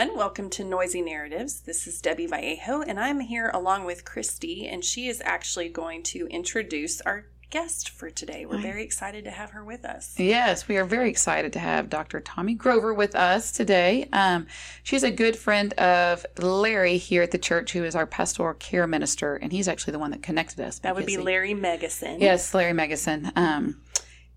Everyone. 0.00 0.18
Welcome 0.18 0.48
to 0.50 0.64
Noisy 0.64 1.02
Narratives. 1.02 1.60
This 1.60 1.86
is 1.86 2.00
Debbie 2.00 2.26
Vallejo, 2.26 2.80
and 2.80 2.98
I'm 2.98 3.20
here 3.20 3.50
along 3.52 3.84
with 3.84 4.06
Christy, 4.06 4.66
and 4.66 4.82
she 4.82 5.08
is 5.08 5.20
actually 5.26 5.68
going 5.68 6.02
to 6.04 6.26
introduce 6.28 7.02
our 7.02 7.26
guest 7.50 7.90
for 7.90 8.08
today. 8.08 8.46
We're 8.46 8.62
very 8.62 8.82
excited 8.82 9.24
to 9.24 9.30
have 9.30 9.50
her 9.50 9.62
with 9.62 9.84
us. 9.84 10.18
Yes, 10.18 10.68
we 10.68 10.78
are 10.78 10.86
very 10.86 11.10
excited 11.10 11.52
to 11.52 11.58
have 11.58 11.90
Dr. 11.90 12.20
Tommy 12.20 12.54
Grover 12.54 12.94
with 12.94 13.14
us 13.14 13.52
today. 13.52 14.08
Um, 14.12 14.46
she's 14.84 15.02
a 15.02 15.10
good 15.10 15.36
friend 15.36 15.74
of 15.74 16.24
Larry 16.38 16.96
here 16.96 17.22
at 17.22 17.32
the 17.32 17.38
church, 17.38 17.72
who 17.72 17.84
is 17.84 17.94
our 17.94 18.06
pastoral 18.06 18.54
care 18.54 18.86
minister, 18.86 19.36
and 19.36 19.52
he's 19.52 19.68
actually 19.68 19.92
the 19.92 19.98
one 19.98 20.12
that 20.12 20.22
connected 20.22 20.60
us. 20.60 20.78
That 20.78 20.94
would 20.94 21.04
be 21.04 21.18
Larry 21.18 21.54
Megason. 21.54 22.20
Yes, 22.20 22.54
Larry 22.54 22.72
Megason. 22.72 23.36
Um, 23.36 23.82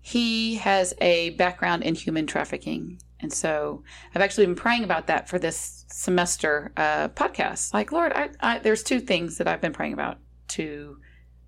he 0.02 0.56
has 0.56 0.92
a 1.00 1.30
background 1.30 1.84
in 1.84 1.94
human 1.94 2.26
trafficking. 2.26 2.98
And 3.24 3.32
so 3.32 3.82
I've 4.14 4.20
actually 4.20 4.44
been 4.44 4.54
praying 4.54 4.84
about 4.84 5.06
that 5.06 5.30
for 5.30 5.38
this 5.38 5.86
semester 5.88 6.72
uh, 6.76 7.08
podcast. 7.08 7.72
Like, 7.72 7.90
Lord, 7.90 8.12
I, 8.12 8.28
I, 8.38 8.58
there's 8.58 8.82
two 8.82 9.00
things 9.00 9.38
that 9.38 9.48
I've 9.48 9.62
been 9.62 9.72
praying 9.72 9.94
about 9.94 10.18
to 10.48 10.98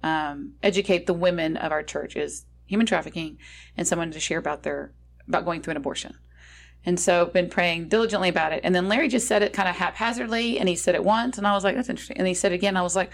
um, 0.02 0.54
educate 0.62 1.06
the 1.06 1.12
women 1.12 1.58
of 1.58 1.72
our 1.72 1.82
church 1.82 2.16
is 2.16 2.46
human 2.64 2.86
trafficking 2.86 3.36
and 3.76 3.86
someone 3.86 4.10
to 4.10 4.18
share 4.18 4.38
about 4.38 4.62
their 4.62 4.94
about 5.28 5.44
going 5.44 5.60
through 5.60 5.72
an 5.72 5.76
abortion. 5.76 6.14
And 6.84 6.98
so 6.98 7.22
I've 7.22 7.32
been 7.34 7.50
praying 7.50 7.88
diligently 7.88 8.30
about 8.30 8.54
it. 8.54 8.60
And 8.64 8.74
then 8.74 8.88
Larry 8.88 9.08
just 9.08 9.28
said 9.28 9.42
it 9.42 9.52
kind 9.52 9.68
of 9.68 9.76
haphazardly 9.76 10.58
and 10.58 10.68
he 10.68 10.76
said 10.76 10.94
it 10.94 11.04
once 11.04 11.36
and 11.36 11.46
I 11.46 11.52
was 11.52 11.62
like, 11.62 11.76
that's 11.76 11.90
interesting. 11.90 12.16
And 12.16 12.26
he 12.26 12.32
said 12.32 12.52
it 12.52 12.54
again, 12.54 12.76
I 12.76 12.82
was 12.82 12.96
like, 12.96 13.12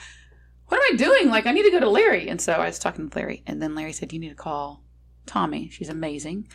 what 0.68 0.76
am 0.76 0.94
I 0.94 0.96
doing? 0.96 1.30
Like, 1.30 1.46
I 1.46 1.52
need 1.52 1.64
to 1.64 1.70
go 1.72 1.80
to 1.80 1.90
Larry. 1.90 2.28
And 2.28 2.40
so 2.40 2.52
I 2.52 2.66
was 2.66 2.78
talking 2.78 3.10
to 3.10 3.18
Larry, 3.18 3.42
and 3.46 3.60
then 3.60 3.74
Larry 3.74 3.92
said, 3.92 4.10
You 4.10 4.18
need 4.18 4.30
to 4.30 4.34
call 4.34 4.82
Tommy. 5.26 5.68
She's 5.68 5.90
amazing. 5.90 6.48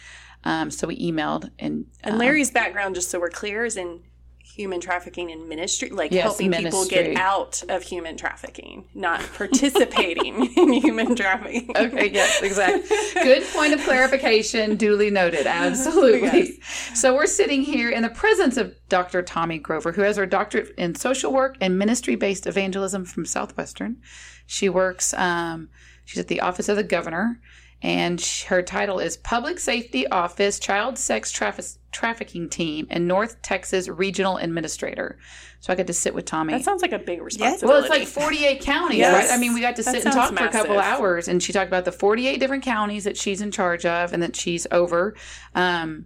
Um, 0.47 0.71
so 0.71 0.87
we 0.87 0.97
emailed, 0.97 1.51
and 1.59 1.87
And 2.03 2.13
um, 2.13 2.19
Larry's 2.19 2.51
background, 2.51 2.95
just 2.95 3.11
so 3.11 3.19
we're 3.19 3.29
clear, 3.29 3.65
is 3.65 3.75
in 3.75 3.99
human 4.39 4.79
trafficking 4.79 5.29
and 5.29 5.49
ministry, 5.49 5.89
like 5.89 6.09
Yes, 6.13 6.23
helping 6.23 6.53
people 6.53 6.85
get 6.85 7.17
out 7.17 7.61
of 7.67 7.83
human 7.83 8.15
trafficking, 8.15 8.85
not 8.95 9.19
participating 9.33 10.45
in 10.57 10.71
human 10.71 11.17
trafficking. 11.17 11.69
Okay, 11.75 12.09
yes, 12.11 12.41
exactly. 12.41 12.87
Good 13.21 13.43
point 13.53 13.73
of 13.73 13.81
clarification, 13.81 14.77
duly 14.77 15.09
noted. 15.09 15.45
Absolutely. 15.47 16.61
So 16.95 17.13
we're 17.13 17.25
sitting 17.25 17.61
here 17.61 17.89
in 17.89 18.01
the 18.01 18.09
presence 18.09 18.55
of 18.55 18.73
Dr. 18.87 19.21
Tommy 19.23 19.59
Grover, 19.59 19.91
who 19.91 20.01
has 20.03 20.15
her 20.15 20.25
doctorate 20.25 20.73
in 20.77 20.95
social 20.95 21.33
work 21.33 21.57
and 21.59 21.77
ministry 21.77 22.15
based 22.15 22.47
evangelism 22.47 23.03
from 23.03 23.25
Southwestern. 23.25 23.97
She 24.45 24.69
works, 24.69 25.13
um, 25.15 25.67
she's 26.05 26.19
at 26.19 26.29
the 26.29 26.39
Office 26.39 26.69
of 26.69 26.77
the 26.77 26.83
Governor, 26.83 27.41
and 27.81 28.19
her 28.47 28.61
title 28.61 28.99
is 28.99 29.17
Public 29.17 29.59
Safety 29.59 30.07
Office 30.07 30.59
Child 30.59 30.97
Sex 30.97 31.31
Traffic- 31.31 31.65
Trafficking 31.91 32.49
Team 32.49 32.87
and 32.89 33.07
North 33.07 33.41
Texas 33.41 33.87
Regional 33.87 34.37
Administrator. 34.37 35.19
So 35.59 35.73
I 35.73 35.75
got 35.75 35.87
to 35.87 35.93
sit 35.93 36.13
with 36.13 36.25
Tommy. 36.25 36.53
That 36.53 36.63
sounds 36.63 36.81
like 36.81 36.91
a 36.91 36.99
big 36.99 37.21
responsibility. 37.21 37.65
Well, 37.67 37.79
it's 37.81 37.89
like 37.89 38.07
48 38.07 38.61
counties, 38.61 38.99
Yes. 38.99 39.29
right? 39.29 39.35
I 39.35 39.39
mean, 39.39 39.53
we 39.53 39.61
got 39.61 39.75
to 39.77 39.83
That 39.83 39.91
sit 39.93 40.05
and 40.05 40.13
talk 40.13 40.27
sounds 40.29 40.39
for 40.39 40.45
a 40.47 40.51
couple 40.51 40.79
hours, 40.79 41.27
and 41.27 41.41
she 41.41 41.51
talked 41.53 41.67
about 41.67 41.85
the 41.85 41.91
48 41.91 42.39
different 42.39 42.63
counties 42.63 43.03
that 43.05 43.17
she's 43.17 43.41
in 43.41 43.51
charge 43.51 43.85
of 43.85 44.13
and 44.13 44.21
that 44.23 44.35
she's 44.35 44.65
over. 44.71 45.15
Um, 45.55 46.05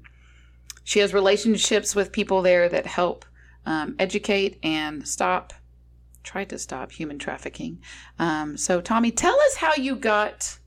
she 0.83 0.99
has 0.99 1.13
relationships 1.13 1.95
with 1.95 2.11
people 2.11 2.41
there 2.41 2.67
that 2.69 2.85
help 2.85 3.25
um, 3.65 3.95
educate 3.99 4.57
and 4.63 5.07
stop, 5.07 5.53
try 6.23 6.43
to 6.45 6.57
stop 6.57 6.91
human 6.91 7.19
trafficking. 7.19 7.79
Um, 8.19 8.57
so, 8.57 8.81
Tommy, 8.81 9.11
tell 9.11 9.37
us 9.47 9.55
how 9.57 9.73
you 9.75 9.95
got 9.95 10.57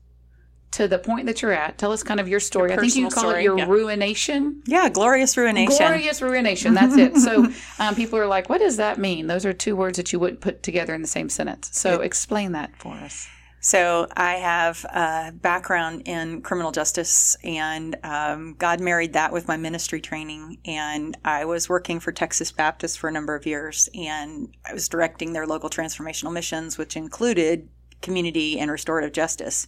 to 0.75 0.89
the 0.89 0.99
point 0.99 1.25
that 1.25 1.41
you're 1.41 1.53
at. 1.53 1.77
Tell 1.77 1.93
us 1.93 2.03
kind 2.03 2.19
of 2.19 2.27
your 2.27 2.41
story. 2.41 2.73
I 2.73 2.75
think 2.75 2.95
you 2.97 3.07
call 3.09 3.23
story, 3.23 3.39
it 3.39 3.43
your 3.43 3.57
yeah. 3.57 3.65
ruination. 3.65 4.61
Yeah, 4.65 4.89
glorious 4.89 5.37
ruination. 5.37 5.77
Glorious 5.77 6.21
ruination. 6.21 6.73
That's 6.73 6.97
it. 6.97 7.15
So 7.15 7.47
um, 7.79 7.95
people 7.95 8.19
are 8.19 8.27
like, 8.27 8.49
what 8.49 8.59
does 8.59 8.75
that 8.75 8.99
mean? 8.99 9.27
Those 9.27 9.45
are 9.45 9.53
two 9.53 9.77
words 9.77 9.95
that 9.95 10.11
you 10.11 10.19
wouldn't 10.19 10.41
put 10.41 10.63
together 10.63 10.93
in 10.93 11.01
the 11.01 11.07
same 11.07 11.29
sentence. 11.29 11.69
So 11.71 12.01
explain 12.01 12.51
that 12.51 12.75
for 12.75 12.93
us. 12.93 13.25
So 13.61 14.07
I 14.15 14.33
have 14.33 14.83
a 14.83 15.31
background 15.33 16.03
in 16.05 16.41
criminal 16.41 16.71
justice, 16.71 17.35
and 17.43 17.95
um, 18.03 18.55
God 18.59 18.79
married 18.81 19.13
that 19.13 19.31
with 19.31 19.47
my 19.47 19.57
ministry 19.57 20.01
training. 20.01 20.59
And 20.65 21.17
I 21.23 21.45
was 21.45 21.69
working 21.69 22.01
for 22.01 22.11
Texas 22.11 22.51
Baptist 22.51 22.99
for 22.99 23.07
a 23.07 23.11
number 23.11 23.33
of 23.33 23.45
years, 23.47 23.89
and 23.95 24.49
I 24.69 24.73
was 24.73 24.87
directing 24.89 25.33
their 25.33 25.47
local 25.47 25.69
transformational 25.69 26.33
missions, 26.33 26.77
which 26.77 26.95
included 26.95 27.69
community 28.01 28.59
and 28.59 28.71
restorative 28.71 29.11
justice. 29.11 29.67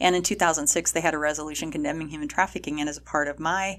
And 0.00 0.16
in 0.16 0.22
2006, 0.22 0.92
they 0.92 1.00
had 1.00 1.14
a 1.14 1.18
resolution 1.18 1.70
condemning 1.70 2.08
human 2.08 2.28
trafficking, 2.28 2.80
and 2.80 2.88
as 2.88 2.96
a 2.96 3.02
part 3.02 3.28
of 3.28 3.38
my 3.38 3.78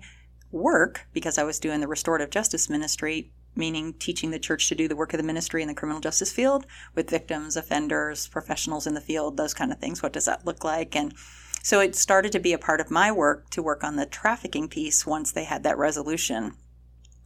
work, 0.51 1.07
because 1.13 1.37
I 1.37 1.43
was 1.43 1.59
doing 1.59 1.79
the 1.79 1.87
restorative 1.87 2.29
justice 2.29 2.69
ministry, 2.69 3.31
meaning 3.55 3.93
teaching 3.93 4.31
the 4.31 4.39
church 4.39 4.69
to 4.69 4.75
do 4.75 4.87
the 4.87 4.95
work 4.95 5.13
of 5.13 5.17
the 5.17 5.25
ministry 5.25 5.61
in 5.61 5.67
the 5.67 5.73
criminal 5.73 6.01
justice 6.01 6.31
field 6.31 6.65
with 6.95 7.09
victims, 7.09 7.55
offenders, 7.55 8.27
professionals 8.27 8.87
in 8.87 8.93
the 8.93 9.01
field, 9.01 9.37
those 9.37 9.53
kind 9.53 9.71
of 9.71 9.79
things. 9.79 10.01
What 10.01 10.13
does 10.13 10.25
that 10.25 10.45
look 10.45 10.63
like? 10.63 10.95
And 10.95 11.13
so 11.61 11.81
it 11.81 11.95
started 11.95 12.31
to 12.31 12.39
be 12.39 12.53
a 12.53 12.57
part 12.57 12.79
of 12.79 12.89
my 12.89 13.11
work 13.11 13.49
to 13.51 13.61
work 13.61 13.83
on 13.83 13.95
the 13.95 14.05
trafficking 14.05 14.69
piece 14.69 15.05
once 15.05 15.31
they 15.31 15.43
had 15.43 15.63
that 15.63 15.77
resolution 15.77 16.55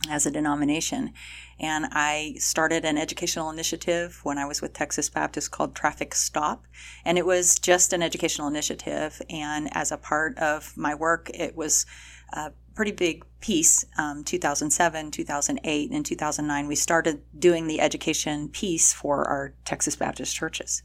as 0.10 0.26
a 0.26 0.32
denomination. 0.32 1.14
And 1.60 1.88
I 1.92 2.36
started 2.38 2.86
an 2.86 2.98
educational 2.98 3.50
initiative 3.50 4.20
when 4.24 4.38
I 4.38 4.46
was 4.46 4.62
with 4.62 4.74
Texas 4.74 5.10
Baptist 5.10 5.52
called 5.52 5.76
Traffic 5.76 6.16
Stop. 6.16 6.66
And 7.06 7.18
it 7.18 7.26
was 7.26 7.60
just 7.60 7.94
an 7.94 8.02
educational 8.02 8.48
initiative. 8.48 9.22
And 9.30 9.70
as 9.76 9.92
a 9.92 9.98
part 9.98 10.38
of 10.38 10.76
my 10.76 10.96
work, 10.96 11.30
it 11.34 11.56
was 11.56 11.86
a 12.34 12.52
pretty 12.76 12.92
big 12.92 13.24
piece. 13.40 13.86
Um, 13.98 14.24
2007, 14.24 15.12
2008, 15.12 15.92
and 15.92 16.06
2009, 16.06 16.68
we 16.68 16.76
started 16.76 17.22
doing 17.38 17.68
the 17.68 17.80
education 17.80 18.50
piece 18.50 18.94
for 18.94 19.28
our 19.28 19.54
Texas 19.66 19.96
Baptist 19.96 20.36
churches. 20.36 20.82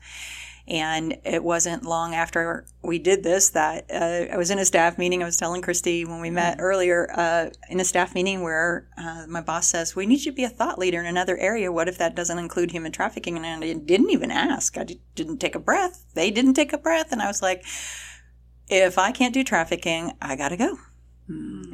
And 0.69 1.17
it 1.25 1.43
wasn't 1.43 1.85
long 1.85 2.15
after 2.15 2.67
we 2.83 2.99
did 2.99 3.23
this 3.23 3.49
that 3.51 3.87
uh, 3.91 4.33
I 4.33 4.37
was 4.37 4.51
in 4.51 4.59
a 4.59 4.67
staff 4.67 4.99
meeting. 4.99 5.23
I 5.23 5.27
was 5.27 5.39
telling 5.39 5.63
Christy 5.63 6.05
when 6.05 6.21
we 6.21 6.29
met 6.31 6.59
earlier 6.61 7.11
uh, 7.15 7.49
in 7.71 7.81
a 7.81 7.85
staff 7.85 8.15
meeting 8.15 8.43
where 8.43 8.87
uh, 8.99 9.25
my 9.27 9.41
boss 9.41 9.67
says, 9.69 9.97
We 9.97 10.05
need 10.05 10.27
you 10.27 10.33
to 10.33 10.37
be 10.37 10.45
a 10.45 10.51
thought 10.51 10.79
leader 10.79 11.01
in 11.01 11.07
another 11.07 11.39
area. 11.39 11.73
What 11.73 11.89
if 11.89 11.97
that 11.99 12.15
doesn't 12.15 12.39
include 12.39 12.71
human 12.71 12.93
trafficking? 12.93 13.39
And 13.39 13.65
I 13.65 13.73
didn't 13.73 14.11
even 14.11 14.31
ask. 14.31 14.77
I 14.77 14.87
didn't 15.15 15.39
take 15.39 15.55
a 15.55 15.59
breath. 15.61 16.05
They 16.13 16.31
didn't 16.31 16.55
take 16.55 16.75
a 16.75 16.79
breath. 16.79 17.13
And 17.13 17.23
I 17.23 17.29
was 17.29 17.41
like, 17.41 17.65
If 18.69 18.99
I 18.99 19.11
can't 19.11 19.33
do 19.33 19.43
trafficking, 19.45 20.13
I 20.21 20.37
got 20.37 20.51
to 20.51 20.57
go. 20.59 20.77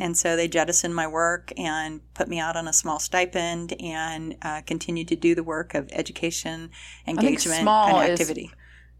And 0.00 0.16
so 0.16 0.34
they 0.34 0.48
jettisoned 0.48 0.94
my 0.96 1.06
work 1.06 1.52
and 1.56 2.00
put 2.14 2.28
me 2.28 2.40
out 2.40 2.56
on 2.56 2.66
a 2.66 2.72
small 2.72 2.98
stipend 2.98 3.72
and 3.80 4.36
uh, 4.42 4.62
continued 4.66 5.06
to 5.08 5.16
do 5.16 5.34
the 5.36 5.44
work 5.44 5.74
of 5.74 5.88
education, 5.92 6.70
engagement, 7.06 7.62
small 7.62 8.00
and 8.00 8.12
is- 8.12 8.18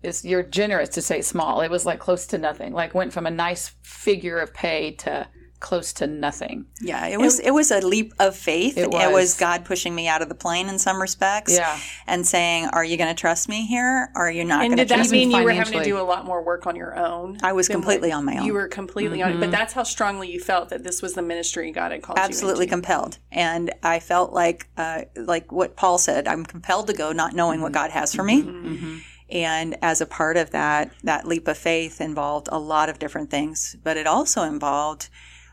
activity. 0.05 0.09
It's, 0.09 0.25
you're 0.25 0.43
generous 0.43 0.89
to 0.91 1.03
say 1.03 1.23
small. 1.23 1.61
It 1.61 1.71
was 1.71 1.87
like 1.87 1.99
close 1.99 2.27
to 2.29 2.39
nothing. 2.39 2.73
Like 2.73 2.95
went 2.95 3.13
from 3.13 3.27
a 3.27 3.31
nice 3.31 3.73
figure 3.83 4.39
of 4.39 4.53
pay 4.55 4.93
to 4.93 5.29
close 5.61 5.95
to 5.95 6.07
nothing. 6.07 6.67
Yeah, 6.83 7.07
it 7.07 7.19
was 7.19 7.41
it 7.41 7.51
was 7.53 7.71
a 7.71 7.81
leap 7.81 8.13
of 8.19 8.37
faith. 8.37 8.77
It 8.77 8.91
was. 8.91 9.35
God 9.39 9.65
pushing 9.65 9.95
me 9.95 10.07
out 10.07 10.21
of 10.21 10.29
the 10.29 10.35
plane 10.35 10.69
in 10.69 10.79
some 10.79 11.01
respects. 11.01 11.55
Yeah. 11.55 11.79
and 12.07 12.27
saying, 12.27 12.67
"Are 12.67 12.85
you 12.85 12.99
going 12.99 13.15
to 13.15 13.19
trust 13.19 13.49
me 13.49 13.67
here? 13.67 14.11
Or 14.15 14.27
are 14.27 14.31
you 14.31 14.45
not 14.45 14.61
And 14.61 14.71
going 14.71 14.77
to 14.77 14.85
did 14.85 14.89
that 14.91 14.97
trust 14.97 15.13
me?" 15.13 15.25
mean 15.25 15.31
you 15.31 15.43
were 15.43 15.53
having 15.53 15.79
to 15.79 15.85
do 15.85 15.99
a 15.99 16.03
lot 16.03 16.27
more 16.27 16.43
work 16.45 16.67
on 16.67 16.77
your 16.77 16.95
own? 16.97 17.39
I 17.43 17.55
was 17.55 17.69
completely 17.69 18.13
on 18.13 18.27
my 18.27 18.37
own. 18.37 18.45
You 18.45 18.53
were 18.53 18.69
completely 18.69 19.23
on 19.23 19.33
it, 19.33 19.41
but 19.41 19.51
that's 19.51 19.73
how 19.73 19.85
strongly 19.85 20.31
you 20.31 20.39
felt 20.39 20.69
that 20.69 20.85
this 20.85 21.01
was 21.01 21.15
the 21.15 21.23
ministry 21.23 21.71
God 21.73 21.93
had 21.93 22.03
called 22.03 22.19
Absolutely 22.19 22.67
you 22.67 22.73
into. 22.73 22.89
compelled, 22.89 23.19
and 23.33 23.73
I 23.83 24.01
felt 24.01 24.35
like 24.35 24.69
uh, 24.77 25.03
like 25.17 25.51
what 25.51 25.77
Paul 25.77 25.97
said. 25.97 26.29
I'm 26.29 26.45
compelled 26.45 26.89
to 26.89 26.93
go, 26.93 27.13
not 27.13 27.35
knowing 27.35 27.63
what 27.63 27.73
God 27.73 27.91
has 27.91 28.15
for 28.15 28.23
me. 28.23 28.43
Mm-hmm. 28.43 28.99
And 29.31 29.77
as 29.83 30.01
a 30.01 30.07
part 30.07 30.37
of 30.37 30.51
that, 30.51 30.93
that 31.03 31.27
leap 31.27 31.49
of 31.49 31.57
faith 31.57 32.01
involved 32.01 32.49
a 32.53 32.59
lot 32.59 32.89
of 32.89 32.99
different 32.99 33.31
things, 33.31 33.77
but 33.83 33.97
it 33.97 34.07
also 34.07 34.43
involved 34.43 35.09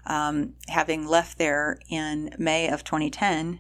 um, 0.05 0.53
having 0.67 1.05
left 1.05 1.37
there 1.37 1.77
in 1.89 2.35
May 2.37 2.67
of 2.67 2.83
2010. 2.83 3.59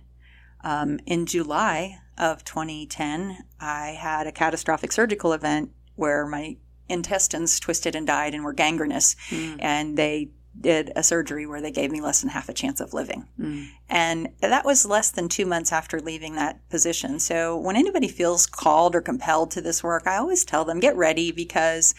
Um, 0.63 0.99
in 1.05 1.25
July 1.25 1.97
of 2.17 2.43
2010, 2.43 3.37
I 3.59 3.97
had 3.99 4.27
a 4.27 4.31
catastrophic 4.31 4.91
surgical 4.91 5.33
event 5.33 5.71
where 5.95 6.25
my 6.25 6.57
intestines 6.89 7.59
twisted 7.59 7.95
and 7.95 8.05
died 8.05 8.33
and 8.33 8.43
were 8.43 8.53
gangrenous, 8.53 9.15
and 9.59 9.97
they 9.97 10.29
did 10.59 10.91
a 10.95 11.03
surgery 11.03 11.45
where 11.45 11.61
they 11.61 11.71
gave 11.71 11.91
me 11.91 12.01
less 12.01 12.21
than 12.21 12.29
half 12.29 12.49
a 12.49 12.53
chance 12.53 12.79
of 12.81 12.93
living. 12.93 13.25
Mm. 13.39 13.67
And 13.89 14.29
that 14.41 14.65
was 14.65 14.85
less 14.85 15.09
than 15.09 15.29
two 15.29 15.45
months 15.45 15.71
after 15.71 15.99
leaving 15.99 16.35
that 16.35 16.67
position. 16.69 17.19
So 17.19 17.57
when 17.57 17.75
anybody 17.75 18.07
feels 18.07 18.45
called 18.45 18.95
or 18.95 19.01
compelled 19.01 19.51
to 19.51 19.61
this 19.61 19.83
work, 19.83 20.07
I 20.07 20.17
always 20.17 20.43
tell 20.43 20.65
them 20.65 20.79
get 20.79 20.95
ready 20.95 21.31
because 21.31 21.95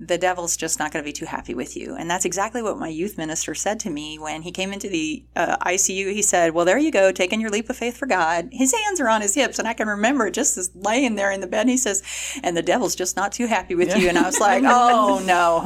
the 0.00 0.18
devil's 0.18 0.56
just 0.56 0.80
not 0.80 0.92
going 0.92 1.04
to 1.04 1.08
be 1.08 1.12
too 1.12 1.24
happy 1.24 1.54
with 1.54 1.76
you. 1.76 1.94
And 1.94 2.10
that's 2.10 2.24
exactly 2.24 2.62
what 2.62 2.78
my 2.78 2.88
youth 2.88 3.16
minister 3.16 3.54
said 3.54 3.78
to 3.80 3.90
me 3.90 4.18
when 4.18 4.42
he 4.42 4.50
came 4.50 4.72
into 4.72 4.88
the 4.88 5.24
uh, 5.36 5.56
ICU. 5.58 6.12
He 6.12 6.20
said, 6.20 6.52
Well, 6.52 6.64
there 6.64 6.78
you 6.78 6.90
go, 6.90 7.12
taking 7.12 7.40
your 7.40 7.50
leap 7.50 7.70
of 7.70 7.76
faith 7.76 7.96
for 7.96 8.06
God. 8.06 8.48
His 8.50 8.74
hands 8.74 9.00
are 9.00 9.08
on 9.08 9.20
his 9.20 9.36
hips, 9.36 9.60
and 9.60 9.68
I 9.68 9.72
can 9.72 9.86
remember 9.86 10.30
just 10.30 10.58
as 10.58 10.70
laying 10.74 11.14
there 11.14 11.30
in 11.30 11.40
the 11.40 11.46
bed. 11.46 11.60
And 11.60 11.70
he 11.70 11.76
says, 11.76 12.02
And 12.42 12.56
the 12.56 12.62
devil's 12.62 12.96
just 12.96 13.16
not 13.16 13.30
too 13.30 13.46
happy 13.46 13.76
with 13.76 13.96
you. 13.96 14.08
And 14.08 14.18
I 14.18 14.22
was 14.22 14.40
like, 14.40 14.64
Oh, 14.66 15.22
no, 15.24 15.62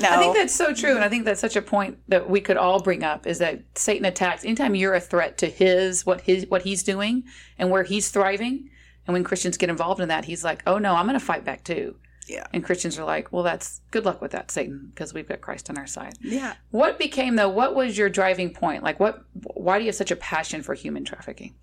no. 0.00 0.08
I 0.08 0.16
think 0.16 0.34
that's 0.34 0.54
so 0.54 0.72
true, 0.72 0.94
and 0.94 1.04
I 1.04 1.10
think 1.10 1.26
that's 1.26 1.40
such 1.40 1.56
a 1.56 1.62
point 1.62 1.98
that 2.08 2.30
we 2.30 2.40
could 2.40 2.56
all 2.56 2.80
bring 2.80 3.04
up 3.04 3.26
is 3.26 3.38
that 3.38 3.62
Satan 3.74 4.06
attacks 4.06 4.44
anytime 4.44 4.74
you're 4.74 4.94
a 4.94 5.00
threat 5.00 5.36
to 5.38 5.46
his 5.46 6.06
what 6.06 6.22
his 6.22 6.46
what 6.46 6.62
he's 6.62 6.82
doing 6.82 7.24
and 7.58 7.70
where 7.70 7.82
he's 7.82 8.10
thriving. 8.10 8.70
And 9.06 9.14
when 9.14 9.24
Christians 9.24 9.56
get 9.56 9.70
involved 9.70 10.00
in 10.00 10.08
that, 10.08 10.26
he's 10.26 10.44
like, 10.44 10.62
"Oh 10.66 10.78
no, 10.78 10.94
I'm 10.94 11.06
going 11.06 11.18
to 11.18 11.24
fight 11.24 11.44
back 11.44 11.64
too." 11.64 11.96
Yeah. 12.28 12.46
And 12.52 12.62
Christians 12.62 12.98
are 12.98 13.04
like, 13.04 13.32
"Well, 13.32 13.42
that's 13.42 13.80
good 13.90 14.04
luck 14.04 14.20
with 14.20 14.32
that, 14.32 14.50
Satan, 14.50 14.90
because 14.94 15.14
we've 15.14 15.28
got 15.28 15.40
Christ 15.40 15.70
on 15.70 15.78
our 15.78 15.86
side." 15.86 16.14
yeah. 16.20 16.54
What 16.70 16.98
became 16.98 17.36
though? 17.36 17.48
What 17.48 17.74
was 17.74 17.96
your 17.96 18.08
driving 18.08 18.50
point? 18.50 18.82
Like, 18.82 19.00
what? 19.00 19.24
Why 19.54 19.78
do 19.78 19.84
you 19.84 19.88
have 19.88 19.96
such 19.96 20.10
a 20.10 20.16
passion 20.16 20.62
for 20.62 20.74
human 20.74 21.04
trafficking? 21.04 21.54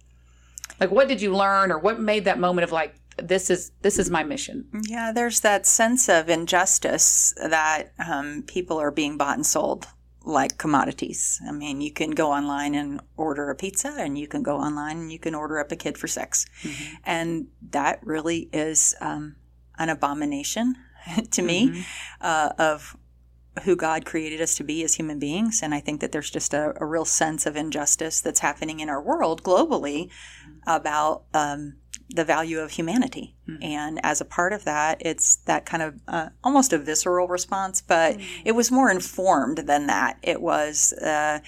Like, 0.80 0.92
what 0.92 1.08
did 1.08 1.22
you 1.22 1.36
learn, 1.36 1.72
or 1.72 1.78
what 1.80 2.00
made 2.00 2.26
that 2.26 2.40
moment 2.40 2.64
of 2.64 2.72
like, 2.72 2.96
this 3.18 3.50
is 3.50 3.72
this 3.82 3.98
is 4.00 4.10
my 4.10 4.24
mission? 4.24 4.68
Yeah, 4.84 5.12
there's 5.14 5.40
that 5.42 5.66
sense 5.66 6.10
of 6.10 6.30
injustice 6.30 7.34
that 7.38 7.94
um, 8.06 8.44
people 8.46 8.78
are 8.80 8.92
being 8.92 9.18
bought 9.18 9.36
and 9.36 9.46
sold 9.46 9.88
like 10.26 10.58
commodities. 10.58 11.40
I 11.48 11.52
mean, 11.52 11.82
you 11.82 11.92
can 11.92 12.12
go 12.12 12.32
online 12.32 12.74
and 12.76 13.00
order 13.16 13.50
a 13.50 13.56
pizza, 13.56 13.96
and 13.98 14.18
you 14.18 14.28
can 14.28 14.44
go 14.44 14.58
online 14.58 14.98
and 14.98 15.12
you 15.12 15.20
can 15.20 15.36
order 15.36 15.60
up 15.60 15.72
a 15.72 15.76
kid 15.76 15.98
for 15.98 16.08
sex. 16.08 16.46
And 17.04 17.48
that 17.70 18.00
really 18.04 18.50
is 18.52 18.96
um, 19.02 19.36
an 19.78 19.90
abomination 19.90 20.76
to 21.32 21.42
me 21.42 21.86
uh, 22.22 22.50
of 22.58 22.98
who 23.64 23.76
God 23.76 24.06
created 24.06 24.42
us 24.42 24.56
to 24.56 24.64
be 24.64 24.84
as 24.84 24.96
human 24.96 25.20
beings. 25.20 25.62
And 25.64 25.74
I 25.74 25.80
think 25.80 26.02
that 26.02 26.12
there's 26.12 26.30
just 26.30 26.54
a, 26.54 26.74
a 26.82 26.86
real 26.86 27.06
sense 27.06 27.46
of 27.46 27.56
injustice 27.56 28.20
that's 28.20 28.42
happening 28.42 28.80
in 28.80 28.90
our 28.90 29.02
world 29.02 29.44
globally 29.44 30.10
about 30.68 31.24
um, 31.34 31.78
the 32.10 32.26
value 32.26 32.60
of 32.60 32.72
humanity. 32.72 33.36
And 33.62 34.00
as 34.04 34.20
a 34.20 34.26
part 34.26 34.52
of 34.52 34.66
that, 34.66 34.98
it's 35.00 35.38
that 35.46 35.66
kind 35.66 35.84
of 35.84 36.02
uh, 36.08 36.30
almost 36.44 36.74
a 36.74 36.78
visceral 36.78 37.28
response, 37.28 37.82
but 37.82 38.18
it 38.44 38.54
was 38.54 38.72
more 38.72 38.92
informed 38.92 39.60
than 39.60 39.88
that. 39.88 40.18
It 40.22 40.42
was. 40.42 40.94
Uh, 40.94 41.40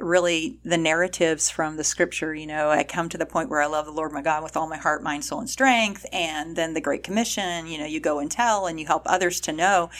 really 0.00 0.58
the 0.64 0.76
narratives 0.76 1.48
from 1.50 1.76
the 1.76 1.84
scripture 1.84 2.34
you 2.34 2.46
know 2.46 2.70
i 2.70 2.82
come 2.82 3.08
to 3.08 3.18
the 3.18 3.26
point 3.26 3.48
where 3.48 3.62
i 3.62 3.66
love 3.66 3.86
the 3.86 3.92
lord 3.92 4.12
my 4.12 4.22
god 4.22 4.42
with 4.42 4.56
all 4.56 4.68
my 4.68 4.76
heart 4.76 5.02
mind 5.02 5.24
soul 5.24 5.40
and 5.40 5.50
strength 5.50 6.04
and 6.12 6.56
then 6.56 6.74
the 6.74 6.80
great 6.80 7.02
commission 7.02 7.66
you 7.66 7.78
know 7.78 7.86
you 7.86 8.00
go 8.00 8.18
and 8.18 8.30
tell 8.30 8.66
and 8.66 8.78
you 8.78 8.86
help 8.86 9.02
others 9.06 9.40
to 9.40 9.52
know. 9.52 9.90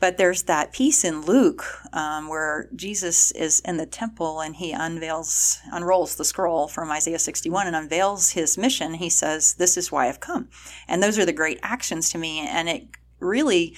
But 0.00 0.16
there's 0.16 0.44
that 0.44 0.72
piece 0.72 1.04
in 1.04 1.22
luke 1.22 1.64
um, 1.92 2.28
where 2.28 2.68
jesus 2.74 3.30
is 3.32 3.60
in 3.60 3.76
the 3.76 3.86
temple 3.86 4.40
and 4.40 4.56
he 4.56 4.72
unveils 4.72 5.60
unrolls 5.70 6.16
the 6.16 6.24
scroll 6.24 6.68
from 6.68 6.90
isaiah 6.90 7.18
61 7.18 7.66
and 7.66 7.76
unveils 7.76 8.30
his 8.30 8.58
mission. 8.58 8.94
He 8.94 9.10
says 9.10 9.54
this 9.54 9.76
is 9.76 9.92
why 9.92 10.08
i've 10.08 10.20
come. 10.20 10.48
And 10.88 11.02
those 11.02 11.18
are 11.18 11.26
the 11.26 11.32
great 11.32 11.60
actions 11.62 12.10
to 12.10 12.18
me. 12.18 12.40
And 12.40 12.68
it 12.68 12.86
really 13.20 13.76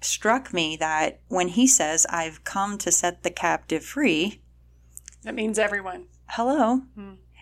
struck 0.00 0.52
me 0.52 0.76
that 0.76 1.20
when 1.28 1.48
he 1.48 1.66
says 1.66 2.06
i've 2.10 2.44
come 2.44 2.76
to 2.76 2.92
set 2.92 3.22
the 3.22 3.30
captive 3.30 3.82
free 3.82 4.42
That 5.24 5.34
means 5.34 5.58
everyone. 5.58 6.06
hello 6.28 6.82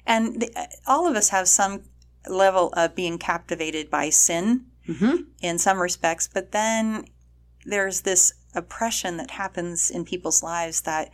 and 0.06 0.40
the, 0.40 0.68
all 0.86 1.06
of 1.06 1.14
us 1.16 1.28
have 1.30 1.46
some 1.48 1.82
level 2.28 2.72
of 2.76 2.94
being 2.94 3.18
captivated 3.18 3.90
by 3.90 4.10
sin 4.10 4.66
Mm-hmm. 4.88 5.16
in 5.40 5.58
some 5.60 5.78
respects 5.80 6.28
but 6.32 6.50
then 6.50 7.04
there's 7.64 8.00
this 8.00 8.34
oppression 8.52 9.16
that 9.18 9.30
happens 9.30 9.90
in 9.90 10.04
people's 10.04 10.42
lives 10.42 10.80
that 10.80 11.10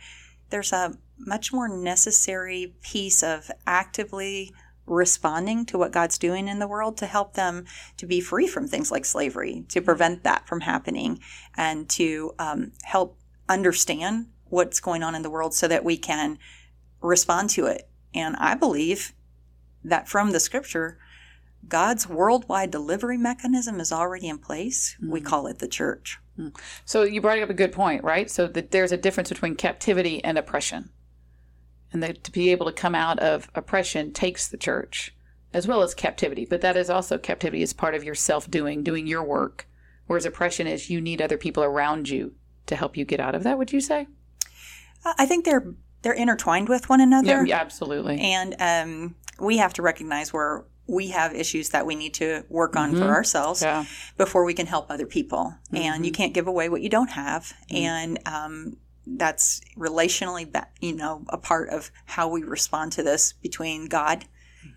there's 0.49 0.73
a 0.73 0.97
much 1.19 1.53
more 1.53 1.67
necessary 1.67 2.73
piece 2.81 3.21
of 3.21 3.51
actively 3.67 4.51
responding 4.87 5.65
to 5.67 5.77
what 5.77 5.91
God's 5.91 6.17
doing 6.17 6.47
in 6.47 6.57
the 6.57 6.67
world 6.67 6.97
to 6.97 7.05
help 7.05 7.33
them 7.35 7.65
to 7.97 8.07
be 8.07 8.19
free 8.19 8.47
from 8.47 8.67
things 8.67 8.89
like 8.91 9.05
slavery, 9.05 9.65
to 9.69 9.81
prevent 9.81 10.23
that 10.23 10.47
from 10.47 10.61
happening, 10.61 11.19
and 11.55 11.87
to 11.89 12.33
um, 12.39 12.71
help 12.83 13.17
understand 13.47 14.27
what's 14.45 14.79
going 14.79 15.03
on 15.03 15.13
in 15.13 15.21
the 15.21 15.29
world 15.29 15.53
so 15.53 15.67
that 15.67 15.85
we 15.85 15.95
can 15.95 16.39
respond 17.01 17.49
to 17.51 17.65
it. 17.65 17.89
And 18.13 18.35
I 18.37 18.55
believe 18.55 19.13
that 19.83 20.09
from 20.09 20.31
the 20.31 20.39
scripture, 20.39 20.97
God's 21.67 22.07
worldwide 22.07 22.71
delivery 22.71 23.17
mechanism 23.17 23.79
is 23.79 23.91
already 23.91 24.27
in 24.27 24.37
place. 24.37 24.95
We 25.01 25.19
hmm. 25.19 25.25
call 25.25 25.47
it 25.47 25.59
the 25.59 25.67
church. 25.67 26.19
Hmm. 26.35 26.49
So 26.85 27.03
you 27.03 27.21
brought 27.21 27.39
up 27.39 27.49
a 27.49 27.53
good 27.53 27.71
point, 27.71 28.03
right? 28.03 28.29
So 28.29 28.47
that 28.47 28.71
there's 28.71 28.91
a 28.91 28.97
difference 28.97 29.29
between 29.29 29.55
captivity 29.55 30.23
and 30.23 30.37
oppression, 30.37 30.89
and 31.91 32.01
that 32.01 32.23
to 32.23 32.31
be 32.31 32.51
able 32.51 32.65
to 32.67 32.71
come 32.71 32.95
out 32.95 33.19
of 33.19 33.49
oppression 33.55 34.13
takes 34.13 34.47
the 34.47 34.57
church 34.57 35.13
as 35.53 35.67
well 35.67 35.81
as 35.81 35.93
captivity. 35.93 36.45
But 36.45 36.61
that 36.61 36.77
is 36.77 36.89
also 36.89 37.17
captivity 37.17 37.61
is 37.61 37.73
part 37.73 37.95
of 37.95 38.03
your 38.03 38.15
self 38.15 38.49
doing, 38.49 38.83
doing 38.83 39.07
your 39.07 39.23
work, 39.23 39.67
whereas 40.07 40.25
oppression 40.25 40.67
is 40.67 40.89
you 40.89 41.01
need 41.01 41.21
other 41.21 41.37
people 41.37 41.63
around 41.63 42.09
you 42.09 42.33
to 42.67 42.75
help 42.75 42.95
you 42.95 43.03
get 43.03 43.19
out 43.19 43.35
of 43.35 43.43
that. 43.43 43.57
Would 43.57 43.73
you 43.73 43.81
say? 43.81 44.07
I 45.03 45.13
I 45.19 45.25
think 45.25 45.45
they're 45.45 45.73
they're 46.01 46.13
intertwined 46.13 46.69
with 46.69 46.89
one 46.89 47.01
another. 47.01 47.45
Yeah, 47.45 47.59
absolutely. 47.59 48.19
And 48.19 48.55
um, 48.59 49.15
we 49.39 49.57
have 49.57 49.73
to 49.73 49.81
recognize 49.81 50.31
where 50.33 50.65
we 50.87 51.09
have 51.09 51.35
issues 51.35 51.69
that 51.69 51.85
we 51.85 51.93
need 51.95 52.15
to 52.15 52.43
work 52.49 52.75
on 52.75 52.95
for 52.95 53.05
ourselves 53.13 53.61
Yeah. 53.61 53.85
before 54.17 54.43
we 54.43 54.53
can 54.55 54.65
help 54.65 54.89
other 54.89 55.05
people. 55.05 55.53
And 55.71 56.05
you 56.05 56.11
can't 56.11 56.33
give 56.33 56.47
away 56.47 56.67
what 56.69 56.81
you 56.81 56.89
don't 56.89 57.11
have. 57.11 57.53
And 57.69 58.17
um, 58.25 58.77
that's 59.05 59.61
relationally, 59.77 60.51
you 60.81 60.95
know, 60.95 61.23
a 61.29 61.37
part 61.37 61.69
of 61.69 61.91
how 62.05 62.27
we 62.27 62.43
respond 62.43 62.91
to 62.93 63.03
this 63.03 63.33
between 63.33 63.87
God. 63.87 64.25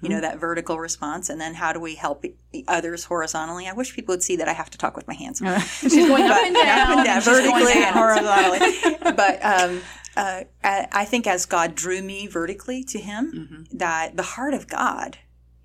You 0.01 0.09
know 0.09 0.21
that 0.21 0.39
vertical 0.39 0.79
response, 0.79 1.29
and 1.29 1.41
then 1.41 1.55
how 1.55 1.73
do 1.73 1.81
we 1.81 1.97
help 1.97 2.25
others 2.69 3.05
horizontally? 3.05 3.67
I 3.69 3.73
wish 3.73 3.95
people 3.95 4.13
would 4.13 4.23
see 4.23 4.37
that 4.37 4.49
I 4.49 4.53
have 4.53 4.71
to 4.71 4.79
talk 4.79 4.97
with 4.97 5.07
my 5.09 5.15
hands 5.15 5.39
She's 5.81 5.95
going 6.09 6.23
up 6.25 6.37
and 6.39 6.55
down, 6.55 6.91
up 6.93 6.97
and 6.99 7.05
down, 7.07 7.21
vertically 7.21 7.73
and 7.83 7.95
horizontally. 7.95 9.15
but 9.17 9.45
um, 9.45 9.81
uh, 10.17 10.45
I 10.63 11.05
think 11.05 11.27
as 11.27 11.47
God 11.47 11.75
drew 11.75 12.03
me 12.03 12.27
vertically 12.27 12.83
to 12.85 12.99
Him, 12.99 13.33
Mm-hmm. 13.33 13.79
that 13.79 14.17
the 14.17 14.23
heart 14.23 14.55
of 14.55 14.69
God 14.69 15.19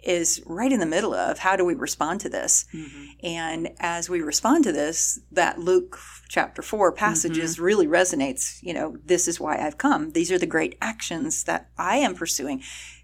is 0.04 0.42
right 0.46 0.72
in 0.72 0.80
the 0.80 0.86
middle 0.86 1.14
of 1.14 1.40
how 1.40 1.56
do 1.58 1.66
we 1.66 1.74
respond 1.74 2.22
to 2.22 2.30
this, 2.30 2.66
Mm-hmm. 2.74 3.04
and 3.24 3.70
as 3.80 4.10
we 4.10 4.22
respond 4.22 4.64
to 4.64 4.72
this, 4.72 5.20
that 5.32 5.60
Luke 5.60 6.00
chapter 6.30 6.62
four 6.62 6.92
passages 6.92 7.56
Mm-hmm. 7.56 7.64
really 7.64 7.88
resonates. 7.88 8.60
You 8.62 8.74
know, 8.74 8.98
this 9.04 9.28
is 9.28 9.40
why 9.40 9.58
I've 9.58 9.78
come. 9.78 10.12
These 10.12 10.32
are 10.32 10.38
the 10.40 10.46
great 10.46 10.78
actions 10.82 11.44
that 11.46 11.70
I 11.78 11.98
am 11.98 12.16
pursuing. 12.16 12.62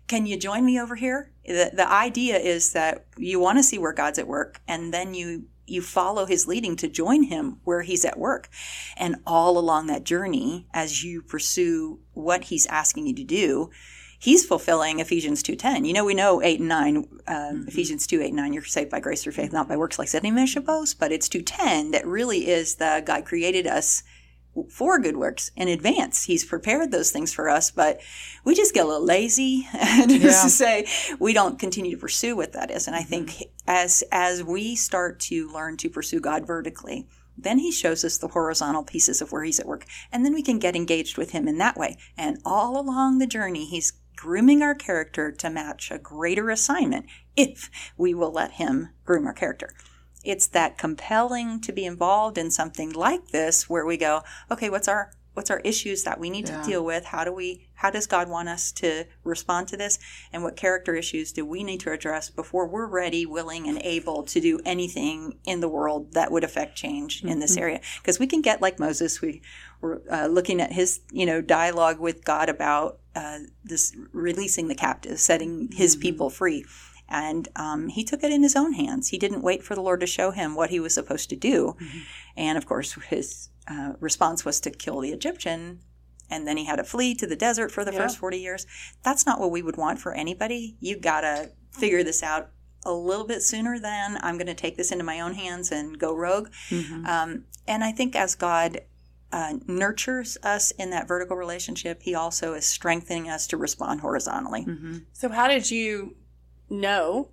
Can 0.07 0.25
you 0.25 0.37
join 0.37 0.65
me 0.65 0.79
over 0.79 0.95
here? 0.95 1.31
The, 1.45 1.71
the 1.73 1.89
idea 1.89 2.37
is 2.37 2.73
that 2.73 3.05
you 3.17 3.39
want 3.39 3.57
to 3.57 3.63
see 3.63 3.77
where 3.79 3.93
God's 3.93 4.19
at 4.19 4.27
work, 4.27 4.61
and 4.67 4.93
then 4.93 5.13
you 5.13 5.45
you 5.65 5.81
follow 5.81 6.25
his 6.25 6.47
leading 6.47 6.75
to 6.77 6.87
join 6.87 7.23
him 7.23 7.59
where 7.63 7.81
he's 7.81 8.05
at 8.05 8.19
work. 8.19 8.49
And 8.97 9.17
all 9.25 9.57
along 9.57 9.87
that 9.87 10.03
journey, 10.03 10.67
as 10.73 11.03
you 11.03 11.21
pursue 11.21 11.99
what 12.13 12.45
he's 12.45 12.65
asking 12.67 13.07
you 13.07 13.15
to 13.15 13.23
do, 13.23 13.69
he's 14.19 14.45
fulfilling 14.45 14.99
Ephesians 14.99 15.43
2.10. 15.43 15.85
You 15.85 15.93
know, 15.93 16.05
we 16.05 16.13
know 16.13 16.41
8 16.41 16.59
and 16.59 16.69
9, 16.69 17.07
um, 17.27 17.65
Ephesians 17.67 18.07
2, 18.07 18.21
8 18.21 18.27
and 18.27 18.35
9, 18.35 18.53
you're 18.53 18.63
saved 18.63 18.89
by 18.89 18.99
grace 18.99 19.23
through 19.23 19.33
faith, 19.33 19.51
not 19.51 19.67
by 19.67 19.77
works 19.77 19.99
like 19.99 20.13
any 20.13 20.31
man 20.31 20.47
should 20.47 20.65
boast, 20.65 20.99
but 20.99 21.11
it's 21.11 21.27
2.10 21.27 21.91
that 21.91 22.05
really 22.07 22.47
is 22.47 22.75
the 22.75 23.03
God 23.05 23.25
created 23.25 23.67
us 23.67 24.03
for 24.69 24.99
good 24.99 25.17
works 25.17 25.51
in 25.55 25.67
advance. 25.67 26.25
He's 26.25 26.45
prepared 26.45 26.91
those 26.91 27.11
things 27.11 27.33
for 27.33 27.49
us, 27.49 27.71
but 27.71 28.01
we 28.43 28.55
just 28.55 28.73
get 28.73 28.85
a 28.85 28.87
little 28.87 29.05
lazy 29.05 29.67
and 29.73 30.09
just 30.09 30.43
to 30.43 30.49
say 30.49 30.87
we 31.19 31.33
don't 31.33 31.59
continue 31.59 31.91
to 31.91 31.97
pursue 31.97 32.35
what 32.35 32.53
that 32.53 32.71
is. 32.71 32.87
And 32.87 32.95
I 32.95 33.01
mm-hmm. 33.01 33.25
think 33.25 33.49
as 33.67 34.03
as 34.11 34.43
we 34.43 34.75
start 34.75 35.19
to 35.21 35.49
learn 35.51 35.77
to 35.77 35.89
pursue 35.89 36.19
God 36.19 36.45
vertically, 36.45 37.07
then 37.37 37.59
he 37.59 37.71
shows 37.71 38.05
us 38.05 38.17
the 38.17 38.27
horizontal 38.27 38.83
pieces 38.83 39.21
of 39.21 39.31
where 39.31 39.43
he's 39.43 39.59
at 39.59 39.65
work. 39.65 39.85
And 40.11 40.23
then 40.23 40.33
we 40.33 40.43
can 40.43 40.59
get 40.59 40.75
engaged 40.75 41.17
with 41.17 41.31
him 41.31 41.47
in 41.47 41.57
that 41.57 41.77
way. 41.77 41.97
And 42.17 42.37
all 42.45 42.79
along 42.79 43.17
the 43.17 43.27
journey, 43.27 43.65
he's 43.65 43.93
grooming 44.15 44.61
our 44.61 44.75
character 44.75 45.31
to 45.31 45.49
match 45.49 45.89
a 45.89 45.97
greater 45.97 46.49
assignment 46.51 47.07
if 47.35 47.71
we 47.97 48.13
will 48.13 48.31
let 48.31 48.51
him 48.51 48.89
groom 49.03 49.25
our 49.25 49.33
character 49.33 49.73
it's 50.23 50.47
that 50.47 50.77
compelling 50.77 51.59
to 51.61 51.71
be 51.71 51.85
involved 51.85 52.37
in 52.37 52.51
something 52.51 52.91
like 52.91 53.29
this 53.29 53.69
where 53.69 53.85
we 53.85 53.97
go, 53.97 54.23
okay, 54.51 54.69
what's 54.69 54.87
our 54.87 55.11
what's 55.33 55.49
our 55.49 55.61
issues 55.61 56.03
that 56.03 56.19
we 56.19 56.29
need 56.29 56.47
Yeah. 56.47 56.61
to 56.61 56.69
deal 56.69 56.85
with? 56.85 57.05
How 57.05 57.23
do 57.23 57.31
we 57.33 57.67
how 57.73 57.89
does 57.89 58.05
god 58.05 58.29
want 58.29 58.47
us 58.49 58.71
to 58.73 59.05
respond 59.23 59.67
to 59.69 59.77
this? 59.77 59.97
And 60.31 60.43
what 60.43 60.55
character 60.55 60.93
issues 60.95 61.31
do 61.31 61.43
we 61.43 61.63
need 61.63 61.79
to 61.81 61.91
address 61.91 62.29
before 62.29 62.67
we're 62.67 62.85
ready 62.85 63.25
willing 63.25 63.67
and 63.67 63.79
able 63.83 64.21
to 64.23 64.39
do 64.39 64.59
anything 64.63 65.39
in 65.43 65.59
the 65.59 65.67
world 65.67 66.13
that 66.13 66.31
would 66.31 66.43
affect 66.43 66.75
change 66.75 67.23
in 67.23 67.39
this 67.39 67.57
area? 67.57 67.81
Because 67.97 68.19
we 68.19 68.27
can 68.27 68.41
get 68.41 68.61
like 68.61 68.77
moses 68.79 69.21
we 69.21 69.41
were 69.81 70.03
uh, 70.09 70.27
looking 70.27 70.61
at 70.61 70.71
his 70.71 71.01
you 71.11 71.25
know 71.25 71.41
dialogue 71.41 71.99
with 71.99 72.23
god 72.23 72.47
about 72.47 72.99
uh, 73.15 73.39
this 73.63 73.95
releasing 74.11 74.67
the 74.67 74.75
captives 74.75 75.21
setting 75.21 75.69
his 75.73 75.95
people 75.95 76.29
free 76.29 76.63
and 77.13 77.47
um, 77.55 77.89
he 77.89 78.03
took 78.03 78.23
it 78.23 78.31
in 78.31 78.41
his 78.41 78.55
own 78.55 78.73
hands. 78.73 79.09
He 79.09 79.19
didn't 79.19 79.43
wait 79.43 79.63
for 79.63 79.75
the 79.75 79.81
Lord 79.81 79.99
to 79.99 80.07
show 80.07 80.31
him 80.31 80.55
what 80.55 80.71
he 80.71 80.79
was 80.79 80.95
supposed 80.95 81.29
to 81.29 81.35
do. 81.35 81.77
And 82.35 82.57
of 82.57 82.65
course, 82.65 82.93
his 83.09 83.49
uh, 83.67 83.93
response 83.99 84.43
was 84.43 84.59
to 84.61 84.71
kill 84.71 84.99
the 84.99 85.11
Egyptian. 85.11 85.79
And 86.31 86.47
then 86.47 86.57
he 86.57 86.65
had 86.65 86.77
to 86.77 86.83
flee 86.83 87.13
to 87.15 87.27
the 87.27 87.35
desert 87.35 87.71
for 87.71 87.85
the 87.85 87.91
Yeah. 87.93 87.99
first 87.99 88.17
40 88.17 88.39
years. 88.39 88.65
That's 89.03 89.27
not 89.27 89.39
what 89.39 89.51
we 89.51 89.61
would 89.61 89.77
want 89.77 89.99
for 89.99 90.13
anybody. 90.13 90.75
You 90.79 90.97
got 90.97 91.21
to 91.21 91.51
figure 91.71 92.03
this 92.03 92.23
out 92.23 92.49
a 92.83 92.91
little 92.91 93.27
bit 93.27 93.43
sooner 93.43 93.77
than 93.79 94.17
I'm 94.23 94.37
going 94.37 94.47
to 94.47 94.55
take 94.55 94.75
this 94.75 94.91
into 94.91 95.03
my 95.03 95.19
own 95.19 95.35
hands 95.35 95.71
and 95.71 95.99
go 95.99 96.15
rogue. 96.15 96.49
Mm-hmm. 96.69 97.05
Um, 97.05 97.45
and 97.67 97.83
I 97.83 97.91
think 97.91 98.15
as 98.15 98.33
God 98.33 98.81
uh, 99.31 99.53
nurtures 99.67 100.37
us 100.41 100.71
in 100.71 100.89
that 100.89 101.07
vertical 101.07 101.37
relationship, 101.37 102.01
he 102.01 102.15
also 102.15 102.53
is 102.55 102.65
strengthening 102.65 103.29
us 103.29 103.45
to 103.47 103.57
respond 103.57 104.01
horizontally. 104.01 104.65
Mm-hmm. 104.65 104.97
So, 105.13 105.29
how 105.29 105.47
did 105.47 105.69
you 105.71 106.15
know 106.73 107.29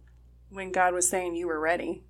when 0.50 0.70
God 0.73 0.94
was 0.94 1.09
saying 1.09 1.35
you 1.37 1.47
were 1.49 1.61
ready? 1.61 2.04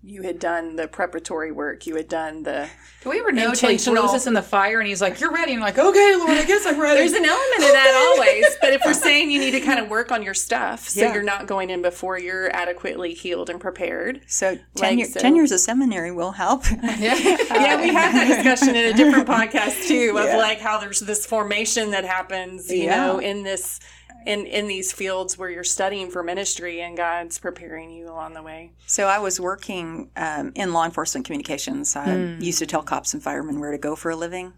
You 0.00 0.22
had 0.22 0.38
done 0.38 0.76
the 0.76 0.86
preparatory 0.86 1.50
work. 1.50 1.84
You 1.84 1.96
had 1.96 2.06
done 2.08 2.44
the. 2.44 2.68
Do 3.02 3.10
we 3.10 3.18
ever 3.18 3.32
know 3.32 3.48
until 3.48 3.70
he 3.70 3.78
throws 3.78 4.10
us 4.14 4.28
in 4.28 4.32
the 4.32 4.42
fire 4.42 4.78
and 4.78 4.86
he's 4.88 5.02
like, 5.02 5.18
"You're 5.18 5.32
ready," 5.32 5.54
and 5.54 5.60
I'm 5.60 5.66
like, 5.66 5.76
"Okay, 5.76 6.14
Lord, 6.16 6.30
I 6.30 6.44
guess 6.44 6.64
I'm 6.66 6.80
ready." 6.80 7.00
There's 7.00 7.14
an 7.14 7.24
element 7.24 7.62
of 7.64 7.72
that 7.72 8.14
always, 8.14 8.46
but 8.60 8.72
if 8.72 8.82
we're 8.86 8.92
saying 9.08 9.32
you 9.32 9.40
need 9.40 9.50
to 9.50 9.60
kind 9.60 9.80
of 9.80 9.90
work 9.90 10.12
on 10.12 10.22
your 10.22 10.34
stuff, 10.34 10.88
so 10.88 11.00
Yeah. 11.00 11.14
you're 11.14 11.24
not 11.24 11.48
going 11.48 11.68
in 11.68 11.82
before 11.82 12.16
you're 12.16 12.48
adequately 12.54 13.12
healed 13.12 13.50
and 13.50 13.60
prepared. 13.60 14.20
So 14.28 14.54
10, 14.54 14.64
Like, 14.76 14.98
year, 14.98 15.06
so- 15.08 15.18
10 15.20 15.34
years 15.34 15.50
of 15.50 15.58
seminary 15.58 16.12
will 16.12 16.30
help. 16.32 16.62
yeah, 16.70 17.80
we 17.80 17.88
had 17.92 18.14
that 18.14 18.28
discussion 18.44 18.76
in 18.76 18.94
a 18.94 18.96
different 18.96 19.26
podcast 19.36 19.88
too 19.88 20.16
of 20.16 20.26
Yeah. 20.26 20.36
like 20.36 20.60
how 20.60 20.78
there's 20.78 21.00
this 21.00 21.26
formation 21.26 21.90
that 21.90 22.04
happens, 22.04 22.70
you 22.70 22.84
Yeah. 22.84 23.04
know, 23.04 23.18
in 23.18 23.42
this 23.42 23.80
in 24.26 24.46
in 24.46 24.68
these 24.68 24.92
fields 24.92 25.38
where 25.38 25.50
you're 25.50 25.64
studying 25.64 26.10
for 26.10 26.22
ministry 26.22 26.80
and 26.82 26.96
God's 26.96 27.38
preparing 27.38 27.90
you 27.90 28.06
along 28.08 28.34
the 28.34 28.42
way. 28.42 28.72
So 28.86 29.06
I 29.06 29.18
was 29.18 29.40
working 29.40 30.10
um, 30.16 30.52
in 30.54 30.72
law 30.72 30.84
enforcement 30.84 31.24
communications. 31.26 31.96
I 31.96 32.14
Hmm. 32.16 32.40
used 32.42 32.58
to 32.58 32.66
tell 32.66 32.82
cops 32.82 33.14
and 33.14 33.22
firemen 33.22 33.60
where 33.60 33.72
to 33.72 33.78
go 33.78 33.94
for 33.96 34.10
a 34.10 34.16
living. 34.16 34.52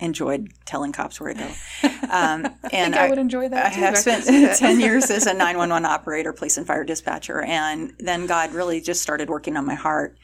Enjoyed 0.00 0.52
telling 0.64 0.92
cops 0.92 1.20
where 1.20 1.34
to 1.34 1.38
go. 1.40 1.50
Um, 2.10 2.46
and 2.72 2.96
I 2.96 3.10
would 3.10 3.18
enjoy 3.18 3.50
that 3.50 3.66
I 3.66 3.70
too. 3.74 3.80
have 3.80 3.98
spent 3.98 4.24
can 4.24 4.32
see 4.32 4.44
that. 4.46 4.56
10 4.58 4.80
years 4.80 5.10
as 5.10 5.26
a 5.26 5.34
911 5.34 5.84
operator, 5.84 6.32
police 6.32 6.56
and 6.56 6.66
fire 6.66 6.82
dispatcher. 6.82 7.42
And 7.42 7.92
then 7.98 8.26
God 8.26 8.54
really 8.54 8.80
just 8.80 9.02
started 9.02 9.28
working 9.28 9.58
on 9.58 9.66
my 9.66 9.74
heart. 9.74 10.16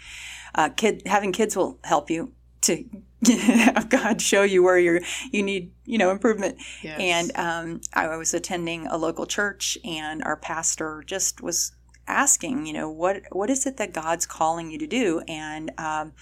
Uh, 0.55 0.71
kid, 0.71 1.03
having 1.05 1.31
kids 1.31 1.57
will 1.59 1.79
help 1.85 2.09
you 2.09 2.33
to 2.63 2.85
have 3.75 3.89
God 3.89 4.21
show 4.21 4.43
you 4.43 4.63
where 4.63 4.79
you're, 4.79 5.01
you 5.31 5.43
need, 5.43 5.73
you 5.85 5.99
know, 5.99 6.11
improvement. 6.11 6.59
Yes. 6.83 7.01
And 7.01 7.37
um, 7.37 7.81
I 7.93 8.17
was 8.17 8.35
attending 8.35 8.87
a 8.87 8.97
local 8.97 9.27
church, 9.27 9.79
and 9.85 10.23
our 10.25 10.37
pastor 10.37 11.03
just 11.07 11.43
was 11.43 11.73
asking, 12.07 12.67
you 12.67 12.73
know, 12.73 12.91
what 12.91 13.23
what 13.33 13.51
is 13.51 13.67
it 13.67 13.77
that 13.79 13.93
God's 13.93 14.27
calling 14.27 14.71
you 14.71 14.79
to 14.79 14.87
do? 14.87 15.23
And 15.29 15.73
um, 15.79 16.13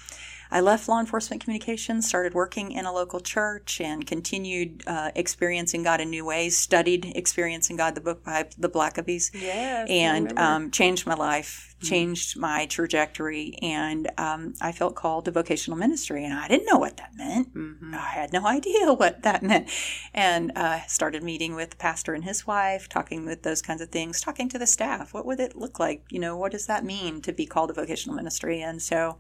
I 0.53 0.61
left 0.61 0.87
law 0.87 1.01
enforcement 1.01 1.43
communications, 1.43 2.07
started 2.07 2.35
working 2.35 2.73
in 2.73 2.85
a 2.85 2.93
local 2.93 3.21
church, 3.21 3.81
and 3.81 4.07
continued 4.07 4.83
uh, 4.87 5.11
experiencing 5.15 5.83
God 5.83 6.01
in 6.03 6.11
new 6.11 6.27
ways. 6.27 6.59
Studied 6.59 7.11
experiencing 7.17 7.77
God, 7.77 7.95
the 7.95 8.03
book 8.03 8.23
by 8.23 8.49
the 8.59 8.69
Blackabys 8.69 9.31
Yes. 9.33 9.89
and 9.89 10.39
um, 10.39 10.71
changed 10.71 11.07
my 11.07 11.15
life, 11.15 11.75
changed 11.81 12.37
my 12.37 12.67
trajectory, 12.67 13.55
and 13.63 14.11
um, 14.19 14.53
I 14.61 14.73
felt 14.73 14.95
called 14.95 15.25
to 15.25 15.31
vocational 15.31 15.79
ministry, 15.79 16.23
and 16.23 16.35
I 16.35 16.49
didn't 16.49 16.67
know 16.67 16.79
what 16.79 16.99
that 16.99 17.17
meant. 17.17 17.55
Mm-hmm. 17.55 17.95
I 17.95 18.09
had 18.09 18.33
no 18.35 18.47
idea 18.59 18.93
what 18.93 19.23
that 19.23 19.43
meant, 19.43 19.71
and 20.13 20.53
uh, 20.55 20.83
started 20.87 21.23
meeting 21.23 21.55
with 21.55 21.71
the 21.71 21.77
pastor 21.77 22.13
and 22.13 22.25
his 22.25 22.47
wife, 22.47 22.91
talking 22.91 23.25
with 23.25 23.43
those 23.43 23.63
kinds 23.63 23.81
of 23.81 23.89
things, 23.89 24.21
talking 24.21 24.51
to 24.51 24.59
the 24.59 24.67
staff. 24.67 25.15
What 25.15 25.25
would 25.25 25.41
it 25.41 25.57
look 25.57 25.81
like? 25.81 26.05
You 26.11 26.21
know, 26.21 26.37
what 26.37 26.53
does 26.53 26.67
that 26.67 26.85
mean 26.85 27.23
to 27.23 27.33
be 27.33 27.47
called 27.47 27.69
to 27.69 27.75
vocational 27.75 28.17
ministry? 28.17 28.61
And 28.61 28.83
so. 28.83 29.17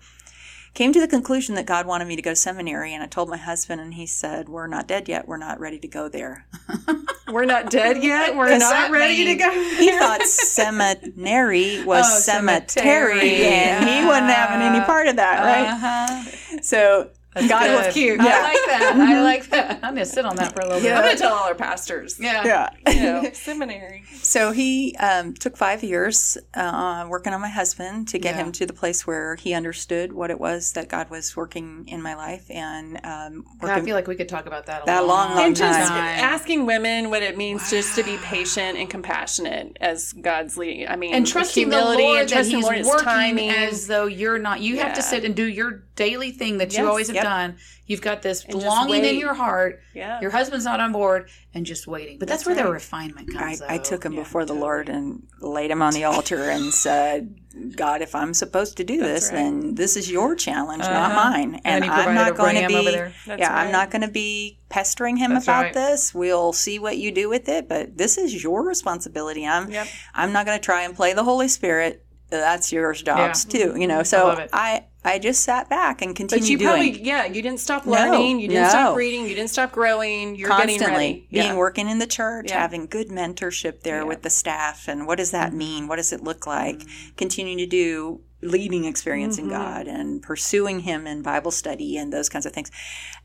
Came 0.74 0.92
to 0.94 1.00
the 1.00 1.08
conclusion 1.08 1.54
that 1.56 1.66
God 1.66 1.86
wanted 1.86 2.08
me 2.08 2.16
to 2.16 2.22
go 2.22 2.30
to 2.30 2.36
seminary, 2.36 2.94
and 2.94 3.02
I 3.02 3.06
told 3.06 3.28
my 3.28 3.36
husband, 3.36 3.80
and 3.82 3.92
he 3.94 4.06
said, 4.06 4.48
"We're 4.48 4.66
not 4.66 4.88
dead 4.88 5.06
yet. 5.06 5.28
We're 5.28 5.36
not 5.36 5.60
ready 5.60 5.78
to 5.78 5.88
go 5.88 6.08
there." 6.08 6.46
We're 7.28 7.44
not 7.46 7.70
dead 7.70 8.02
yet. 8.02 8.36
We're 8.36 8.58
not 8.58 8.90
ready 8.90 9.24
mean- 9.24 9.38
to 9.38 9.44
go. 9.44 9.50
he 9.50 9.90
thought 9.90 10.22
seminary 10.22 11.82
was 11.84 12.04
Oh, 12.06 12.18
cemetery, 12.20 13.20
cemetery. 13.20 13.44
and 13.46 13.88
he 13.88 14.04
wasn't 14.06 14.30
having 14.30 14.60
any 14.66 14.84
part 14.84 15.06
of 15.08 15.16
that, 15.16 15.40
right? 15.42 15.68
Uh-huh. 15.72 16.58
So 16.62 17.10
God 17.34 17.48
Good. 17.48 17.86
was 17.86 17.94
cute. 17.94 18.20
I 18.20 18.42
like 18.42 18.58
that. 18.66 18.92
I 18.96 19.22
like 19.22 19.48
that. 19.50 19.80
I'm 19.82 19.94
gonna 19.94 20.04
sit 20.04 20.24
on 20.26 20.36
that 20.36 20.54
for 20.54 20.60
a 20.60 20.66
little 20.66 20.82
bit. 20.82 20.92
I'm 20.92 21.02
gonna 21.02 21.16
tell 21.16 21.32
all 21.32 21.44
our 21.44 21.54
pastors. 21.54 22.20
Yeah. 22.20 22.44
yeah. 22.44 22.92
You 22.92 23.02
know, 23.02 23.30
seminary. 23.32 24.04
So 24.14 24.52
he 24.52 24.94
um, 24.96 25.32
took 25.34 25.56
five 25.56 25.82
years 25.82 26.36
uh, 26.54 27.06
working 27.08 27.32
on 27.32 27.40
my 27.40 27.48
husband 27.48 28.08
to 28.08 28.18
get 28.18 28.34
Yeah. 28.36 28.44
him 28.44 28.52
to 28.52 28.66
the 28.66 28.72
place 28.74 29.06
where 29.06 29.36
he 29.36 29.54
understood 29.54 30.12
what 30.12 30.30
it 30.30 30.38
was 30.38 30.72
that 30.72 30.88
God 30.88 31.08
was 31.08 31.34
working 31.36 31.84
in 31.88 32.02
my 32.02 32.14
life, 32.14 32.50
and 32.50 32.96
um, 33.04 33.44
God, 33.60 33.70
I 33.70 33.80
feel 33.80 33.96
like 33.96 34.06
we 34.08 34.14
could 34.14 34.28
talk 34.28 34.46
about 34.46 34.66
that 34.66 34.76
a 34.76 34.80
lot. 34.80 34.86
That 34.86 35.06
long, 35.06 35.34
long 35.34 35.46
and 35.46 35.56
just 35.56 35.88
time. 35.88 35.98
asking 36.18 36.66
women 36.66 37.08
what 37.08 37.22
it 37.22 37.36
means 37.38 37.70
just 37.70 37.94
to 37.96 38.02
be 38.02 38.18
patient 38.18 38.76
and 38.78 38.90
compassionate 38.90 39.76
as 39.80 40.12
God's 40.12 40.56
leading. 40.58 40.86
I 40.88 40.96
mean, 40.96 41.14
and 41.14 41.26
trusting 41.26 41.68
the 41.70 41.76
humility 41.76 42.02
Lord 42.02 42.20
and 42.20 42.30
that 42.30 42.44
He's 42.46 42.62
Lord 42.62 42.84
working 42.84 43.04
timing. 43.04 43.50
as 43.50 43.86
though 43.86 44.06
you're 44.06 44.38
not. 44.38 44.60
You 44.60 44.80
have 44.80 44.94
to 44.94 45.02
sit 45.02 45.24
and 45.24 45.34
do 45.34 45.46
your 45.46 45.82
daily 45.96 46.30
thing 46.30 46.58
that 46.58 46.76
you 46.76 46.86
always 46.86 47.08
have 47.08 47.21
yep. 47.22 47.30
done. 47.30 47.56
You've 47.86 48.00
got 48.00 48.22
this 48.22 48.44
And 48.44 48.54
longing 48.54 49.04
in 49.04 49.16
your 49.18 49.34
heart. 49.34 49.80
yeah. 49.94 50.20
Your 50.20 50.30
husband's 50.30 50.64
not 50.64 50.80
on 50.80 50.92
board, 50.92 51.28
and 51.52 51.66
just 51.66 51.86
waiting. 51.86 52.18
But 52.18 52.28
that's, 52.28 52.44
That's 52.44 52.46
where 52.46 52.56
the 52.56 52.64
right. 52.70 52.74
refinement 52.74 53.30
I, 53.36 53.38
comes. 53.40 53.62
I 53.62 53.76
though. 53.78 53.82
took 53.84 54.04
him 54.04 54.12
Yeah, 54.14 54.20
before 54.20 54.44
the. 54.44 54.54
Lord 54.54 54.88
and 54.88 55.26
laid 55.40 55.70
him 55.70 55.82
on 55.82 55.92
the 55.92 56.04
altar 56.04 56.48
and 56.50 56.72
said, 56.72 57.34
God, 57.76 58.00
if 58.00 58.14
I'm 58.14 58.32
supposed 58.32 58.76
to 58.76 58.84
do 58.84 58.98
this, 58.98 59.24
right. 59.30 59.36
then 59.38 59.74
this 59.74 59.96
is 59.96 60.10
your 60.10 60.34
challenge, 60.36 60.82
not 60.84 61.10
Uh-huh. 61.10 61.30
mine. 61.30 61.60
And 61.64 61.82
And, 61.84 61.92
I'm 61.92 62.14
not 62.14 62.36
going 62.36 62.56
to 62.62 62.68
be, 62.68 62.76
over 62.76 62.90
there. 62.92 63.12
That's 63.26 63.40
yeah, 63.40 63.52
I'm 63.54 63.72
not 63.72 63.90
going 63.90 64.02
to 64.02 64.08
be 64.08 64.60
pestering 64.68 65.16
him 65.16 65.32
That's 65.34 65.46
about 65.46 65.62
right. 65.64 65.74
this. 65.74 66.14
We'll 66.14 66.52
see 66.52 66.78
what 66.78 66.96
you 66.98 67.10
do 67.12 67.28
with 67.28 67.48
it, 67.48 67.68
but 67.68 67.98
this 67.98 68.16
is 68.18 68.42
your 68.42 68.62
responsibility. 68.64 69.46
I'm, 69.46 69.70
Yep. 69.70 69.86
I'm 70.14 70.32
not 70.32 70.46
going 70.46 70.58
to 70.58 70.64
try 70.64 70.82
and 70.82 70.94
play 70.94 71.12
the 71.12 71.24
Holy 71.24 71.48
Spirit. 71.48 72.06
That's 72.30 72.72
yours 72.72 73.02
jobs 73.02 73.44
too, 73.44 73.74
you 73.76 73.86
know. 73.86 74.02
So 74.04 74.28
love. 74.28 74.48
I, 74.54 74.84
I 75.04 75.18
just 75.18 75.42
sat 75.42 75.68
back 75.68 76.00
and 76.00 76.14
continued 76.14 76.44
But 76.44 76.50
you 76.50 76.58
doing 76.58 76.92
probably, 76.94 77.02
yeah, 77.08 77.24
you 77.26 77.42
didn't 77.42 77.58
stop 77.58 77.86
No, 77.86 77.92
learning. 77.92 78.38
you 78.38 78.48
didn't 78.48 78.70
stop 78.70 78.96
reading. 78.96 79.22
You 79.26 79.34
didn't 79.34 79.50
stop 79.50 79.72
growing. 79.72 80.36
You're 80.36 80.48
getting 80.48 80.78
constantly 80.78 81.26
being 81.30 81.56
working 81.56 81.88
in 81.88 81.98
the 81.98 82.06
church 82.06 82.50
Yeah. 82.50 82.60
having 82.60 82.86
good 82.86 83.08
mentorship 83.08 83.80
there 83.80 83.98
Yeah. 83.98 84.02
with 84.04 84.22
the 84.22 84.30
staff 84.30 84.86
and 84.88 85.06
what 85.06 85.18
does 85.18 85.32
Mm-hmm. 85.32 85.40
that 85.50 85.52
mean 85.54 85.88
what 85.88 85.96
does 85.96 86.12
it 86.12 86.22
look 86.22 86.46
like 86.46 86.82
continuing 87.16 87.58
to 87.58 87.66
do 87.66 88.20
leading 88.42 88.84
experience 88.84 89.36
Mm-hmm. 89.36 89.50
in 89.50 89.56
god 89.56 89.86
and 89.86 90.22
pursuing 90.22 90.80
him 90.80 91.06
in 91.06 91.22
bible 91.22 91.50
study 91.50 91.96
and 91.96 92.12
those 92.12 92.28
kinds 92.28 92.44
of 92.44 92.52
things. 92.52 92.70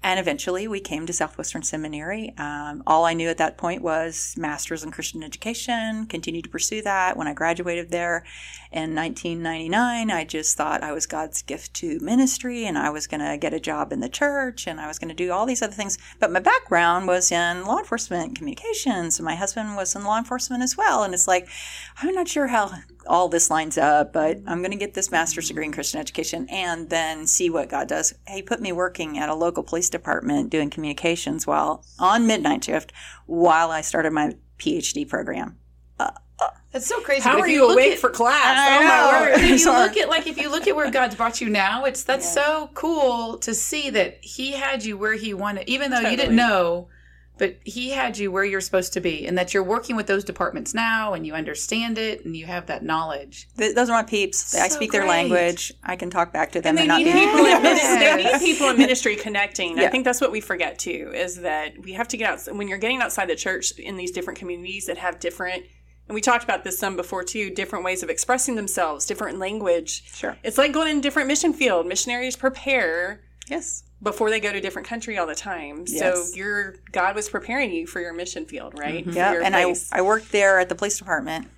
And 0.04 0.20
eventually 0.20 0.68
we 0.68 0.80
came 0.80 1.08
to 1.08 1.14
southwestern 1.14 1.64
seminary. 1.64 2.34
Um, 2.38 2.84
all 2.86 3.06
i 3.06 3.14
knew 3.14 3.30
at 3.30 3.38
that 3.40 3.58
point 3.58 3.82
was 3.82 4.36
masters 4.38 4.84
in 4.84 4.92
christian 4.92 5.24
education 5.24 6.06
continued 6.06 6.44
to 6.46 6.50
pursue 6.50 6.82
that. 6.84 7.18
When 7.18 7.28
i 7.28 7.34
graduated 7.34 7.90
there 7.92 8.24
in 8.72 8.94
1999 8.96 10.12
i 10.12 10.24
just 10.24 10.56
thought 10.58 10.84
i 10.84 10.92
was 10.92 11.06
god's 11.06 11.42
gift 11.42 11.74
to 11.76 12.00
ministry 12.02 12.66
and 12.66 12.78
i 12.78 12.90
was 12.90 13.08
going 13.08 13.22
to 13.22 13.38
get 13.38 13.54
a 13.54 13.60
job 13.60 13.92
in 13.94 14.02
the 14.02 14.10
church 14.10 14.68
and 14.68 14.80
i 14.80 14.88
was 14.88 15.00
going 15.00 15.10
to 15.10 15.16
do 15.16 15.32
all 15.32 15.46
these 15.46 15.62
other 15.62 15.74
things. 15.74 15.98
But 16.20 16.32
my 16.32 16.40
background 16.40 17.08
was 17.08 17.32
in 17.32 17.66
law 17.66 17.80
enforcement 17.80 18.36
communications. 18.36 19.18
And 19.20 19.26
my 19.26 19.36
husband 19.36 19.76
was 19.76 19.96
in 19.96 20.04
law 20.04 20.18
enforcement 20.18 20.64
as 20.64 20.78
well. 20.78 21.04
And 21.04 21.14
it's 21.14 21.28
like 21.28 21.48
i'm 22.02 22.14
not 22.14 22.28
sure 22.28 22.48
how 22.48 22.72
all 23.08 23.28
this 23.30 23.50
lines 23.50 23.78
up 23.78 24.14
but 24.14 24.38
i'm 24.48 24.60
going 24.60 24.72
to 24.72 24.78
get 24.78 24.94
this 24.94 25.12
master's 25.12 25.48
degree 25.48 25.66
in 25.66 25.72
christian 25.72 26.00
education 26.00 26.48
and 26.50 26.90
then 26.90 27.26
see 27.26 27.50
what 27.50 27.70
god 27.70 27.88
does 27.88 28.14
he 28.28 28.42
put 28.42 28.62
me 28.62 28.72
working 28.72 29.18
at 29.18 29.30
a 29.30 29.36
local 29.36 29.64
police 29.64 29.90
department 29.90 30.50
doing 30.50 30.70
communications 30.70 31.48
while 31.48 31.84
on 32.00 32.28
midnight 32.28 32.64
shift 32.64 32.92
while 33.26 33.72
i 33.72 33.82
started 33.82 34.12
my 34.12 34.36
phd 34.60 35.08
program 35.08 35.58
uh, 36.00 36.12
uh. 36.40 36.50
That's 36.72 36.86
so 36.86 37.00
crazy. 37.02 37.22
How 37.24 37.40
are 37.40 37.48
you 37.48 37.66
look 37.66 37.74
awake 37.74 37.94
at- 37.94 38.00
for 38.00 38.10
class? 38.10 38.36
I 38.46 38.78
oh 38.78 38.82
know. 38.82 38.88
my 38.88 39.22
word! 39.22 39.40
If 39.40 39.62
you 39.62 39.66
look 39.72 39.98
at 39.98 40.10
like 40.10 40.28
if 40.28 40.38
you 40.38 40.52
look 40.52 40.68
at 40.68 40.76
where 40.76 40.92
God's 40.92 41.16
brought 41.16 41.42
you 41.42 41.50
now, 41.50 41.86
it's 41.86 42.04
that's 42.04 42.32
so 42.32 42.70
cool 42.76 43.38
to 43.40 43.56
see 43.56 43.90
that 43.92 44.20
He 44.22 44.52
had 44.52 44.84
you 44.86 44.98
where 44.98 45.14
He 45.14 45.34
wanted, 45.34 45.68
even 45.68 45.90
though 45.90 46.02
you 46.02 46.16
didn't 46.16 46.36
know 46.36 46.90
but 47.38 47.58
he 47.64 47.90
had 47.90 48.18
you 48.18 48.32
where 48.32 48.44
you're 48.44 48.62
supposed 48.62 48.94
to 48.94 49.00
be, 49.02 49.26
and 49.28 49.38
that 49.38 49.54
you're 49.54 49.64
working 49.64 49.96
with 49.96 50.08
those 50.08 50.24
departments 50.24 50.74
now, 50.74 51.14
and 51.14 51.26
you 51.26 51.34
understand 51.34 51.98
it, 51.98 52.26
and 52.26 52.36
you 52.36 52.46
have 52.46 52.66
that 52.68 52.84
knowledge. 52.84 53.48
Th- 53.58 53.76
Those 53.76 53.90
are 53.90 53.94
my 53.94 54.04
peeps. 54.04 54.56
I 54.56 54.68
So 54.68 54.76
speak 54.76 54.92
their 54.92 55.06
language. 55.08 55.74
I 55.84 55.96
can 55.96 56.10
talk 56.10 56.34
back 56.34 56.52
to 56.54 56.62
them 56.62 56.78
And 56.78 56.80
and, 56.80 57.06
they 57.06 57.06
not 57.12 57.14
need 57.14 57.14
be. 57.14 57.26
people 57.28 57.46
in 57.46 57.62
ministry. 57.64 58.00
They 58.00 58.24
need 58.24 58.40
people 58.40 58.70
in 58.70 58.78
ministry 58.78 59.16
connecting. 59.16 59.80
I 59.80 59.88
think 59.88 60.06
that's 60.06 60.22
what 60.22 60.32
we 60.32 60.42
forget 60.42 60.80
too. 60.80 61.12
Is 61.14 61.38
that 61.42 61.74
we 61.84 61.94
have 61.94 62.08
to 62.10 62.18
get 62.18 62.30
out 62.48 62.56
when 62.56 62.68
you're 62.68 62.78
getting 62.78 63.02
outside 63.02 63.28
the 63.30 63.36
church 63.36 63.72
in 63.80 63.98
these 63.98 64.12
different 64.12 64.40
communities 64.40 64.86
that 64.88 64.98
have 64.98 65.20
different. 65.20 65.64
And 66.08 66.16
we 66.16 66.22
talked 66.22 66.44
about 66.46 66.64
this 66.64 66.80
some 66.80 66.96
before 66.96 67.24
too. 67.24 67.50
Different 67.50 67.84
ways 67.84 68.02
of 68.02 68.10
expressing 68.10 68.56
themselves, 68.56 69.06
different 69.06 69.40
language. 69.40 70.04
Sure. 70.14 70.38
It's 70.44 70.58
like 70.58 70.72
going 70.72 70.90
in 70.90 70.98
a 71.00 71.02
different 71.02 71.28
mission 71.28 71.52
field. 71.54 71.86
Missionaries 71.86 72.36
prepare 72.38 73.22
Yes. 73.50 73.84
Before 74.02 74.30
they 74.30 74.40
go 74.40 74.52
to 74.52 74.58
a 74.58 74.62
different 74.62 74.88
country 74.88 75.18
all 75.18 75.28
the 75.28 75.36
time. 75.36 75.86
Yes. 75.88 76.00
So 76.00 76.36
your 76.36 76.76
God 76.92 77.16
was 77.16 77.30
preparing 77.30 77.72
you 77.72 77.88
for 77.88 78.00
your 78.00 78.14
mission 78.14 78.46
field, 78.46 78.78
right? 78.78 79.02
Mm-hmm. 79.02 79.12
For 79.12 79.18
Yeah, 79.18 79.42
and 79.44 79.56
I. 79.56 79.74
I 79.92 80.02
worked 80.02 80.32
there 80.32 80.60
at 80.60 80.70
the 80.70 80.76
police 80.76 80.98
department 80.98 81.50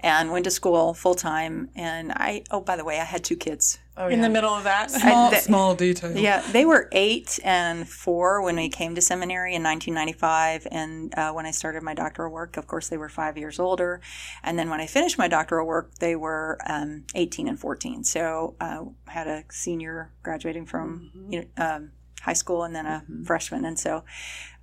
and 0.00 0.30
went 0.30 0.44
to 0.44 0.50
school 0.50 0.94
full 0.94 1.14
time. 1.14 1.70
And 1.74 2.12
I, 2.12 2.44
oh, 2.50 2.60
by 2.60 2.76
the 2.76 2.84
way, 2.84 3.00
I 3.00 3.04
had 3.04 3.24
two 3.24 3.36
kids. 3.36 3.78
In 4.06 4.20
the 4.20 4.28
middle 4.28 4.50
of 4.54 4.64
that. 4.64 4.90
Small- 4.90 5.30
that- 5.30 5.42
small 5.42 5.74
detail. 5.74 6.16
Yeah, 6.16 6.42
they 6.52 6.64
were 6.64 6.88
eight 6.92 7.38
and 7.44 7.88
four 7.88 8.42
when 8.42 8.56
we 8.56 8.68
came 8.68 8.94
to 8.94 9.00
seminary 9.00 9.54
in 9.54 9.62
1995. 9.62 10.66
And 10.70 11.12
uh, 11.16 11.32
when 11.32 11.46
I 11.46 11.50
started 11.50 11.82
my 11.82 11.94
doctoral 11.94 12.32
work, 12.32 12.56
of 12.56 12.66
course, 12.66 12.88
they 12.88 12.96
were 12.96 13.08
five 13.08 13.36
years 13.36 13.58
older. 13.58 14.00
And 14.42 14.58
then 14.58 14.70
when 14.70 14.80
I 14.80 14.86
finished 14.86 15.18
my 15.18 15.28
doctoral 15.28 15.66
work, 15.66 15.94
they 15.98 16.14
were 16.16 16.58
um, 16.66 17.04
18 17.14 17.48
and 17.48 17.58
14. 17.58 18.04
So 18.04 18.54
uh, 18.60 18.84
I 19.06 19.10
had 19.10 19.26
a 19.26 19.44
senior 19.50 20.12
graduating 20.22 20.66
from 20.66 21.10
you 21.30 21.40
know, 21.56 21.64
um, 21.64 21.90
high 22.22 22.32
school 22.34 22.62
and 22.64 22.74
then 22.74 22.86
a 22.86 23.04
freshman. 23.24 23.64
And 23.64 23.78
so, 23.78 24.04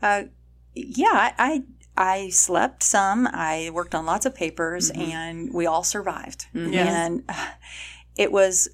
uh, 0.02 0.24
yeah, 0.74 1.08
I, 1.12 1.34
I 1.38 1.64
I 1.98 2.30
slept 2.30 2.84
some. 2.84 3.26
I 3.32 3.70
worked 3.72 3.96
on 3.96 4.06
lots 4.06 4.26
of 4.26 4.36
papers, 4.36 4.90
and 4.90 5.54
we 5.54 5.66
all 5.66 5.84
survived. 5.84 6.48
Yes. 6.54 6.88
And 6.90 7.24
uh, 7.30 7.52
it 8.18 8.34
was 8.34 8.68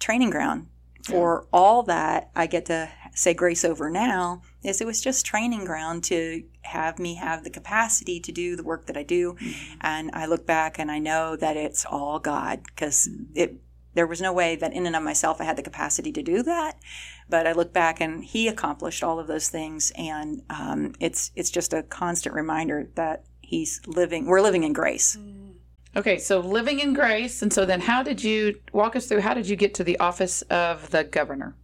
training 0.00 0.30
ground 0.30 0.66
for 1.04 1.46
all 1.52 1.82
that 1.84 2.30
I 2.34 2.46
get 2.46 2.66
to 2.66 2.90
say 3.14 3.34
grace 3.34 3.64
over 3.64 3.90
now. 3.90 4.42
Is 4.62 4.80
it 4.80 4.86
was 4.86 5.00
just 5.00 5.24
training 5.24 5.64
ground 5.64 6.04
to 6.04 6.44
have 6.62 6.98
me 6.98 7.14
have 7.14 7.44
the 7.44 7.50
capacity 7.50 8.20
to 8.20 8.32
do 8.32 8.56
the 8.56 8.62
work 8.62 8.86
that 8.86 8.96
I 8.96 9.02
do, 9.02 9.36
and 9.80 10.10
I 10.12 10.26
look 10.26 10.46
back 10.46 10.78
and 10.78 10.90
I 10.90 10.98
know 10.98 11.36
that 11.36 11.56
it's 11.56 11.84
all 11.84 12.18
God 12.18 12.62
because 12.64 13.08
it. 13.34 13.56
There 13.92 14.06
was 14.06 14.20
no 14.20 14.32
way 14.32 14.54
that 14.54 14.72
in 14.72 14.86
and 14.86 14.94
of 14.94 15.02
myself 15.02 15.40
I 15.40 15.44
had 15.44 15.56
the 15.58 15.64
capacity 15.64 16.12
to 16.12 16.22
do 16.22 16.44
that, 16.44 16.78
but 17.28 17.44
I 17.44 17.52
look 17.52 17.72
back 17.72 18.00
and 18.00 18.24
He 18.24 18.46
accomplished 18.46 19.02
all 19.02 19.18
of 19.18 19.26
those 19.26 19.48
things, 19.48 19.90
and 19.96 20.42
um, 20.48 20.94
it's 21.00 21.32
it's 21.34 21.50
just 21.50 21.72
a 21.72 21.82
constant 21.82 22.34
reminder 22.36 22.88
that 22.94 23.24
He's 23.40 23.80
living. 23.88 24.26
We're 24.26 24.42
living 24.42 24.62
in 24.62 24.72
grace. 24.72 25.18
Okay, 25.96 26.18
so 26.18 26.38
living 26.38 26.78
in 26.78 26.94
grace, 26.94 27.42
and 27.42 27.52
so 27.52 27.64
then 27.64 27.80
how 27.80 28.02
did 28.02 28.22
you 28.22 28.60
walk 28.72 28.94
us 28.94 29.06
through? 29.06 29.20
How 29.20 29.34
did 29.34 29.48
you 29.48 29.56
get 29.56 29.74
to 29.74 29.84
the 29.84 29.98
office 29.98 30.42
of 30.42 30.90
the 30.90 31.02
governor? 31.02 31.56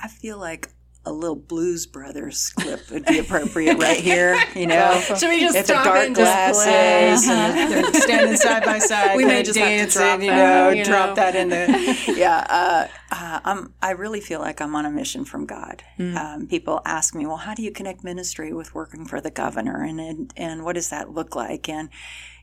I 0.00 0.08
feel 0.08 0.38
like 0.38 0.68
a 1.06 1.12
little 1.12 1.36
Blues 1.36 1.86
Brothers 1.86 2.50
clip 2.50 2.90
would 2.90 3.06
be 3.06 3.20
appropriate 3.20 3.78
right 3.78 4.00
here. 4.00 4.36
You 4.56 4.66
know, 4.66 5.00
Should 5.00 5.28
we 5.28 5.40
just 5.40 5.64
stop 5.64 5.84
dark 5.84 6.06
and 6.06 6.14
glasses 6.14 6.64
play? 6.64 7.32
and 7.32 7.72
they're 7.72 7.94
standing 7.94 8.36
side 8.36 8.64
by 8.64 8.80
side, 8.80 9.16
We 9.16 9.24
may 9.24 9.44
just 9.44 9.56
have 9.56 9.68
to 9.68 9.76
dancing, 9.76 10.00
drop 10.02 10.20
you 10.20 10.30
know, 10.30 10.70
you 10.70 10.84
drop 10.84 11.10
know. 11.10 11.14
that 11.14 11.36
in 11.36 11.48
the 11.48 12.14
yeah. 12.16 12.44
Uh, 12.48 12.88
uh, 13.12 13.40
I'm, 13.44 13.72
I 13.80 13.92
really 13.92 14.20
feel 14.20 14.40
like 14.40 14.60
I'm 14.60 14.74
on 14.74 14.84
a 14.84 14.90
mission 14.90 15.24
from 15.24 15.46
God. 15.46 15.84
Hmm. 15.96 16.16
Um, 16.16 16.46
people 16.48 16.82
ask 16.84 17.14
me, 17.14 17.24
well, 17.24 17.36
how 17.36 17.54
do 17.54 17.62
you 17.62 17.70
connect 17.70 18.02
ministry 18.02 18.52
with 18.52 18.74
working 18.74 19.04
for 19.04 19.20
the 19.20 19.30
governor, 19.30 19.84
and 19.84 20.00
and, 20.00 20.32
and 20.36 20.64
what 20.64 20.72
does 20.74 20.90
that 20.90 21.10
look 21.10 21.36
like? 21.36 21.68
And 21.68 21.88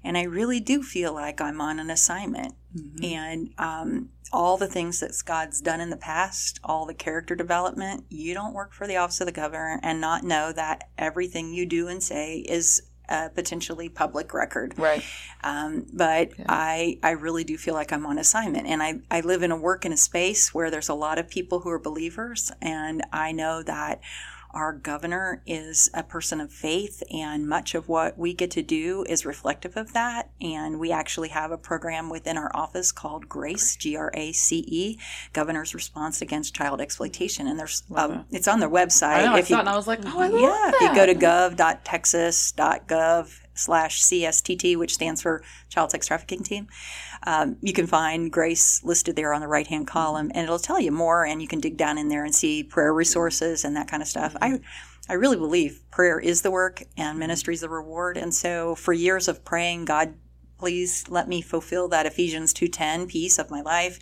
and 0.03 0.17
I 0.17 0.23
really 0.23 0.59
do 0.59 0.83
feel 0.83 1.13
like 1.13 1.39
I'm 1.41 1.61
on 1.61 1.79
an 1.79 1.89
assignment, 1.89 2.55
Mm-hmm. 2.75 3.03
and 3.05 3.49
um, 3.59 4.09
all 4.31 4.57
the 4.57 4.65
things 4.67 4.99
that 4.99 5.13
God's 5.25 5.61
done 5.61 5.79
in 5.79 5.91
the 5.91 5.95
past, 5.95 6.59
all 6.63 6.87
the 6.87 6.95
character 6.95 7.35
development, 7.35 8.05
you 8.09 8.33
don't 8.33 8.55
work 8.55 8.73
for 8.73 8.87
the 8.87 8.97
office 8.97 9.21
of 9.21 9.27
the 9.27 9.31
governor 9.31 9.79
and 9.83 10.01
not 10.01 10.23
know 10.23 10.51
that 10.53 10.89
everything 10.97 11.53
you 11.53 11.67
do 11.67 11.87
and 11.87 12.01
say 12.01 12.37
is 12.39 12.81
uh, 13.09 13.29
potentially 13.29 13.89
public 13.89 14.33
record. 14.33 14.73
Right. 14.75 15.03
Um, 15.43 15.85
but 15.93 16.31
I, 16.49 16.97
I 17.03 17.11
really 17.11 17.43
do 17.43 17.57
feel 17.59 17.75
like 17.75 17.93
I'm 17.93 18.07
on 18.07 18.17
assignment, 18.17 18.65
and 18.65 18.81
I, 18.81 19.01
I 19.11 19.21
live 19.21 19.43
in 19.43 19.51
a 19.51 19.55
work 19.55 19.85
in 19.85 19.93
a 19.93 19.97
space 19.97 20.51
where 20.51 20.71
there's 20.71 20.89
a 20.89 20.95
lot 20.95 21.19
of 21.19 21.29
people 21.29 21.59
who 21.59 21.69
are 21.69 21.77
believers, 21.79 22.51
and 22.59 23.03
I 23.11 23.33
know 23.33 23.61
that 23.61 24.01
our 24.53 24.71
governor 24.73 25.41
is 25.47 25.89
a 25.93 26.03
person 26.03 26.39
of 26.39 26.51
faith, 26.51 27.01
and 27.11 27.47
much 27.47 27.73
of 27.75 27.89
what 27.89 28.17
we 28.17 28.33
get 28.33 28.51
to 28.51 28.61
do 28.61 29.03
is 29.09 29.25
reflective 29.25 29.75
of 29.75 29.93
that. 29.93 30.29
And 30.41 30.79
we 30.79 30.91
actually 30.91 31.29
have 31.29 31.51
a 31.51 31.57
program 31.57 32.09
within 32.09 32.37
our 32.37 32.51
office 32.53 32.91
called 32.91 33.27
GRACE, 33.27 33.75
G 33.77 33.95
R 33.95 34.11
A 34.13 34.31
C 34.31 34.63
E, 34.67 34.99
Governor's 35.33 35.73
Response 35.73 36.21
Against 36.21 36.53
Child 36.55 36.81
Exploitation, 36.81 37.47
and 37.47 37.59
there's 37.59 37.81
um, 37.95 38.25
it's 38.31 38.47
on 38.47 38.59
their 38.59 38.69
website. 38.69 39.15
I 39.15 39.25
know. 39.25 39.33
I 39.35 39.39
If 39.39 39.47
saw 39.47 39.55
you- 39.55 39.59
and 39.61 39.69
I 39.69 39.75
was 39.75 39.87
like, 39.87 39.99
oh, 40.05 40.19
I 40.19 40.27
love 40.27 40.41
yeah, 40.41 40.47
that. 40.49 40.73
if 40.75 40.81
you 40.81 40.93
go 40.95 41.05
to 41.07 41.15
gov.texas.gov 41.15 43.39
slash 43.53 44.01
CSTT, 44.01 44.77
which 44.77 44.93
stands 44.93 45.21
for 45.21 45.43
Child 45.69 45.91
Sex 45.91 46.07
Trafficking 46.07 46.43
Team, 46.43 46.67
um, 47.25 47.57
you 47.61 47.73
can 47.73 47.87
find 47.87 48.31
Grace 48.31 48.83
listed 48.83 49.15
there 49.15 49.33
on 49.33 49.41
the 49.41 49.47
right 49.47 49.67
hand 49.67 49.87
column, 49.87 50.31
and 50.33 50.43
it'll 50.43 50.59
tell 50.59 50.79
you 50.79 50.91
more, 50.91 51.25
and 51.25 51.41
you 51.41 51.47
can 51.47 51.59
dig 51.59 51.77
down 51.77 51.97
in 51.97 52.09
there 52.09 52.25
and 52.25 52.33
see 52.33 52.63
prayer 52.63 52.93
resources 52.93 53.63
and 53.63 53.75
that 53.75 53.87
kind 53.87 54.01
of 54.01 54.07
stuff. 54.07 54.35
I 54.41 54.59
I 55.09 55.13
really 55.13 55.35
believe 55.35 55.81
prayer 55.91 56.17
is 56.17 56.43
the 56.43 56.51
work 56.51 56.81
and 56.95 57.19
ministry 57.19 57.53
is 57.53 57.61
the 57.61 57.67
reward. 57.67 58.15
And 58.15 58.33
so 58.33 58.73
for 58.75 58.93
years 58.93 59.27
of 59.27 59.43
praying, 59.43 59.83
God, 59.85 60.13
please 60.57 61.09
let 61.09 61.27
me 61.27 61.41
fulfill 61.41 61.89
that 61.89 62.05
Ephesians 62.05 62.53
2.10 62.53 63.09
piece 63.09 63.37
of 63.37 63.51
my 63.51 63.59
life 63.59 63.99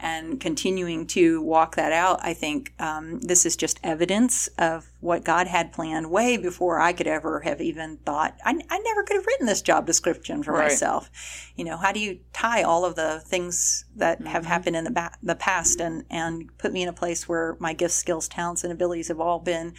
and 0.00 0.40
continuing 0.40 1.06
to 1.08 1.42
walk 1.42 1.76
that 1.76 1.92
out, 1.92 2.20
I 2.22 2.34
think 2.34 2.72
um, 2.78 3.20
this 3.20 3.44
is 3.44 3.56
just 3.56 3.80
evidence 3.82 4.48
of 4.58 4.92
what 5.00 5.24
God 5.24 5.46
had 5.46 5.72
planned 5.72 6.10
way 6.10 6.36
before 6.36 6.80
I 6.80 6.92
could 6.92 7.06
ever 7.06 7.40
have 7.40 7.60
even 7.60 7.96
thought. 7.98 8.36
I, 8.44 8.50
I 8.70 8.78
never 8.78 9.02
could 9.02 9.16
have 9.16 9.26
written 9.26 9.46
this 9.46 9.62
job 9.62 9.86
description 9.86 10.42
for 10.42 10.52
Right. 10.52 10.64
myself. 10.64 11.10
You 11.56 11.64
know, 11.64 11.76
how 11.76 11.92
do 11.92 12.00
you 12.00 12.20
tie 12.32 12.62
all 12.62 12.84
of 12.84 12.94
the 12.94 13.20
things 13.24 13.84
that 13.96 14.20
have 14.26 14.42
Mm-hmm. 14.42 14.48
happened 14.48 14.76
in 14.76 14.84
the 14.84 14.90
ba- 14.90 15.16
the 15.22 15.34
past 15.34 15.80
and 15.80 16.04
and 16.10 16.56
put 16.58 16.72
me 16.72 16.82
in 16.82 16.88
a 16.88 16.92
place 16.92 17.28
where 17.28 17.56
my 17.58 17.72
gifts, 17.72 17.94
skills, 17.94 18.28
talents, 18.28 18.64
and 18.64 18.72
abilities 18.72 19.08
have 19.08 19.20
all 19.20 19.38
been, 19.38 19.74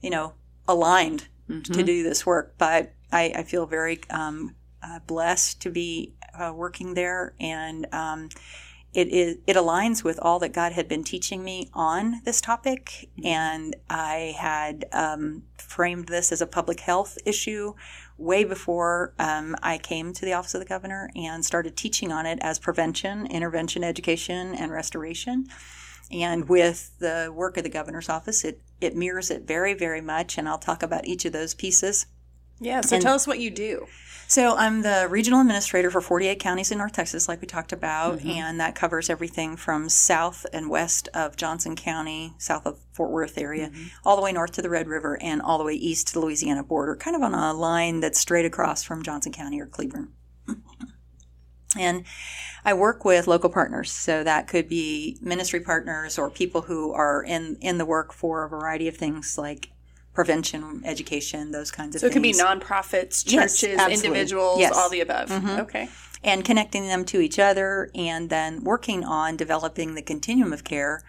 you 0.00 0.10
know, 0.10 0.34
aligned 0.66 1.28
Mm-hmm. 1.48 1.72
to 1.72 1.82
do 1.82 2.02
this 2.02 2.26
work? 2.26 2.54
But 2.58 2.92
I, 3.10 3.32
I 3.36 3.42
feel 3.42 3.66
very 3.66 4.00
um, 4.10 4.54
uh, 4.82 4.98
blessed 5.06 5.62
to 5.62 5.70
be 5.70 6.14
uh, 6.38 6.52
working 6.54 6.94
there 6.94 7.34
and. 7.40 7.86
Um, 7.92 8.28
it 8.98 9.06
is 9.08 9.36
it 9.46 9.54
aligns 9.54 10.02
with 10.02 10.18
all 10.22 10.40
that 10.40 10.52
God 10.52 10.72
had 10.72 10.88
been 10.88 11.04
teaching 11.04 11.44
me 11.44 11.70
on 11.72 12.20
this 12.24 12.40
topic, 12.40 13.08
and 13.22 13.76
I 13.88 14.34
had 14.36 14.86
um, 14.92 15.44
framed 15.56 16.08
this 16.08 16.32
as 16.32 16.42
a 16.42 16.48
public 16.48 16.80
health 16.80 17.16
issue 17.24 17.74
way 18.16 18.42
before 18.42 19.14
um, 19.20 19.54
I 19.62 19.78
came 19.78 20.12
to 20.14 20.24
the 20.24 20.32
office 20.32 20.54
of 20.54 20.60
the 20.60 20.66
governor 20.66 21.10
and 21.14 21.44
started 21.44 21.76
teaching 21.76 22.10
on 22.10 22.26
it 22.26 22.40
as 22.42 22.58
prevention, 22.58 23.26
intervention, 23.26 23.84
education, 23.84 24.52
and 24.56 24.72
restoration. 24.72 25.46
And 26.10 26.48
with 26.48 26.98
the 26.98 27.32
work 27.32 27.56
of 27.56 27.62
the 27.62 27.70
governor's 27.70 28.08
office, 28.08 28.42
it 28.42 28.60
it 28.80 28.96
mirrors 28.96 29.30
it 29.30 29.42
very 29.42 29.74
very 29.74 30.00
much, 30.00 30.36
and 30.38 30.48
I'll 30.48 30.58
talk 30.58 30.82
about 30.82 31.06
each 31.06 31.24
of 31.24 31.32
those 31.32 31.54
pieces. 31.54 32.06
Yeah. 32.60 32.80
So 32.80 32.96
And- 32.96 33.02
tell 33.02 33.14
us 33.14 33.26
what 33.26 33.38
you 33.38 33.50
do. 33.50 33.86
So 34.30 34.56
I'm 34.56 34.82
the 34.82 35.06
regional 35.08 35.40
administrator 35.40 35.90
for 35.90 36.02
48 36.02 36.38
counties 36.38 36.70
in 36.70 36.76
North 36.76 36.92
Texas, 36.92 37.28
like 37.28 37.40
we 37.40 37.46
talked 37.46 37.72
about, 37.72 38.18
mm-hmm. 38.18 38.28
and 38.28 38.60
that 38.60 38.74
covers 38.74 39.08
everything 39.08 39.56
from 39.56 39.88
south 39.88 40.44
and 40.52 40.68
west 40.68 41.08
of 41.14 41.34
Johnson 41.36 41.74
County, 41.74 42.34
south 42.36 42.66
of 42.66 42.78
Fort 42.92 43.10
Worth 43.10 43.38
area, 43.38 43.68
mm-hmm. 43.68 43.86
all 44.04 44.16
the 44.16 44.22
way 44.22 44.30
north 44.32 44.52
to 44.52 44.62
the 44.62 44.68
Red 44.68 44.86
River, 44.86 45.18
and 45.22 45.40
all 45.40 45.56
the 45.56 45.64
way 45.64 45.72
east 45.72 46.08
to 46.08 46.12
the 46.12 46.20
Louisiana 46.20 46.62
border, 46.62 46.94
kind 46.94 47.16
of 47.16 47.22
on 47.22 47.32
a 47.32 47.54
line 47.54 48.00
that's 48.00 48.20
straight 48.20 48.44
across 48.44 48.82
from 48.82 49.02
Johnson 49.02 49.32
County 49.32 49.58
or 49.62 49.66
Cleburne. 49.66 50.12
And 51.76 52.04
I 52.64 52.72
work 52.72 53.04
with 53.04 53.26
local 53.26 53.50
partners, 53.50 53.92
so 53.92 54.24
that 54.24 54.48
could 54.48 54.68
be 54.68 55.18
ministry 55.20 55.60
partners 55.60 56.18
or 56.18 56.30
people 56.30 56.62
who 56.62 56.92
are 56.94 57.22
in 57.22 57.58
in 57.60 57.76
the 57.76 57.84
work 57.84 58.12
for 58.12 58.44
a 58.44 58.48
variety 58.48 58.88
of 58.88 58.96
things 58.96 59.36
like 59.36 59.68
prevention, 60.18 60.82
education, 60.84 61.52
those 61.52 61.70
kinds 61.70 61.94
of 61.94 62.00
things. 62.00 62.00
So 62.00 62.06
it 62.08 62.12
could 62.12 62.22
be 62.22 62.32
nonprofits, 62.32 63.24
churches, 63.24 63.62
absolutely. 63.78 63.94
individuals, 64.08 64.58
Yes. 64.58 64.76
all 64.76 64.90
the 64.90 65.00
above. 65.00 65.28
Mhm. 65.28 65.60
Okay. 65.60 65.88
and 66.24 66.44
connecting 66.44 66.88
them 66.88 67.04
to 67.04 67.20
each 67.20 67.38
other 67.38 67.88
and 67.94 68.28
then 68.28 68.64
working 68.64 69.04
on 69.04 69.36
developing 69.36 69.94
the 69.94 70.02
continuum 70.02 70.52
of 70.52 70.64
care 70.64 71.00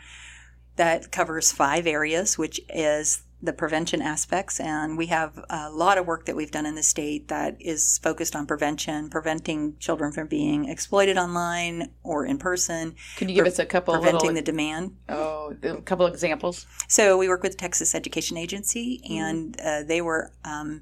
that 0.76 1.12
covers 1.12 1.52
five 1.52 1.88
areas 1.88 2.38
which 2.38 2.62
is 2.70 3.24
the 3.42 3.54
prevention 3.54 4.02
aspects, 4.02 4.60
and 4.60 4.98
we 4.98 5.06
have 5.06 5.40
a 5.50 5.70
lot 5.70 5.98
of 5.98 6.06
work 6.06 6.26
that 6.26 6.36
we've 6.36 6.52
done 6.52 6.66
in 6.66 6.76
the 6.76 6.84
state 6.84 7.30
that 7.30 7.56
is 7.62 7.98
focused 8.00 8.36
on 8.36 8.46
prevention, 8.46 9.10
preventing 9.10 9.78
children 9.80 10.12
from 10.12 10.28
being 10.28 10.68
exploited 10.68 11.18
online 11.18 11.90
or 12.04 12.26
in 12.26 12.38
person, 12.38 12.96
Can 13.16 13.30
you 13.30 13.36
give 13.36 13.46
us 13.48 13.58
a 13.60 13.66
couple 13.66 13.94
of 13.94 14.02
preventing 14.02 14.30
little, 14.30 14.36
the 14.36 14.42
demand. 14.42 14.98
oh, 15.08 15.56
a 15.64 15.82
couple 15.82 16.06
of 16.06 16.14
examples? 16.14 16.66
So 16.90 17.18
we 17.18 17.30
work 17.30 17.42
with 17.42 17.54
the 17.54 17.58
Texas 17.58 17.96
Education 17.96 18.36
Agency, 18.36 19.02
Mm-hmm. 19.06 19.14
and 19.14 19.62
uh, 19.62 19.84
they 19.84 20.02
were 20.02 20.34
um, 20.44 20.82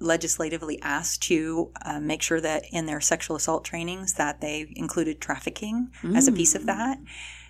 legislatively 0.00 0.80
asked 0.82 1.22
to 1.24 1.70
uh, 1.84 2.00
make 2.00 2.22
sure 2.22 2.40
that 2.40 2.64
in 2.72 2.86
their 2.86 3.00
sexual 3.00 3.36
assault 3.36 3.64
trainings 3.64 4.14
that 4.14 4.40
they 4.40 4.72
included 4.76 5.20
trafficking 5.20 5.90
as 6.14 6.26
a 6.28 6.32
piece 6.32 6.54
of 6.54 6.66
that, 6.66 6.98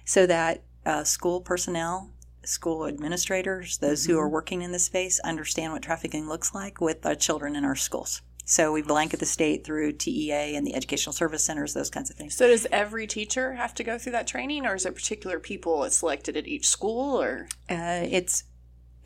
so 0.04 0.26
that 0.26 0.62
uh, 0.86 1.04
school 1.04 1.40
personnel, 1.40 2.10
school 2.48 2.86
administrators, 2.86 3.78
those 3.78 4.04
who 4.06 4.12
Mm-hmm. 4.14 4.20
are 4.20 4.28
working 4.28 4.62
in 4.62 4.72
this 4.72 4.84
space, 4.84 5.20
understand 5.20 5.72
what 5.72 5.82
trafficking 5.82 6.28
looks 6.28 6.54
like 6.54 6.80
with 6.80 7.02
the 7.02 7.14
children 7.14 7.54
in 7.56 7.64
our 7.64 7.76
schools. 7.76 8.22
So 8.44 8.72
we 8.72 8.80
blanket 8.80 9.20
the 9.20 9.26
state 9.26 9.64
through 9.64 9.92
TEA 9.92 10.56
and 10.56 10.66
the 10.66 10.74
educational 10.74 11.12
service 11.12 11.44
centers, 11.44 11.74
those 11.74 11.90
kinds 11.90 12.08
of 12.08 12.16
things. 12.16 12.34
So 12.34 12.46
does 12.46 12.66
every 12.72 13.06
teacher 13.06 13.52
have 13.52 13.74
to 13.74 13.84
go 13.84 13.98
through 13.98 14.12
that 14.12 14.26
training, 14.26 14.64
or 14.64 14.74
is 14.74 14.86
it 14.86 14.94
particular 14.94 15.38
people 15.38 15.88
selected 15.90 16.34
at 16.36 16.46
each 16.48 16.66
school, 16.66 17.20
or 17.20 17.48
Uh, 17.68 18.06
it's 18.10 18.44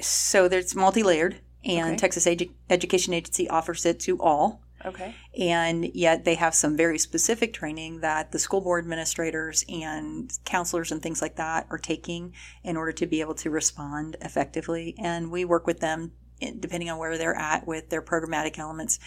so 0.01 0.47
there's 0.49 0.75
multi-layered, 0.77 1.41
and 1.65 1.89
Okay. 1.89 1.97
Texas 1.97 2.27
Edu- 2.27 2.51
Education 2.71 3.13
Agency 3.15 3.49
offers 3.49 3.85
it 3.85 3.99
to 4.01 4.21
all. 4.21 4.63
Okay? 4.85 5.15
And 5.39 5.91
yet 5.95 6.25
they 6.25 6.35
have 6.35 6.55
some 6.55 6.77
very 6.77 6.99
specific 6.99 7.53
training 7.53 8.01
that 8.01 8.33
the 8.33 8.39
school 8.39 8.61
board 8.61 8.85
administrators 8.85 9.65
and 9.69 10.33
counselors 10.45 10.93
and 10.93 11.03
things 11.03 11.23
like 11.23 11.37
that 11.37 11.67
are 11.71 11.79
taking 11.79 12.35
in 12.65 12.77
order 12.77 12.93
to 12.93 13.07
be 13.07 13.21
able 13.21 13.35
to 13.35 13.51
respond 13.51 14.17
effectively. 14.21 14.95
And 14.99 15.31
we 15.31 15.45
work 15.45 15.67
with 15.67 15.81
them, 15.81 16.13
eh, 16.41 16.53
depending 16.59 16.91
on 16.91 16.99
where 16.99 17.17
they're 17.19 17.39
at 17.39 17.67
with 17.67 17.91
their 17.91 18.03
programmatic 18.03 18.59
elements, 18.59 18.99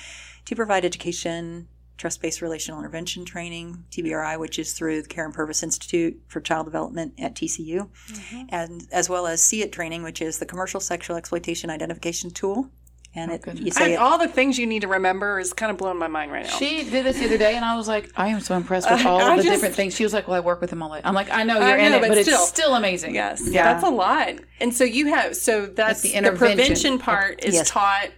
to 0.46 0.56
provide 0.56 0.86
education, 0.86 1.68
trust 1.98 2.22
based 2.22 2.42
relational 2.42 2.80
intervention 2.80 3.26
training, 3.26 3.86
TBRI, 3.92 4.38
which 4.38 4.60
is 4.60 4.74
through 4.74 5.02
the 5.02 5.08
Karyn 5.08 5.34
Purvis 5.34 5.64
Institute 5.64 6.20
for 6.28 6.42
Child 6.42 6.66
Development 6.66 7.14
at 7.20 7.36
TCU, 7.36 7.90
mm-hmm. 8.12 8.44
and 8.50 8.88
as 8.92 9.10
well 9.10 9.28
as 9.28 9.42
CSE-IT 9.42 9.72
training, 9.72 10.04
which 10.04 10.22
is 10.22 10.40
the 10.40 10.46
Commercial 10.46 10.80
Sexual 10.80 11.18
Exploitation 11.18 11.70
Identification 11.70 12.32
Tool. 12.32 12.70
And 13.18 13.32
oh, 13.32 13.36
it, 13.36 13.58
you 13.60 13.72
say 13.72 13.92
I, 13.92 13.94
it, 13.94 13.96
all 13.96 14.18
the 14.18 14.28
things 14.28 14.60
you 14.60 14.68
need 14.68 14.82
to 14.82 14.90
remember 14.90 15.40
is 15.40 15.54
kind 15.54 15.72
of 15.72 15.78
blowing 15.78 15.98
my 15.98 16.08
mind 16.08 16.32
right 16.34 16.44
now. 16.46 16.52
She 16.58 16.84
did 16.84 17.06
this 17.06 17.18
the 17.18 17.26
other 17.26 17.38
day, 17.38 17.56
and 17.56 17.64
I 17.64 17.78
was 17.78 17.88
like, 17.88 18.12
I 18.18 18.28
am 18.28 18.42
so 18.42 18.56
impressed 18.56 18.92
with 18.92 19.06
all 19.06 19.22
I 19.22 19.32
of 19.32 19.38
the 19.38 19.44
just- 19.44 19.56
different 19.56 19.76
things. 19.76 19.96
She 19.96 20.04
was 20.04 20.14
like, 20.14 20.28
Well, 20.28 20.36
I 20.36 20.42
work 20.42 20.60
with 20.60 20.70
them 20.70 20.84
all. 20.84 20.94
day. 20.94 21.02
I'm 21.04 21.14
like, 21.14 21.30
I 21.32 21.44
know 21.44 21.60
I 21.60 21.70
you're 21.70 21.78
in 21.78 21.92
know, 21.94 21.98
it, 21.98 22.02
but 22.02 22.10
but, 22.10 22.22
still. 22.24 22.40
it's 22.42 22.48
still 22.50 22.76
amazing. 22.76 23.16
Yes, 23.16 23.42
Yeah. 23.48 23.64
that's 23.74 23.86
a 23.86 23.90
lot. 23.90 24.34
And 24.60 24.74
so 24.74 24.84
you 24.84 25.08
have 25.08 25.36
so 25.36 25.66
that's, 25.66 26.02
the 26.02 26.10
the, 26.10 26.16
intervention. 26.18 26.58
prevention 26.58 27.00
part 27.00 27.44
is 27.44 27.54
Yes. 27.56 27.70
taught. 27.70 28.10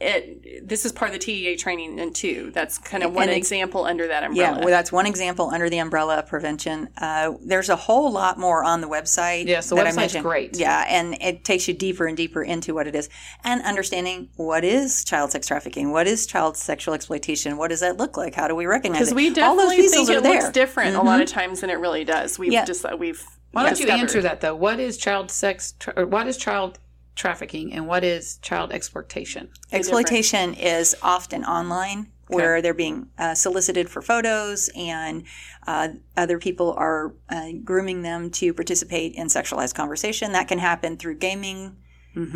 It 0.00 0.68
this 0.68 0.84
is 0.84 0.92
part 0.92 1.08
of 1.10 1.12
the 1.14 1.18
TEA 1.18 1.56
training 1.56 1.96
then 1.96 2.12
too. 2.12 2.52
That's 2.54 2.78
kind 2.78 3.02
of 3.02 3.12
one 3.12 3.22
And 3.24 3.30
ex- 3.32 3.38
example 3.48 3.84
under 3.84 4.06
that 4.06 4.22
umbrella. 4.22 4.52
Yeah, 4.58 4.58
well, 4.60 4.68
that's 4.68 4.92
one 4.92 5.06
example 5.06 5.50
under 5.50 5.68
the 5.68 5.78
umbrella 5.78 6.18
of 6.18 6.28
prevention. 6.28 6.88
Uh, 6.96 7.32
there's 7.44 7.68
a 7.68 7.74
whole 7.74 8.12
lot 8.12 8.38
more 8.38 8.62
on 8.62 8.80
the 8.80 8.86
website. 8.88 9.46
Yes, 9.46 9.68
the 9.70 9.74
that 9.76 9.86
I 9.86 9.90
website's 9.90 9.96
mentioned. 9.96 10.22
great. 10.24 10.56
Yeah, 10.56 10.84
and 10.88 11.16
it 11.20 11.44
takes 11.44 11.66
you 11.66 11.74
deeper 11.74 12.06
and 12.06 12.16
deeper 12.16 12.42
into 12.42 12.74
what 12.74 12.86
it 12.86 12.94
is 12.94 13.08
and 13.42 13.60
understanding 13.62 14.28
what 14.36 14.62
is 14.64 15.04
child 15.04 15.32
sex 15.32 15.48
trafficking, 15.48 15.90
what 15.90 16.06
is 16.06 16.26
child 16.26 16.56
sexual 16.56 16.94
exploitation, 16.94 17.56
what 17.56 17.68
does 17.70 17.80
that 17.80 17.96
look 17.96 18.16
like, 18.16 18.36
how 18.36 18.46
do 18.46 18.54
we 18.54 18.66
recognize 18.66 18.98
because 19.10 19.12
it? 19.12 19.16
we 19.16 19.28
All 19.42 19.56
those 19.56 19.70
definitely 19.70 19.88
think 19.88 20.08
it 20.10 20.22
there. 20.22 20.32
Mm-hmm. 20.32 20.42
looks 20.42 20.50
different 20.50 20.94
a 20.96 21.02
lot 21.02 21.20
of 21.20 21.26
times 21.28 21.60
than 21.62 21.70
it 21.70 21.78
really 21.80 22.04
does. 22.04 22.38
We've 22.38 22.52
Yeah. 22.52 22.64
just 22.64 22.84
uh, 22.84 22.96
we've 22.96 23.24
Why 23.50 23.64
don't 23.64 23.70
you 23.80 23.86
discovered. 23.86 24.00
answer 24.00 24.22
that 24.22 24.40
though? 24.42 24.54
What 24.54 24.78
is 24.78 24.96
child 24.96 25.32
sex? 25.32 25.74
Tra- 25.80 25.94
or 25.96 26.06
what 26.06 26.28
is 26.28 26.36
child 26.36 26.78
trafficking, 27.18 27.74
and 27.74 27.86
what 27.86 28.04
is 28.04 28.38
child 28.38 28.72
exploitation? 28.72 29.50
Exploitation 29.72 30.54
is 30.54 30.96
often 31.02 31.44
online 31.44 32.12
where 32.28 32.60
they're 32.62 32.74
being 32.74 33.08
uh, 33.18 33.34
solicited 33.34 33.88
for 33.88 34.02
photos 34.02 34.70
and 34.76 35.24
uh, 35.66 35.88
other 36.16 36.38
people 36.38 36.74
are 36.76 37.14
uh, 37.30 37.48
grooming 37.64 38.02
them 38.02 38.30
to 38.30 38.52
participate 38.52 39.14
in 39.14 39.26
sexualized 39.28 39.74
conversation. 39.74 40.32
That 40.32 40.46
can 40.46 40.58
happen 40.58 40.96
through 40.96 41.16
gaming, 41.16 41.76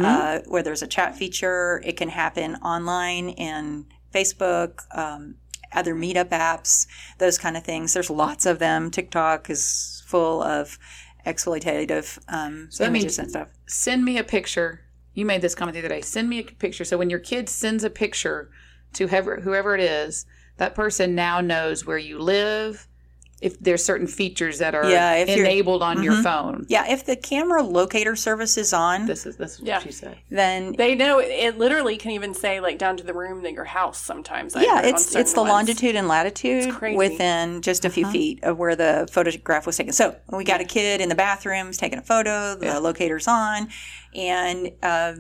uh, 0.04 0.40
where 0.46 0.62
there's 0.62 0.82
a 0.82 0.86
chat 0.86 1.14
feature. 1.14 1.82
It 1.84 1.96
can 1.96 2.08
happen 2.08 2.56
online 2.56 3.30
in 3.30 3.86
Facebook, 4.14 4.80
um, 4.96 5.36
other 5.72 5.94
meetup 5.94 6.30
apps, 6.30 6.86
those 7.18 7.38
kind 7.38 7.56
of 7.56 7.64
things. 7.64 7.94
There's 7.94 8.10
lots 8.10 8.46
of 8.46 8.58
them. 8.58 8.90
TikTok 8.90 9.50
is 9.50 10.02
full 10.06 10.42
of 10.42 10.78
exploitative 11.26 12.18
um, 12.28 12.68
that 12.78 12.88
images 12.88 13.04
means- 13.04 13.18
and 13.18 13.30
stuff. 13.30 13.48
Send 13.66 14.04
me 14.04 14.18
a 14.18 14.24
picture. 14.24 14.80
You 15.14 15.24
made 15.26 15.42
this 15.42 15.54
comment 15.54 15.74
the 15.74 15.80
other 15.80 15.88
day. 15.88 16.00
Send 16.00 16.28
me 16.28 16.40
a 16.40 16.44
picture. 16.44 16.84
So 16.84 16.96
when 16.96 17.10
your 17.10 17.18
kid 17.18 17.48
sends 17.48 17.84
a 17.84 17.90
picture 17.90 18.50
to 18.94 19.08
whoever, 19.08 19.40
whoever 19.40 19.74
it 19.74 19.80
is, 19.80 20.26
that 20.56 20.74
person 20.74 21.14
now 21.14 21.40
knows 21.40 21.86
where 21.86 21.98
you 21.98 22.18
live. 22.18 22.88
If 23.42 23.58
there's 23.58 23.84
certain 23.84 24.06
features 24.06 24.58
that 24.58 24.74
are 24.74 24.88
Yeah, 24.88 25.14
if 25.14 25.28
you're- 25.28 25.40
Mm-hmm. 25.40 25.46
enabled 25.50 25.82
on 25.82 26.02
your 26.02 26.22
phone. 26.22 26.64
Yeah, 26.68 26.86
if 26.88 27.04
the 27.04 27.16
camera 27.16 27.62
locator 27.62 28.14
service 28.14 28.56
is 28.56 28.72
on, 28.72 29.06
This 29.06 29.26
is 29.26 29.36
this 29.36 29.54
is 29.54 29.60
Yeah. 29.60 29.74
what 29.78 29.82
she 29.82 29.90
said. 29.92 30.16
then 30.30 30.74
They 30.78 30.94
know 30.94 31.18
it 31.18 31.58
literally 31.58 31.96
can 31.96 32.12
even 32.12 32.34
say 32.34 32.60
like 32.60 32.78
down 32.78 32.96
to 32.98 33.02
the 33.04 33.12
room 33.12 33.42
that 33.42 33.52
your 33.52 33.64
house 33.64 33.98
sometimes. 34.00 34.54
I 34.54 34.62
yeah, 34.62 34.76
heard 34.76 34.84
it's 34.94 35.14
it's 35.16 35.32
the 35.32 35.40
ones. 35.40 35.50
longitude 35.50 35.96
and 35.96 36.06
latitude 36.06 36.72
within 36.94 37.62
just 37.62 37.84
a 37.84 37.90
few 37.90 38.06
feet 38.10 38.44
of 38.44 38.58
where 38.58 38.76
the 38.76 39.08
photograph 39.10 39.66
was 39.66 39.76
taken. 39.76 39.92
So 39.92 40.14
we 40.30 40.44
got 40.44 40.60
a 40.60 40.64
kid 40.64 41.00
in 41.00 41.08
the 41.08 41.14
bathrooms 41.16 41.76
taking 41.78 41.98
a 41.98 42.02
photo. 42.02 42.54
The 42.54 42.78
locator's 42.80 43.26
on, 43.26 43.68
and 44.14 44.70
uh, 44.82 45.14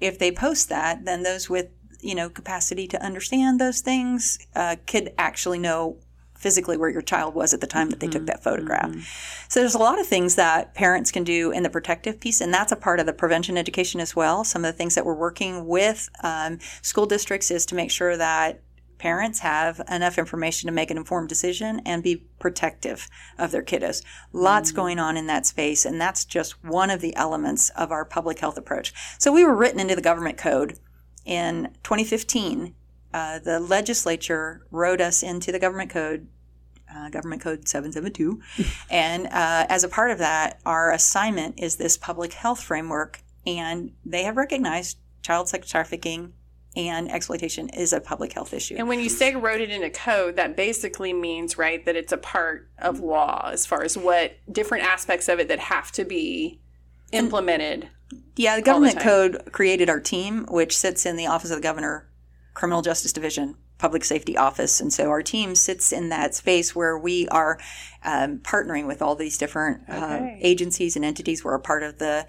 if 0.00 0.18
they 0.18 0.30
post 0.30 0.68
that, 0.68 1.04
then 1.04 1.24
those 1.24 1.50
with 1.50 1.66
you 2.00 2.14
know 2.14 2.28
capacity 2.28 2.86
to 2.86 3.02
understand 3.02 3.58
those 3.58 3.80
things 3.80 4.38
uh, 4.54 4.76
could 4.86 5.12
actually 5.18 5.58
know 5.58 5.98
physically 6.38 6.76
where 6.76 6.90
your 6.90 7.02
child 7.02 7.34
was 7.34 7.54
at 7.54 7.60
the 7.60 7.66
time 7.66 7.90
that 7.90 8.00
they 8.00 8.06
took 8.06 8.22
mm-hmm. 8.22 8.26
that 8.26 8.42
photograph. 8.42 8.90
Mm-hmm. 8.90 9.00
So 9.48 9.60
there's 9.60 9.74
a 9.74 9.78
lot 9.78 10.00
of 10.00 10.06
things 10.06 10.34
that 10.36 10.74
parents 10.74 11.10
can 11.10 11.24
do 11.24 11.50
in 11.50 11.62
the 11.62 11.70
protective 11.70 12.20
piece, 12.20 12.40
and 12.40 12.52
that's 12.52 12.72
a 12.72 12.76
part 12.76 13.00
of 13.00 13.06
the 13.06 13.12
prevention 13.12 13.56
education 13.56 14.00
as 14.00 14.14
well. 14.14 14.44
Some 14.44 14.64
of 14.64 14.72
the 14.72 14.76
things 14.76 14.94
that 14.94 15.06
we're 15.06 15.14
working 15.14 15.66
with 15.66 16.08
um, 16.22 16.58
school 16.82 17.06
districts 17.06 17.50
is 17.50 17.66
to 17.66 17.74
make 17.74 17.90
sure 17.90 18.16
that 18.16 18.60
parents 18.98 19.40
have 19.40 19.80
enough 19.90 20.18
information 20.18 20.66
to 20.66 20.72
make 20.72 20.90
an 20.90 20.96
informed 20.96 21.28
decision 21.28 21.80
and 21.84 22.02
be 22.02 22.24
protective 22.38 23.08
of 23.38 23.50
their 23.50 23.62
kiddos. 23.62 24.02
Lots 24.32 24.70
mm-hmm. 24.70 24.76
going 24.76 24.98
on 24.98 25.16
in 25.16 25.26
that 25.26 25.46
space, 25.46 25.84
and 25.84 26.00
that's 26.00 26.24
just 26.24 26.62
one 26.64 26.90
of 26.90 27.00
the 27.00 27.14
elements 27.16 27.70
of 27.70 27.92
our 27.92 28.04
public 28.04 28.38
health 28.38 28.56
approach. 28.56 28.92
So 29.18 29.32
we 29.32 29.44
were 29.44 29.54
written 29.54 29.80
into 29.80 29.96
the 29.96 30.02
government 30.02 30.38
code 30.38 30.78
in 31.24 31.76
2015. 31.82 32.74
Uh, 33.16 33.38
the 33.38 33.58
legislature 33.58 34.66
wrote 34.70 35.00
us 35.00 35.22
into 35.22 35.50
the 35.50 35.58
government 35.58 35.88
code 35.88 36.28
uh, 36.94 37.08
Government 37.08 37.40
Code 37.40 37.66
772. 37.66 38.40
and 38.90 39.26
uh, 39.26 39.66
as 39.70 39.84
a 39.84 39.88
part 39.88 40.10
of 40.10 40.18
that, 40.18 40.60
our 40.66 40.92
assignment 40.92 41.58
is 41.58 41.76
this 41.76 41.96
public 41.96 42.34
health 42.34 42.62
framework, 42.62 43.22
and 43.46 43.92
they 44.04 44.24
have 44.24 44.36
recognized 44.36 44.98
child 45.22 45.48
sex 45.48 45.70
trafficking 45.70 46.34
and 46.76 47.10
exploitation 47.10 47.70
is 47.70 47.94
a 47.94 48.02
public 48.02 48.34
health 48.34 48.52
issue. 48.52 48.74
And 48.76 48.86
when 48.86 49.00
you 49.00 49.08
say 49.08 49.34
wrote 49.34 49.62
it 49.62 49.70
in 49.70 49.82
a 49.82 49.88
code, 49.88 50.36
that 50.36 50.54
basically 50.54 51.14
means, 51.14 51.56
right, 51.56 51.82
that 51.86 51.96
it's 51.96 52.12
a 52.12 52.18
part 52.18 52.68
of 52.78 53.00
law 53.00 53.48
as 53.50 53.64
far 53.64 53.82
as 53.82 53.96
what 53.96 54.32
different 54.52 54.84
aspects 54.84 55.30
of 55.30 55.40
it 55.40 55.48
that 55.48 55.58
have 55.58 55.90
to 55.92 56.04
be 56.04 56.60
implemented. 57.12 57.88
Yeah, 58.36 58.56
the 58.56 58.62
government 58.62 58.96
time. 58.96 59.02
code 59.02 59.52
created 59.52 59.88
our 59.88 60.00
team, 60.00 60.44
which 60.50 60.76
sits 60.76 61.06
in 61.06 61.16
the 61.16 61.26
Office 61.26 61.50
of 61.50 61.56
the 61.56 61.62
Governor, 61.62 62.10
Criminal 62.56 62.80
Justice 62.80 63.12
Division, 63.12 63.54
Public 63.76 64.02
Safety 64.02 64.34
Office. 64.34 64.80
And 64.80 64.90
so 64.90 65.10
our 65.10 65.22
team 65.22 65.54
sits 65.54 65.92
in 65.92 66.08
that 66.08 66.34
space 66.34 66.74
where 66.74 66.96
we 66.96 67.28
are 67.28 67.58
um, 68.02 68.38
partnering 68.38 68.86
with 68.86 69.02
all 69.02 69.14
these 69.14 69.36
different 69.36 69.82
uh, 69.90 69.92
Okay. 69.92 70.38
agencies 70.40 70.96
and 70.96 71.04
entities. 71.04 71.44
We're 71.44 71.54
a 71.54 71.60
part 71.60 71.82
of 71.82 71.98
the 71.98 72.26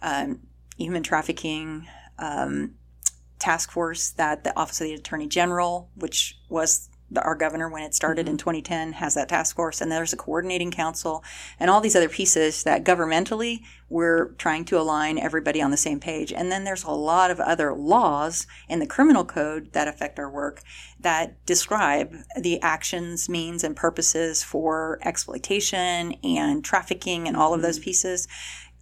um, 0.00 0.40
human 0.78 1.02
trafficking 1.02 1.86
um, 2.18 2.76
task 3.38 3.70
force 3.70 4.12
that 4.12 4.44
the 4.44 4.58
Office 4.58 4.80
of 4.80 4.86
the 4.86 4.94
Attorney 4.94 5.26
General, 5.28 5.90
which 5.94 6.38
was 6.48 6.88
the, 7.10 7.22
our 7.22 7.34
governor 7.34 7.68
when 7.68 7.82
it 7.82 7.94
started 7.94 8.28
in 8.28 8.36
mm-hmm. 8.36 8.50
2010, 8.50 8.92
has 8.94 9.14
that 9.14 9.28
task 9.28 9.56
force. 9.56 9.80
And 9.80 9.90
there's 9.90 10.12
a 10.12 10.16
coordinating 10.16 10.70
council 10.70 11.22
and 11.58 11.70
all 11.70 11.80
these 11.80 11.96
other 11.96 12.08
pieces 12.08 12.64
that 12.64 12.84
governmentally 12.84 13.60
we're 13.88 14.30
trying 14.32 14.64
to 14.64 14.78
align 14.78 15.18
everybody 15.18 15.62
on 15.62 15.70
the 15.70 15.76
same 15.76 16.00
page. 16.00 16.32
And 16.32 16.50
then 16.50 16.64
there's 16.64 16.82
a 16.82 16.90
lot 16.90 17.30
of 17.30 17.38
other 17.38 17.72
laws 17.72 18.46
in 18.68 18.80
the 18.80 18.86
criminal 18.86 19.24
code 19.24 19.72
that 19.72 19.86
affect 19.86 20.18
our 20.18 20.30
work 20.30 20.62
that 20.98 21.44
describe 21.46 22.12
the 22.40 22.60
actions, 22.62 23.28
means, 23.28 23.62
and 23.62 23.76
purposes 23.76 24.42
for 24.42 24.98
exploitation 25.02 26.14
and 26.24 26.64
trafficking 26.64 27.28
and 27.28 27.36
all 27.36 27.54
of 27.54 27.62
those 27.62 27.76
mm-hmm. 27.76 27.84
pieces. 27.84 28.26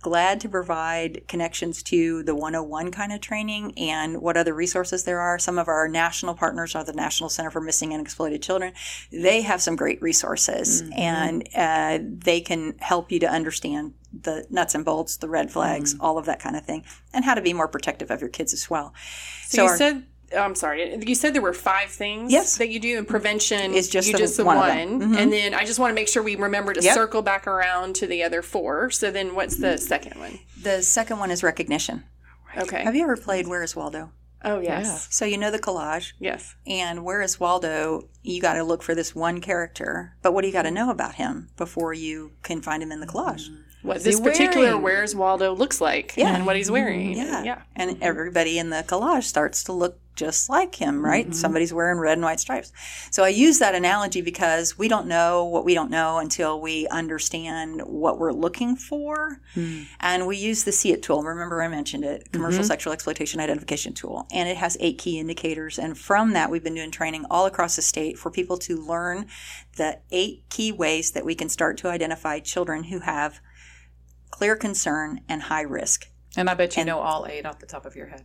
Glad 0.05 0.39
to 0.39 0.51
provide 0.51 1.27
connections 1.29 1.83
to 1.83 2.23
the 2.25 2.35
101 2.35 2.91
kind 2.91 3.11
of 3.11 3.23
training 3.23 3.73
and 3.79 4.21
what 4.21 4.37
other 4.37 4.53
resources 4.53 5.05
there 5.05 5.19
are. 5.19 5.39
Some 5.39 5.59
of 5.59 5.67
our 5.67 5.89
national 5.89 6.35
partners 6.35 6.75
are 6.75 6.85
the 6.85 6.93
National 6.93 7.31
Center 7.31 7.51
for 7.51 7.63
Missing 7.63 7.95
and 7.95 8.03
Exploited 8.03 8.43
Children. 8.43 8.75
They 9.11 9.41
have 9.41 9.63
some 9.63 9.77
great 9.77 10.03
resources 10.03 10.83
and 10.95 11.49
uh, 11.57 12.01
they 12.03 12.43
can 12.43 12.77
help 12.81 13.11
you 13.11 13.19
to 13.21 13.27
understand 13.27 13.95
the 14.13 14.47
nuts 14.51 14.75
and 14.75 14.85
bolts, 14.85 15.17
the 15.17 15.29
red 15.29 15.51
flags, 15.51 15.97
all 15.99 16.19
of 16.19 16.27
that 16.27 16.39
kind 16.39 16.55
of 16.55 16.67
thing, 16.67 16.85
and 17.15 17.25
how 17.25 17.33
to 17.33 17.41
be 17.41 17.55
more 17.55 17.67
protective 17.67 18.11
of 18.11 18.21
your 18.21 18.31
kids 18.31 18.53
as 18.53 18.69
well. 18.69 18.93
So, 19.47 19.63
you 19.63 19.69
our- 19.71 19.77
said, 19.77 20.05
I'm 20.37 20.55
sorry, 20.55 20.97
you 21.07 21.15
said 21.15 21.35
there 21.35 21.43
were 21.43 21.53
five 21.53 21.91
things 21.91 22.33
Yes. 22.33 22.57
that 22.59 22.69
you 22.69 22.81
do, 22.81 22.99
and 22.99 23.07
prevention 23.07 23.75
Is 23.75 23.89
just 23.89 24.09
you 24.09 24.13
the- 24.13 24.19
just 24.19 24.37
the 24.37 24.45
one 24.45 24.57
one. 24.57 24.69
of 24.71 24.75
them. 25.01 25.13
Mhm. 25.13 25.19
And 25.19 25.33
then 25.33 25.55
I 25.55 25.65
just 25.65 25.79
want 25.79 25.91
to 25.91 25.95
make 25.95 26.09
sure 26.09 26.23
we 26.23 26.37
remember 26.37 26.73
to 26.73 26.83
Yep. 26.83 26.95
circle 26.95 27.23
back 27.23 27.47
around 27.47 27.95
to 27.97 28.07
the 28.07 28.23
other 28.23 28.43
four. 28.43 28.91
So 28.91 29.11
then 29.11 29.35
what's 29.35 29.57
the 29.57 29.79
second 29.79 30.19
one? 30.19 30.39
the 30.61 30.83
second 30.83 31.19
one 31.19 31.31
is 31.31 31.43
recognition. 31.43 32.05
Okay. 32.57 32.83
Have 32.85 32.95
you 32.95 33.03
ever 33.03 33.17
played 33.17 33.47
Where 33.49 33.63
is 33.63 33.75
Waldo? 33.77 34.13
oh, 34.45 34.61
yes. 34.61 35.09
So 35.11 35.25
you 35.25 35.37
know 35.39 35.51
the 35.51 35.59
collage. 35.59 36.13
Yes. 36.19 36.55
And 36.67 37.05
where 37.05 37.21
is 37.23 37.41
Waldo? 37.41 38.09
You 38.23 38.41
got 38.41 38.55
to 38.55 38.65
look 38.65 38.83
for 38.83 38.95
this 38.95 39.15
one 39.15 39.41
character. 39.41 40.15
But 40.23 40.33
what 40.33 40.43
do 40.43 40.47
you 40.49 40.53
got 40.53 40.63
to 40.63 40.71
know 40.71 40.91
about 40.91 41.15
him 41.17 41.49
before 41.57 41.93
you 41.95 42.33
can 42.43 42.61
find 42.63 42.83
him 42.83 42.93
in 42.93 43.01
the 43.01 43.07
collage? 43.07 43.49
What 43.85 44.03
this 44.03 44.19
particular 44.19 44.69
wearing? 44.69 44.83
Where's 44.83 45.15
Waldo 45.15 45.55
looks 45.55 45.79
like 45.79 46.15
Yeah. 46.17 46.35
and 46.35 46.47
what 46.47 46.57
he's 46.57 46.71
wearing. 46.71 47.17
Yeah. 47.17 47.45
Yeah. 47.45 47.63
And 47.77 48.03
everybody 48.03 48.59
in 48.59 48.71
the 48.71 48.83
collage 48.89 49.25
starts 49.25 49.63
to 49.65 49.73
look 49.73 49.99
just 50.17 50.49
like 50.49 50.77
him, 50.77 51.05
right? 51.05 51.27
Mm-hmm. 51.27 51.35
Somebody's 51.35 51.73
wearing 51.73 51.99
red 51.99 52.15
and 52.15 52.23
white 52.23 52.41
stripes. 52.41 52.73
So 53.11 53.25
I 53.25 53.29
use 53.29 53.59
that 53.59 53.75
analogy 53.75 54.21
because 54.21 54.79
we 54.79 54.89
don't 54.89 55.07
know 55.07 55.45
what 55.45 55.65
we 55.65 55.75
don't 55.75 55.91
know 55.91 56.19
until 56.19 56.61
we 56.61 56.87
understand 56.89 57.83
what 57.85 58.19
we're 58.19 58.33
looking 58.33 58.77
for. 58.77 59.41
Hmm. 59.55 59.83
And 60.01 60.27
we 60.27 60.37
use 60.37 60.65
the 60.65 60.71
CSE-IT 60.71 61.03
tool. 61.03 61.23
Remember, 61.23 61.63
I 61.63 61.69
mentioned 61.69 62.05
it 62.05 62.31
commercial 62.33 62.61
mm-hmm. 62.61 62.69
sexual 62.69 62.93
exploitation 62.93 63.41
identification 63.41 63.93
tool. 63.93 64.27
And 64.33 64.49
it 64.49 64.57
has 64.57 64.77
eight 64.81 64.99
key 64.99 65.19
indicators. 65.19 65.79
And 65.79 65.99
from 65.99 66.33
that, 66.33 66.51
we've 66.51 66.65
been 66.65 66.75
doing 66.75 66.91
training 66.91 67.27
all 67.31 67.47
across 67.47 67.77
the 67.77 67.83
state 67.83 68.19
for 68.19 68.31
people 68.31 68.57
to 68.59 68.77
learn 68.77 69.27
the 69.77 69.99
eight 70.11 70.45
key 70.49 70.71
ways 70.71 71.11
that 71.11 71.25
we 71.25 71.35
can 71.35 71.49
start 71.49 71.77
to 71.79 71.89
identify 71.89 72.39
children 72.39 72.85
who 72.85 73.01
have 73.01 73.41
clear 74.35 74.57
concern 74.57 75.21
and 75.29 75.43
high 75.43 75.63
risk. 75.63 76.09
And 76.37 76.51
I 76.51 76.55
bet 76.55 76.77
you 76.77 76.85
know 76.85 76.99
all 76.99 77.25
eight 77.29 77.47
off 77.47 77.61
the 77.61 77.67
top 77.67 77.87
of 77.87 77.95
your 77.95 78.09
head. 78.09 78.25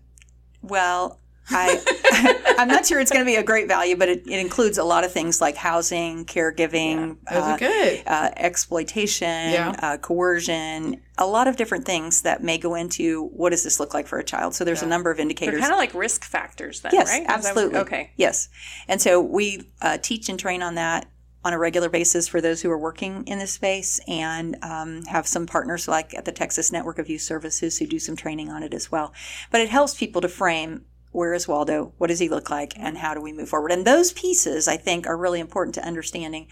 Well, 0.63 1.19
I 1.51 2.55
I'm 2.59 2.67
not 2.67 2.87
sure 2.87 2.99
it's 2.99 3.11
going 3.11 3.23
to 3.23 3.29
be 3.29 3.35
a 3.35 3.43
great 3.43 3.67
value, 3.67 3.95
but 3.95 4.09
it, 4.09 4.23
it 4.27 4.39
includes 4.39 4.79
a 4.79 4.83
lot 4.83 5.03
of 5.03 5.11
things 5.11 5.39
like 5.39 5.55
housing, 5.55 6.25
caregiving, 6.25 7.17
Those 7.29 7.43
uh, 7.43 7.57
good. 7.57 8.03
uh, 8.07 8.31
exploitation, 8.37 9.27
Yeah. 9.51 9.75
uh, 9.81 9.97
coercion, 9.97 10.99
a 11.19 11.27
lot 11.27 11.47
of 11.47 11.55
different 11.57 11.85
things 11.85 12.23
that 12.23 12.41
may 12.43 12.57
go 12.57 12.73
into 12.73 13.27
what 13.27 13.51
does 13.51 13.63
this 13.63 13.79
look 13.79 13.93
like 13.93 14.07
for 14.07 14.17
a 14.17 14.23
child. 14.23 14.55
So 14.55 14.63
there's 14.65 14.81
a 14.81 14.87
number 14.87 15.11
of 15.11 15.17
They're 15.17 15.23
indicators. 15.23 15.59
kind 15.61 15.71
of 15.71 15.77
like 15.77 15.93
risk 15.93 16.23
factors 16.23 16.81
then, 16.81 16.91
Yes, 16.93 17.09
right? 17.09 17.27
That 17.27 17.37
absolutely. 17.37 17.79
okay. 17.79 18.11
Yes. 18.15 18.49
And 18.87 18.99
so 19.01 19.21
we 19.21 19.71
uh, 19.81 19.97
teach 19.99 20.27
and 20.29 20.39
train 20.39 20.61
on 20.63 20.75
that 20.75 21.05
on 21.43 21.53
a 21.53 21.59
regular 21.59 21.89
basis 21.89 22.27
for 22.27 22.41
those 22.41 22.61
who 22.61 22.69
are 22.69 22.77
working 22.77 23.23
in 23.25 23.39
this 23.39 23.53
space 23.53 23.99
and 24.07 24.57
um, 24.61 25.03
have 25.03 25.25
some 25.25 25.45
partners 25.45 25.87
like 25.87 26.13
at 26.13 26.25
the 26.25 26.31
Texas 26.31 26.71
Network 26.71 26.99
of 26.99 27.09
Youth 27.09 27.21
Services 27.21 27.77
who 27.77 27.87
do 27.87 27.99
some 27.99 28.15
training 28.15 28.49
on 28.49 28.63
it 28.63 28.73
as 28.73 28.91
well. 28.91 29.13
But 29.51 29.61
it 29.61 29.69
helps 29.69 29.95
people 29.95 30.21
to 30.21 30.27
frame 30.27 30.85
where 31.11 31.33
is 31.33 31.47
Waldo? 31.47 31.93
What 31.97 32.07
does 32.07 32.19
he 32.19 32.29
look 32.29 32.49
like? 32.49 32.77
And 32.77 32.97
how 32.97 33.13
do 33.13 33.21
we 33.21 33.33
move 33.33 33.49
forward? 33.49 33.71
And 33.71 33.85
those 33.85 34.13
pieces, 34.13 34.67
I 34.67 34.77
think, 34.77 35.07
are 35.07 35.17
really 35.17 35.39
important 35.39 35.75
to 35.75 35.85
understanding 35.85 36.47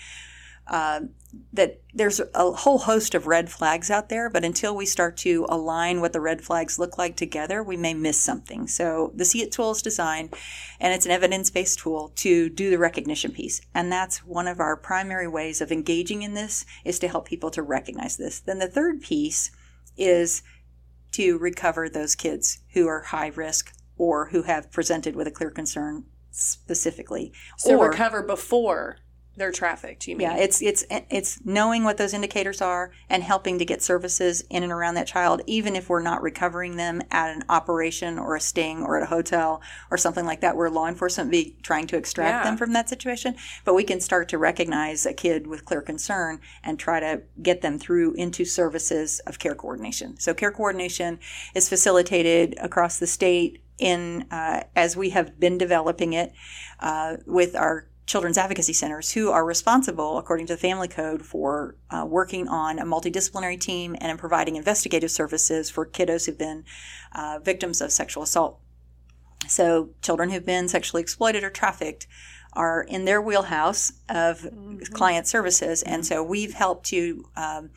uh, 0.70 1.02
that 1.54 1.82
there's 1.94 2.20
a 2.34 2.52
whole 2.52 2.80
host 2.80 3.14
of 3.14 3.28
red 3.28 3.50
flags 3.52 3.92
out 3.92 4.10
there, 4.10 4.30
but 4.30 4.44
until 4.44 4.76
we 4.76 4.86
start 4.86 5.18
to 5.18 5.46
align 5.50 6.02
what 6.02 6.14
the 6.14 6.22
red 6.22 6.42
flags 6.42 6.80
look 6.80 6.98
like 6.98 7.16
together, 7.16 7.62
we 7.64 7.78
may 7.78 7.94
miss 7.94 8.18
something. 8.18 8.68
So 8.68 9.12
the 9.16 9.24
CSE-IT 9.24 9.52
tool 9.52 9.72
is 9.72 9.82
designed, 9.82 10.34
and 10.80 10.94
it's 10.94 11.06
an 11.06 11.12
evidence-based 11.12 11.80
tool 11.80 12.12
to 12.18 12.50
do 12.50 12.70
the 12.70 12.78
recognition 12.78 13.32
piece. 13.32 13.62
And 13.74 13.92
that's 13.92 14.26
one 14.26 14.48
of 14.48 14.60
our 14.60 14.76
primary 14.76 15.28
ways 15.28 15.62
of 15.62 15.72
engaging 15.72 16.22
in 16.22 16.34
this 16.34 16.66
is 16.86 17.00
to 17.00 17.08
help 17.08 17.28
people 17.28 17.52
to 17.52 17.62
recognize 17.62 18.18
this. 18.18 18.40
Then 18.40 18.60
the 18.60 18.68
third 18.68 19.02
piece 19.02 19.52
is 19.98 20.44
to 21.14 21.38
recover 21.38 21.90
those 21.90 22.16
kids 22.16 22.60
who 22.74 22.88
are 22.88 23.02
high 23.02 23.32
risk 23.36 23.74
or 23.98 24.30
who 24.30 24.44
have 24.44 24.72
presented 24.72 25.16
with 25.16 25.28
a 25.28 25.32
clear 25.32 25.50
concern 25.50 26.06
specifically. 26.32 27.34
So 27.58 27.78
or, 27.78 27.90
recover 27.90 28.22
before 28.22 28.98
they're 29.38 29.52
trafficked, 29.52 30.08
you 30.08 30.16
mean? 30.18 30.28
yeah, 30.28 30.36
it's 30.38 30.62
it's 30.62 30.84
it's 30.90 31.40
knowing 31.46 31.84
what 31.84 31.98
those 31.98 32.14
indicators 32.14 32.62
are 32.62 32.92
and 33.10 33.24
helping 33.24 33.60
to 33.60 33.66
get 33.66 33.82
services 33.82 34.44
in 34.50 34.64
and 34.64 34.72
around 34.72 34.96
that 34.96 35.08
child, 35.08 35.42
even 35.48 35.76
if 35.76 35.90
we're 35.90 36.02
not 36.02 36.22
recovering 36.22 36.76
them 36.76 37.02
at 37.12 37.36
an 37.36 37.44
operation 37.50 38.18
or 38.18 38.36
a 38.36 38.42
sting 38.42 38.84
or 38.84 38.98
at 38.98 39.04
a 39.04 39.08
hotel 39.08 39.62
or 39.92 39.98
something 39.98 40.26
like 40.26 40.42
that, 40.42 40.58
where 40.58 40.70
law 40.70 40.88
enforcement 40.88 41.32
be 41.32 41.56
trying 41.62 41.88
to 41.88 41.98
extract 41.98 42.44
Yeah. 42.44 42.50
them 42.50 42.58
from 42.58 42.74
that 42.74 42.90
situation. 42.90 43.36
But 43.64 43.76
we 43.76 43.84
can 43.84 44.02
start 44.02 44.28
to 44.30 44.38
recognize 44.38 45.06
a 45.06 45.14
kid 45.14 45.48
with 45.48 45.66
clear 45.66 45.82
concern 45.82 46.40
and 46.64 46.80
try 46.80 47.00
to 47.00 47.22
get 47.42 47.62
them 47.62 47.78
through 47.80 48.14
into 48.14 48.44
services 48.44 49.20
of 49.28 49.40
care 49.40 49.56
coordination. 49.56 50.20
So 50.20 50.34
care 50.34 50.52
coordination 50.52 51.20
is 51.54 51.70
facilitated 51.70 52.56
across 52.60 52.98
the 52.98 53.08
state 53.08 53.62
in 53.78 54.26
uh, 54.32 54.64
as 54.76 54.98
we 54.98 55.12
have 55.12 55.40
been 55.40 55.58
developing 55.58 56.14
it 56.14 56.34
uh, 56.80 57.18
with 57.28 57.56
our 57.56 57.88
children's 58.08 58.38
advocacy 58.38 58.74
centers 58.74 59.12
who 59.12 59.30
are 59.30 59.46
responsible, 59.46 60.18
according 60.18 60.48
to 60.48 60.54
the 60.54 60.60
family 60.60 60.88
code, 60.88 61.24
for 61.24 61.76
uh, 61.92 62.06
working 62.08 62.48
on 62.48 62.80
a 62.80 62.86
multidisciplinary 62.86 63.60
team 63.60 63.96
and 64.00 64.10
in 64.10 64.18
providing 64.18 64.56
investigative 64.56 65.12
services 65.12 65.70
for 65.70 65.86
kiddos 65.86 66.26
who've 66.26 66.38
been 66.38 66.64
uh, 67.14 67.38
victims 67.44 67.82
of 67.82 67.92
sexual 67.92 68.24
assault. 68.24 68.60
So, 69.48 69.90
children 70.02 70.30
who've 70.30 70.46
been 70.46 70.68
sexually 70.70 71.02
exploited 71.02 71.44
or 71.44 71.50
trafficked 71.50 72.08
are 72.54 72.82
in 72.82 73.06
their 73.06 73.22
wheelhouse 73.22 73.92
of 74.10 74.48
client 74.94 75.28
services. 75.28 75.84
And 75.84 76.06
so, 76.06 76.24
we've 76.24 76.54
helped 76.54 76.88
to 76.88 77.26
um, 77.36 77.70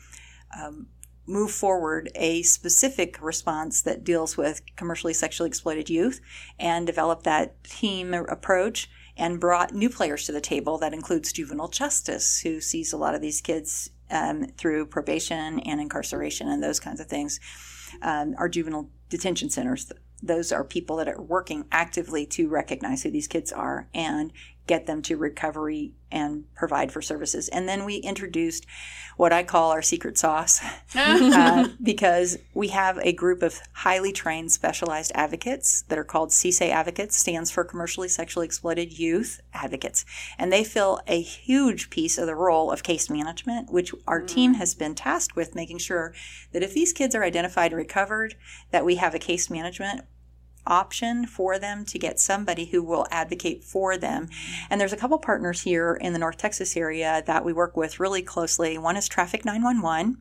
um, 0.57 0.87
move 1.27 1.51
forward 1.51 2.09
a 2.15 2.41
specific 2.43 3.21
response 3.21 3.81
that 3.81 4.03
deals 4.03 4.37
with 4.37 4.61
commercially 4.77 5.13
sexually 5.13 5.49
exploited 5.49 5.89
youth 5.89 6.21
and 6.57 6.87
develop 6.87 7.23
that 7.23 7.63
team 7.65 8.13
approach 8.13 8.89
and 9.21 9.39
brought 9.39 9.71
new 9.71 9.87
players 9.87 10.25
to 10.25 10.31
the 10.31 10.41
table 10.41 10.79
that 10.79 10.95
includes 10.95 11.31
juvenile 11.31 11.67
justice 11.67 12.41
who 12.41 12.59
sees 12.59 12.91
a 12.91 12.97
lot 12.97 13.13
of 13.13 13.21
these 13.21 13.39
kids 13.39 13.91
um, 14.09 14.47
through 14.57 14.83
probation 14.87 15.59
and 15.59 15.79
incarceration 15.79 16.47
and 16.47 16.61
those 16.61 16.79
kinds 16.79 16.99
of 16.99 17.05
things. 17.05 17.39
Um, 18.01 18.33
our 18.39 18.49
juvenile 18.49 18.89
detention 19.09 19.49
centers 19.49 19.91
those 20.23 20.51
are 20.51 20.63
people 20.63 20.97
that 20.97 21.07
are 21.07 21.21
working 21.21 21.65
actively 21.71 22.25
to 22.27 22.47
recognize 22.47 23.01
who 23.01 23.09
these 23.09 23.27
kids 23.27 23.51
are 23.51 23.89
and 23.93 24.31
get 24.71 24.85
them 24.85 25.01
to 25.01 25.17
recovery 25.17 25.91
and 26.09 26.45
provide 26.55 26.93
for 26.93 27.01
services. 27.01 27.49
And 27.49 27.67
then 27.67 27.83
we 27.83 27.97
introduced 27.97 28.65
what 29.17 29.33
I 29.33 29.43
call 29.43 29.71
our 29.71 29.81
secret 29.81 30.17
sauce 30.17 30.61
uh, 30.95 31.67
because 31.83 32.37
we 32.53 32.69
have 32.69 32.97
a 32.99 33.11
group 33.11 33.43
of 33.43 33.59
highly 33.73 34.13
trained 34.13 34.53
specialized 34.53 35.11
advocates 35.13 35.81
that 35.89 35.99
are 35.99 36.05
called 36.05 36.29
CSA 36.29 36.69
advocates, 36.69 37.17
stands 37.17 37.51
for 37.51 37.65
commercially 37.65 38.07
sexually 38.07 38.45
exploited 38.45 38.97
youth 38.97 39.41
advocates. 39.53 40.05
And 40.39 40.53
they 40.53 40.63
fill 40.63 41.01
a 41.05 41.19
huge 41.19 41.89
piece 41.89 42.17
of 42.17 42.27
the 42.27 42.35
role 42.35 42.71
of 42.71 42.81
case 42.81 43.09
management, 43.09 43.73
which 43.73 43.93
our 44.07 44.21
team 44.21 44.53
has 44.53 44.73
been 44.73 44.95
tasked 44.95 45.35
with 45.35 45.53
making 45.53 45.79
sure 45.79 46.13
that 46.53 46.63
if 46.63 46.73
these 46.73 46.93
kids 46.93 47.13
are 47.13 47.25
identified 47.25 47.73
and 47.73 47.77
recovered, 47.77 48.35
that 48.71 48.85
we 48.85 48.95
have 48.95 49.13
a 49.13 49.19
case 49.19 49.49
management 49.49 50.05
option 50.67 51.25
for 51.25 51.57
them 51.59 51.85
to 51.85 51.97
get 51.99 52.19
somebody 52.19 52.65
who 52.65 52.83
will 52.83 53.07
advocate 53.11 53.63
for 53.63 53.97
them. 53.97 54.29
And 54.69 54.79
there's 54.79 54.93
a 54.93 54.97
couple 54.97 55.17
partners 55.17 55.61
here 55.61 55.97
in 55.99 56.13
the 56.13 56.19
North 56.19 56.37
Texas 56.37 56.77
area 56.77 57.23
that 57.27 57.43
we 57.45 57.53
work 57.53 57.75
with 57.75 57.99
really 57.99 58.21
closely. 58.21 58.77
One 58.77 58.95
is 58.97 59.09
Traffick 59.09 59.43
911, 59.45 60.17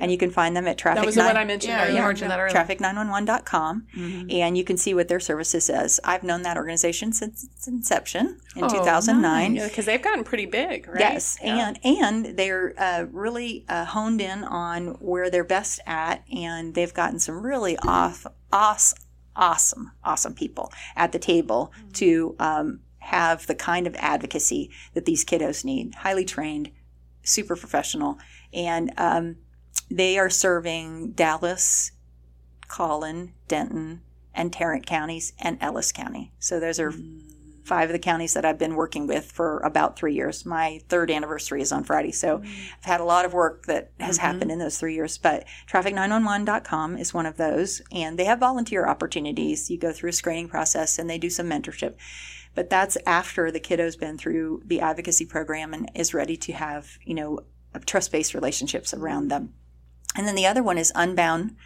and 0.00 0.10
you 0.10 0.18
can 0.18 0.30
find 0.30 0.56
them 0.56 0.66
at 0.66 0.76
Traffick 0.76 0.96
That 0.96 1.06
was 1.06 1.14
the 1.14 1.20
one 1.22 1.34
9 1.34 1.36
I 1.36 1.44
mentioned 1.44 1.70
Yeah, 1.72 1.84
earlier. 1.84 1.96
you 2.00 2.02
mentioned 2.06 2.30
that 2.32 2.40
earlier. 2.40 2.52
traffick911.com 2.52 3.86
and 4.30 4.58
you 4.58 4.64
can 4.64 4.76
see 4.76 4.92
what 4.94 5.06
their 5.08 5.20
services 5.20 5.70
is. 5.70 6.00
I've 6.02 6.22
known 6.24 6.42
that 6.42 6.56
organization 6.56 7.12
since 7.12 7.44
its 7.44 7.68
inception 7.68 8.40
in 8.56 8.64
Oh, 8.64 8.68
2009. 8.68 9.54
Yeah, 9.54 9.68
because 9.68 9.86
they've 9.86 10.02
gotten 10.02 10.24
pretty 10.24 10.46
big, 10.46 10.88
right? 10.88 10.98
Yes, 10.98 11.38
Yeah. 11.42 11.68
and 11.68 11.78
and 11.84 12.36
they're 12.36 12.74
uh, 12.76 13.04
really 13.12 13.64
uh, 13.68 13.84
honed 13.84 14.20
in 14.20 14.42
on 14.44 14.86
where 15.00 15.30
they're 15.30 15.44
best 15.44 15.78
at, 15.86 16.24
and 16.34 16.74
they've 16.74 16.92
gotten 16.94 17.20
some 17.20 17.42
really 17.46 17.76
off, 17.78 18.26
awesome, 18.52 18.98
awesome, 19.36 19.92
awesome 20.02 20.34
people 20.34 20.72
at 20.96 21.12
the 21.12 21.18
table 21.18 21.72
to 21.94 22.34
um, 22.38 22.80
have 22.98 23.46
the 23.46 23.54
kind 23.54 23.86
of 23.86 23.94
advocacy 23.96 24.70
that 24.94 25.04
these 25.04 25.24
kiddos 25.24 25.64
need. 25.64 25.94
Highly 25.96 26.24
trained, 26.24 26.70
super 27.22 27.56
professional, 27.56 28.18
and 28.52 28.92
um, 28.96 29.36
they 29.90 30.18
are 30.18 30.30
serving 30.30 31.12
Dallas, 31.12 31.92
Collin, 32.68 33.32
Denton, 33.48 34.00
and 34.34 34.52
Tarrant 34.52 34.86
counties 34.86 35.32
and 35.38 35.58
Ellis 35.60 35.92
County. 35.92 36.32
So 36.38 36.58
those 36.58 36.80
are 36.80 36.92
five 37.64 37.88
of 37.88 37.92
the 37.92 37.98
counties 37.98 38.34
that 38.34 38.44
I've 38.44 38.58
been 38.58 38.74
working 38.74 39.06
with 39.06 39.32
for 39.32 39.58
about 39.60 39.98
three 39.98 40.14
years. 40.14 40.44
My 40.44 40.80
third 40.88 41.10
anniversary 41.10 41.62
is 41.62 41.72
on 41.72 41.82
Friday. 41.82 42.12
So 42.12 42.42
I've 42.42 42.84
had 42.84 43.00
a 43.00 43.04
lot 43.04 43.24
of 43.24 43.32
work 43.32 43.66
that 43.66 43.90
has 43.98 44.18
happened 44.18 44.50
in 44.50 44.58
those 44.58 44.78
three 44.78 44.94
years. 44.94 45.16
But 45.16 45.46
traffick911.com 45.68 46.98
is 46.98 47.14
one 47.14 47.26
of 47.26 47.36
those. 47.36 47.80
And 47.90 48.18
they 48.18 48.26
have 48.26 48.38
volunteer 48.38 48.86
opportunities. 48.86 49.70
You 49.70 49.78
go 49.78 49.92
through 49.92 50.10
a 50.10 50.14
screening 50.14 50.48
process 50.48 50.98
and 50.98 51.08
they 51.08 51.18
do 51.18 51.30
some 51.30 51.48
mentorship. 51.48 51.94
But 52.54 52.70
that's 52.70 52.96
after 53.06 53.50
the 53.50 53.60
kiddo's 53.60 53.96
been 53.96 54.18
through 54.18 54.62
the 54.64 54.80
advocacy 54.80 55.26
program 55.26 55.72
and 55.74 55.90
is 55.94 56.14
ready 56.14 56.36
to 56.36 56.52
have, 56.52 56.98
you 57.04 57.14
know, 57.14 57.40
trust 57.86 58.12
based 58.12 58.34
relationships 58.34 58.94
around 58.94 59.28
them. 59.28 59.54
And 60.16 60.26
then 60.28 60.36
the 60.36 60.46
other 60.46 60.62
one 60.62 60.78
is 60.78 60.92
Unbound. 60.94 61.56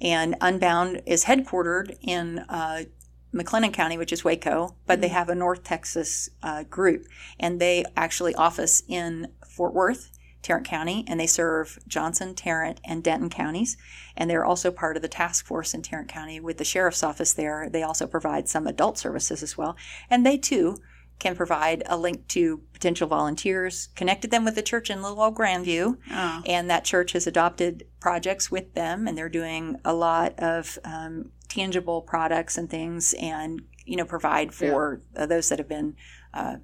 And 0.00 0.34
Unbound 0.40 1.02
is 1.06 1.24
headquartered 1.24 1.96
in 2.02 2.40
uh, 2.48 2.84
McLennan 3.34 3.72
County, 3.72 3.98
which 3.98 4.12
is 4.12 4.24
Waco, 4.24 4.76
but 4.86 5.00
they 5.00 5.08
have 5.08 5.28
a 5.28 5.34
North 5.34 5.64
Texas 5.64 6.30
uh, 6.42 6.62
group. 6.62 7.06
And 7.38 7.60
they 7.60 7.84
actually 7.96 8.34
office 8.36 8.82
in 8.88 9.28
Fort 9.48 9.74
Worth, 9.74 10.10
Tarrant 10.42 10.66
County, 10.66 11.04
and 11.08 11.18
they 11.18 11.26
serve 11.26 11.78
Johnson, 11.88 12.34
Tarrant, 12.34 12.80
and 12.84 13.02
Denton 13.02 13.30
counties. 13.30 13.76
And 14.16 14.30
they're 14.30 14.44
also 14.44 14.70
part 14.70 14.96
of 14.96 15.02
the 15.02 15.08
task 15.08 15.46
force 15.46 15.74
in 15.74 15.82
Tarrant 15.82 16.08
County 16.08 16.38
with 16.38 16.58
the 16.58 16.64
sheriff's 16.64 17.02
office 17.02 17.32
there. 17.32 17.68
They 17.68 17.82
also 17.82 18.06
provide 18.06 18.48
some 18.48 18.66
adult 18.66 18.98
services 18.98 19.42
as 19.42 19.58
well. 19.58 19.76
And 20.08 20.24
they 20.24 20.38
too 20.38 20.76
can 21.20 21.36
provide 21.36 21.82
a 21.86 21.96
link 21.96 22.26
to 22.26 22.60
potential 22.72 23.06
volunteers, 23.06 23.88
connected 23.94 24.32
them 24.32 24.44
with 24.44 24.56
the 24.56 24.62
church 24.62 24.90
in 24.90 25.00
Little 25.00 25.22
Old 25.22 25.36
Grandview, 25.36 25.96
Oh. 26.10 26.42
and 26.44 26.68
that 26.68 26.84
church 26.84 27.12
has 27.12 27.26
adopted 27.28 27.84
projects 28.00 28.50
with 28.50 28.74
them, 28.74 29.06
and 29.06 29.16
they're 29.16 29.28
doing 29.28 29.76
a 29.84 29.94
lot 29.94 30.34
of 30.38 30.76
um, 30.84 31.30
tangible 31.48 32.02
products 32.02 32.56
and 32.58 32.68
things, 32.70 33.14
and 33.20 33.62
you 33.84 33.96
know 33.96 34.04
provide 34.04 34.52
for 34.54 35.00
uh, 35.16 35.26
those 35.26 35.48
that 35.48 35.58
have 35.58 35.68
been 35.68 35.94
uh, 36.32 36.56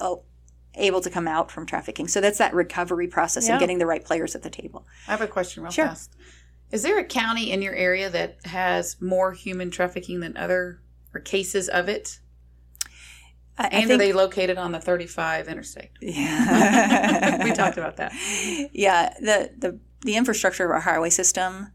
oh, 0.00 0.22
able 0.74 1.00
to 1.00 1.10
come 1.10 1.28
out 1.28 1.50
from 1.50 1.66
trafficking. 1.66 2.08
So 2.08 2.20
that's 2.20 2.38
that 2.38 2.54
recovery 2.54 3.06
process 3.06 3.46
Yeah. 3.46 3.52
and 3.54 3.60
getting 3.60 3.78
the 3.78 3.86
right 3.86 4.04
players 4.04 4.34
at 4.34 4.42
the 4.42 4.50
table. 4.50 4.86
I 5.06 5.12
have 5.12 5.20
a 5.20 5.26
question 5.26 5.62
real 5.62 5.72
Sure. 5.72 5.86
fast. 5.86 6.14
Is 6.72 6.82
there 6.82 6.98
a 6.98 7.04
county 7.04 7.52
in 7.52 7.62
your 7.62 7.74
area 7.74 8.10
that 8.10 8.38
has 8.46 9.00
more 9.00 9.32
human 9.32 9.70
trafficking 9.70 10.20
than 10.20 10.36
other 10.36 10.80
or 11.14 11.20
cases 11.20 11.68
of 11.68 11.88
it? 11.88 12.18
I, 13.56 13.64
I 13.66 13.68
And 13.68 13.90
are 13.92 13.96
they 13.96 14.12
located 14.12 14.58
on 14.58 14.72
the 14.72 14.80
35 14.80 15.46
interstate? 15.46 15.90
Yeah. 16.00 17.40
we 17.44 17.52
talked 17.52 17.76
about 17.78 17.98
that. 17.98 18.12
Yeah, 18.72 19.14
the 19.20 19.52
the 19.56 19.78
the 20.00 20.16
infrastructure 20.16 20.64
of 20.64 20.70
our 20.72 20.80
highway 20.80 21.10
system 21.10 21.70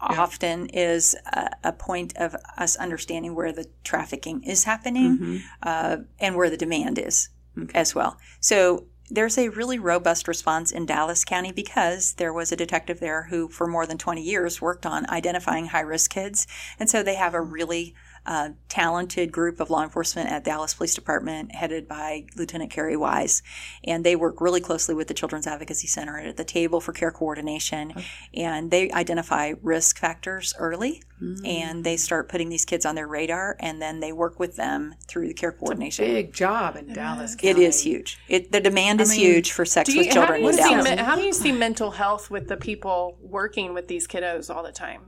often 0.00 0.66
is 0.68 1.14
a, 1.32 1.50
a 1.64 1.72
point 1.72 2.16
of 2.16 2.34
us 2.56 2.76
understanding 2.76 3.34
where 3.34 3.52
the 3.52 3.66
trafficking 3.84 4.42
is 4.44 4.64
happening 4.64 5.18
Mm-hmm. 5.18 5.36
uh, 5.62 5.96
and 6.18 6.36
where 6.36 6.50
the 6.50 6.56
demand 6.56 6.98
is 6.98 7.28
as 7.74 7.94
well. 7.94 8.16
So 8.40 8.86
there's 9.10 9.36
a 9.36 9.48
really 9.48 9.78
robust 9.78 10.28
response 10.28 10.70
in 10.70 10.86
Dallas 10.86 11.24
County 11.24 11.52
because 11.52 12.14
there 12.14 12.32
was 12.32 12.52
a 12.52 12.56
detective 12.56 13.00
there 13.00 13.24
who, 13.24 13.48
for 13.48 13.66
more 13.66 13.86
than 13.86 13.98
20 13.98 14.22
years, 14.22 14.60
worked 14.60 14.86
on 14.86 15.08
identifying 15.10 15.66
high 15.66 15.80
risk 15.80 16.12
kids. 16.12 16.46
And 16.78 16.88
so 16.88 17.02
they 17.02 17.16
have 17.16 17.34
a 17.34 17.40
really 17.40 17.94
uh, 18.26 18.50
talented 18.68 19.32
group 19.32 19.60
of 19.60 19.70
law 19.70 19.82
enforcement 19.82 20.28
at 20.30 20.44
Dallas 20.44 20.74
Police 20.74 20.94
Department, 20.94 21.54
headed 21.54 21.88
by 21.88 22.26
Lieutenant 22.36 22.70
Carrie 22.70 22.96
Wise. 22.96 23.42
And 23.84 24.04
they 24.04 24.14
work 24.16 24.40
really 24.40 24.60
closely 24.60 24.94
with 24.94 25.08
the 25.08 25.14
Children's 25.14 25.46
Advocacy 25.46 25.86
Center 25.86 26.18
at 26.18 26.36
the 26.36 26.44
table 26.44 26.80
for 26.80 26.92
care 26.92 27.10
coordination. 27.10 27.92
And 28.34 28.70
they 28.70 28.90
identify 28.92 29.54
risk 29.62 29.98
factors 29.98 30.54
early 30.58 31.02
and 31.44 31.84
they 31.84 31.98
start 31.98 32.30
putting 32.30 32.48
these 32.48 32.64
kids 32.64 32.86
on 32.86 32.94
their 32.94 33.06
radar 33.06 33.54
and 33.60 33.82
then 33.82 34.00
they 34.00 34.10
work 34.10 34.38
with 34.40 34.56
them 34.56 34.94
through 35.06 35.28
the 35.28 35.34
care 35.34 35.52
coordination. 35.52 36.06
Big 36.06 36.32
job 36.32 36.76
in 36.76 36.94
Dallas 36.94 37.34
It 37.34 37.40
County. 37.52 37.64
is 37.66 37.82
huge. 37.82 38.18
It, 38.26 38.52
the 38.52 38.60
demand 38.60 39.02
is 39.02 39.10
mean, 39.10 39.20
huge 39.20 39.52
for 39.52 39.66
sex 39.66 39.90
Do 39.90 39.98
with 39.98 40.06
you, 40.06 40.12
how, 40.18 40.26
do 40.28 40.32
children 40.32 40.48
in 40.54 40.56
Dallas. 40.56 40.90
me- 40.90 40.96
how 40.96 41.16
do 41.16 41.22
you 41.22 41.34
see 41.34 41.52
mental 41.52 41.90
health 41.90 42.30
with 42.30 42.48
the 42.48 42.56
people 42.56 43.18
working 43.20 43.74
with 43.74 43.86
these 43.88 44.06
kiddos 44.08 44.54
all 44.54 44.62
the 44.62 44.72
time? 44.72 45.02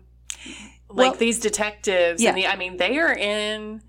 Like 0.95 1.13
Well- 1.13 1.19
these 1.19 1.39
detectives, 1.41 2.23
Yeah. 2.23 2.31
and 2.31 2.39
the, 2.39 2.47
I 2.47 2.57
mean, 2.57 2.77
they 2.77 2.99
are 2.99 3.13
in 3.13 3.83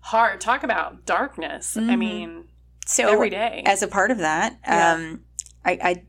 hard. 0.00 0.40
Talk 0.40 0.62
about 0.62 1.06
darkness. 1.06 1.76
I 1.76 1.96
mean, 1.96 2.48
so 2.86 3.08
every 3.10 3.30
day. 3.30 3.62
as 3.66 3.82
a 3.82 3.88
part 3.88 4.10
of 4.10 4.18
that, 4.18 4.58
Yeah. 4.66 4.92
um, 4.92 5.24
I, 5.64 5.78
I 5.82 6.02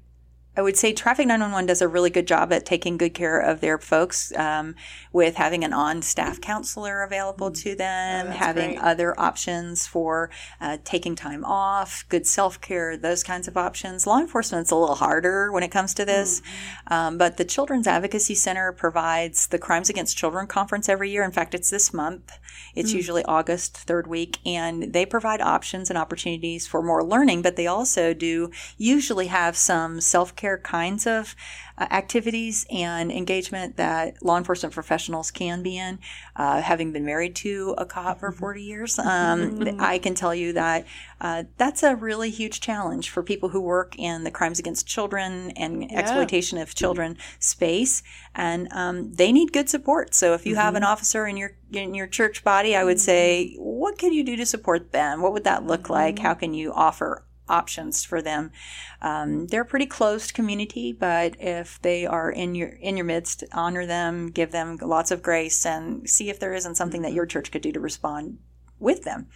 I 0.55 0.61
would 0.61 0.77
say 0.77 0.93
Traffick 0.93 1.25
911 1.25 1.65
does 1.65 1.81
a 1.81 1.87
really 1.87 2.11
good 2.11 2.27
job 2.27 2.53
at 2.53 2.63
taking 2.63 2.97
good 2.97 3.15
care 3.15 3.39
of 3.39 3.59
their 3.59 3.79
folks 3.79 4.31
um, 4.35 4.75
with 5.11 5.35
having 5.35 5.63
an 5.63 5.73
on 5.73 6.03
staff 6.03 6.39
counselor 6.39 7.01
available 7.01 7.49
to 7.49 7.69
them, 7.75 8.27
that's 8.27 8.37
having 8.37 8.71
great. 8.71 8.83
other 8.83 9.19
options 9.19 9.87
for 9.87 10.29
uh, 10.61 10.77
taking 10.83 11.15
time 11.15 11.43
off, 11.43 12.05
good 12.09 12.27
self 12.27 12.61
care, 12.61 12.95
those 12.95 13.23
kinds 13.23 13.47
of 13.47 13.57
options. 13.57 14.05
Law 14.05 14.19
enforcement's 14.19 14.69
a 14.69 14.75
little 14.75 14.95
harder 14.95 15.51
when 15.51 15.63
it 15.63 15.71
comes 15.71 15.93
to 15.95 16.05
this, 16.05 16.43
um, 16.87 17.17
but 17.17 17.37
the 17.37 17.45
Children's 17.45 17.87
Advocacy 17.87 18.35
Center 18.35 18.71
provides 18.71 19.47
the 19.47 19.57
Crimes 19.57 19.89
Against 19.89 20.17
Children 20.17 20.45
conference 20.45 20.87
every 20.87 21.09
year. 21.09 21.23
In 21.23 21.31
fact, 21.31 21.55
it's 21.55 21.71
this 21.71 21.93
month. 21.93 22.37
It's 22.75 22.93
usually 22.93 23.23
August, 23.25 23.77
third 23.77 24.07
week, 24.07 24.37
and 24.45 24.93
they 24.93 25.05
provide 25.05 25.41
options 25.41 25.89
and 25.89 25.97
opportunities 25.97 26.67
for 26.67 26.81
more 26.81 27.03
learning, 27.03 27.41
but 27.41 27.55
they 27.55 27.67
also 27.67 28.13
do 28.13 28.51
usually 28.77 29.27
have 29.27 29.55
some 29.55 30.01
self 30.01 30.35
care 30.35 30.42
kinds 30.57 31.07
of 31.07 31.35
uh, 31.77 31.87
activities 31.91 32.65
and 32.69 33.11
engagement 33.11 33.77
that 33.77 34.21
law 34.23 34.37
enforcement 34.37 34.73
professionals 34.73 35.31
can 35.31 35.63
be 35.63 35.77
in. 35.77 35.99
Uh, 36.35 36.61
having 36.61 36.91
been 36.91 37.05
married 37.05 37.35
to 37.35 37.73
a 37.77 37.85
cop 37.85 38.19
for 38.19 38.31
40 38.31 38.61
years, 38.61 38.99
um, 38.99 39.77
I 39.79 39.97
can 39.97 40.15
tell 40.15 40.35
you 40.35 40.53
that 40.53 40.85
uh, 41.21 41.43
that's 41.57 41.83
a 41.83 41.95
really 41.95 42.29
huge 42.29 42.59
challenge 42.59 43.09
for 43.09 43.23
people 43.23 43.49
who 43.49 43.61
work 43.61 43.97
in 43.97 44.23
the 44.23 44.31
crimes 44.31 44.59
against 44.59 44.85
children 44.85 45.51
and 45.51 45.91
exploitation 45.91 46.57
of 46.57 46.75
children 46.75 47.17
space, 47.39 48.03
and 48.35 48.71
um, 48.71 49.13
they 49.13 49.31
need 49.31 49.53
good 49.53 49.69
support. 49.69 50.13
So 50.13 50.33
if 50.33 50.45
you 50.45 50.55
have 50.55 50.75
an 50.75 50.83
officer 50.83 51.25
in 51.25 51.37
your 51.37 51.55
in 51.71 51.93
your 51.95 52.07
church 52.07 52.43
body, 52.43 52.75
I 52.75 52.83
would 52.83 52.99
say, 52.99 53.55
what 53.57 53.97
can 53.97 54.13
you 54.13 54.23
do 54.23 54.35
to 54.35 54.45
support 54.45 54.91
them? 54.91 55.21
What 55.21 55.33
would 55.33 55.43
that 55.45 55.65
look 55.65 55.89
like? 55.89 56.19
How 56.19 56.33
can 56.33 56.53
you 56.53 56.71
offer 56.73 57.25
options 57.49 58.03
for 58.03 58.21
them? 58.21 58.51
Um, 59.01 59.47
they're 59.47 59.61
a 59.61 59.65
pretty 59.65 59.85
closed 59.85 60.33
community, 60.33 60.93
but 60.93 61.35
if 61.39 61.81
they 61.81 62.05
are 62.05 62.31
in 62.31 62.55
your 62.55 62.69
in 62.69 62.97
your 62.97 63.05
midst, 63.05 63.43
honor 63.53 63.85
them, 63.85 64.31
give 64.31 64.51
them 64.51 64.77
lots 64.81 65.11
of 65.11 65.21
grace, 65.21 65.65
and 65.65 66.09
see 66.09 66.29
if 66.29 66.39
there 66.39 66.53
isn't 66.53 66.75
something 66.75 67.01
that 67.01 67.13
your 67.13 67.25
church 67.25 67.51
could 67.51 67.61
do 67.61 67.71
to 67.71 67.79
respond 67.79 68.39
with 68.79 69.03
them. 69.03 69.27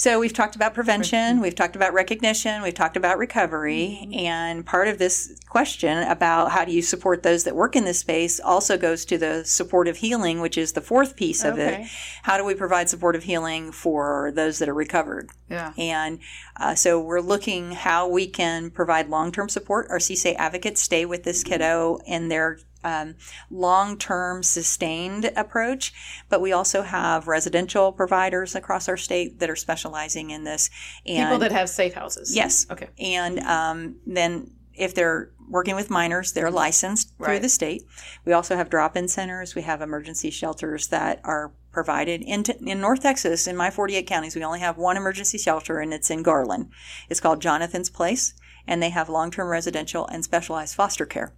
So 0.00 0.18
we've 0.18 0.32
talked 0.32 0.56
about 0.56 0.72
prevention, 0.72 1.42
we've 1.42 1.54
talked 1.54 1.76
about 1.76 1.92
recognition, 1.92 2.62
we've 2.62 2.72
talked 2.72 2.96
about 2.96 3.18
recovery, 3.18 4.08
and 4.14 4.64
part 4.64 4.88
of 4.88 4.96
this 4.96 5.38
question 5.50 6.08
about 6.08 6.52
how 6.52 6.64
do 6.64 6.72
you 6.72 6.80
support 6.80 7.22
those 7.22 7.44
that 7.44 7.54
work 7.54 7.76
in 7.76 7.84
this 7.84 7.98
space 7.98 8.40
also 8.40 8.78
goes 8.78 9.04
to 9.04 9.18
the 9.18 9.44
supportive 9.44 9.98
healing, 9.98 10.40
which 10.40 10.56
is 10.56 10.72
the 10.72 10.80
fourth 10.80 11.16
piece 11.16 11.44
of 11.44 11.58
Okay. 11.58 11.82
it. 11.82 11.88
How 12.22 12.38
do 12.38 12.46
we 12.46 12.54
provide 12.54 12.88
supportive 12.88 13.24
healing 13.24 13.72
for 13.72 14.32
those 14.34 14.58
that 14.60 14.70
are 14.70 14.74
recovered? 14.74 15.28
Yeah. 15.50 15.74
And 15.76 16.20
uh, 16.56 16.74
so 16.76 16.98
we're 16.98 17.20
looking 17.20 17.72
how 17.72 18.08
we 18.08 18.26
can 18.26 18.70
provide 18.70 19.10
long-term 19.10 19.50
support. 19.50 19.86
Our 19.90 19.98
CSA 19.98 20.34
advocates 20.36 20.80
stay 20.80 21.04
with 21.04 21.24
this 21.24 21.44
kiddo 21.44 21.98
in 22.06 22.28
their 22.28 22.58
um, 22.84 23.16
long-term 23.50 24.42
sustained 24.42 25.30
approach, 25.36 25.92
but 26.28 26.40
we 26.40 26.52
also 26.52 26.82
have 26.82 27.28
residential 27.28 27.92
providers 27.92 28.54
across 28.54 28.88
our 28.88 28.96
state 28.96 29.38
that 29.40 29.50
are 29.50 29.56
specializing 29.56 30.30
in 30.30 30.44
this. 30.44 30.70
And 31.06 31.28
People 31.28 31.38
that 31.38 31.52
have 31.52 31.68
safe 31.68 31.94
houses. 31.94 32.34
Yes. 32.34 32.66
Okay. 32.70 32.88
And 32.98 33.40
um, 33.40 33.96
then 34.06 34.50
if 34.74 34.94
they're 34.94 35.30
working 35.48 35.74
with 35.74 35.90
minors, 35.90 36.32
they're 36.32 36.50
licensed 36.50 37.12
through 37.18 37.40
the 37.40 37.48
state. 37.48 37.82
We 38.24 38.32
also 38.32 38.56
have 38.56 38.70
drop-in 38.70 39.08
centers. 39.08 39.54
We 39.54 39.62
have 39.62 39.82
emergency 39.82 40.30
shelters 40.30 40.88
that 40.88 41.20
are 41.24 41.52
provided 41.72 42.22
in, 42.22 42.44
in 42.64 42.80
North 42.80 43.02
Texas. 43.02 43.46
In 43.46 43.56
my 43.56 43.70
48 43.70 44.06
counties, 44.06 44.36
we 44.36 44.44
only 44.44 44.60
have 44.60 44.78
one 44.78 44.96
emergency 44.96 45.38
shelter, 45.38 45.80
and 45.80 45.92
it's 45.92 46.10
in 46.10 46.22
Garland. 46.22 46.70
It's 47.08 47.20
called 47.20 47.42
Jonathan's 47.42 47.90
Place, 47.90 48.34
and 48.66 48.82
they 48.82 48.90
have 48.90 49.08
long-term 49.08 49.48
residential 49.48 50.06
and 50.06 50.24
specialized 50.24 50.74
foster 50.74 51.04
care. 51.04 51.34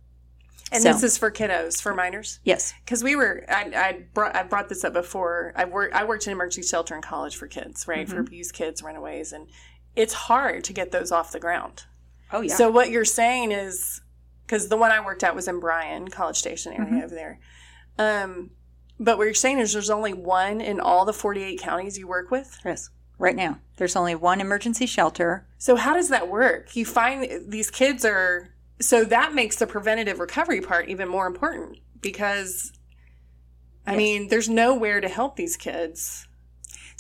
And 0.73 0.83
So- 0.83 0.93
this 0.93 1.03
is 1.03 1.19
for 1.19 1.31
kiddos, 1.31 1.81
for 1.81 1.95
minors. 1.95 2.41
Yes. 2.45 2.73
Because 2.85 3.05
we 3.05 3.15
were, 3.17 3.45
I, 3.49 3.71
I 3.75 4.05
brought, 4.15 4.35
I 4.35 4.43
brought 4.43 4.69
this 4.69 4.85
up 4.85 4.93
before. 4.93 5.53
I 5.57 5.65
worked, 5.65 5.95
I 5.95 6.05
worked 6.05 6.27
in 6.27 6.33
emergency 6.33 6.67
shelter 6.67 6.95
in 6.95 7.03
college 7.03 7.37
for 7.37 7.47
kids, 7.47 7.87
right, 7.87 8.07
Mm-hmm. 8.07 8.15
for 8.17 8.21
abused 8.21 8.55
kids, 8.55 8.83
runaways, 8.83 9.33
and 9.33 9.49
it's 9.95 10.15
hard 10.15 10.65
to 10.65 10.73
get 10.73 10.91
those 10.93 11.13
off 11.13 11.33
the 11.33 11.41
ground. 11.41 11.85
Oh 12.33 12.41
yeah. 12.41 12.55
So 12.57 12.71
what 12.71 12.91
you're 12.91 13.05
saying 13.05 13.53
is, 13.53 14.01
because 14.47 14.69
the 14.69 14.77
one 14.77 14.91
I 14.91 15.05
worked 15.05 15.23
at 15.23 15.35
was 15.35 15.49
in 15.49 15.61
Bryan, 15.61 16.09
College 16.09 16.37
Station 16.39 16.73
area 16.73 16.87
Mm-hmm. 16.87 17.03
over 17.05 17.15
there. 17.15 17.39
Um, 17.99 18.51
but 18.99 19.19
what 19.19 19.25
you're 19.25 19.35
saying 19.35 19.59
is 19.59 19.73
there's 19.73 19.91
only 19.91 20.13
one 20.13 20.61
in 20.61 20.81
all 20.81 21.05
the 21.05 21.13
48 21.13 21.59
counties 21.61 21.99
you 21.99 22.07
work 22.07 22.31
with. 22.31 22.59
yes. 22.65 22.91
Right 23.19 23.37
now, 23.37 23.61
there's 23.77 23.95
only 23.95 24.15
one 24.17 24.41
emergency 24.41 24.85
shelter. 24.87 25.47
So 25.59 25.77
how 25.77 25.95
does 25.95 26.09
that 26.09 26.29
work? 26.29 26.75
You 26.75 26.85
find 26.85 27.29
these 27.49 27.71
kids 27.71 28.05
are 28.05 28.49
so 28.83 29.05
that 29.05 29.35
makes 29.35 29.57
the 29.57 29.67
preventative 29.67 30.21
recovery 30.21 30.61
part 30.61 30.89
even 30.89 31.09
more 31.09 31.27
important 31.27 31.79
because 32.01 32.73
I 33.87 33.93
Yes. 33.93 33.99
mean, 33.99 34.29
there's 34.29 34.49
nowhere 34.49 35.01
to 35.01 35.09
help 35.09 35.37
these 35.37 35.57
kids. 35.57 36.27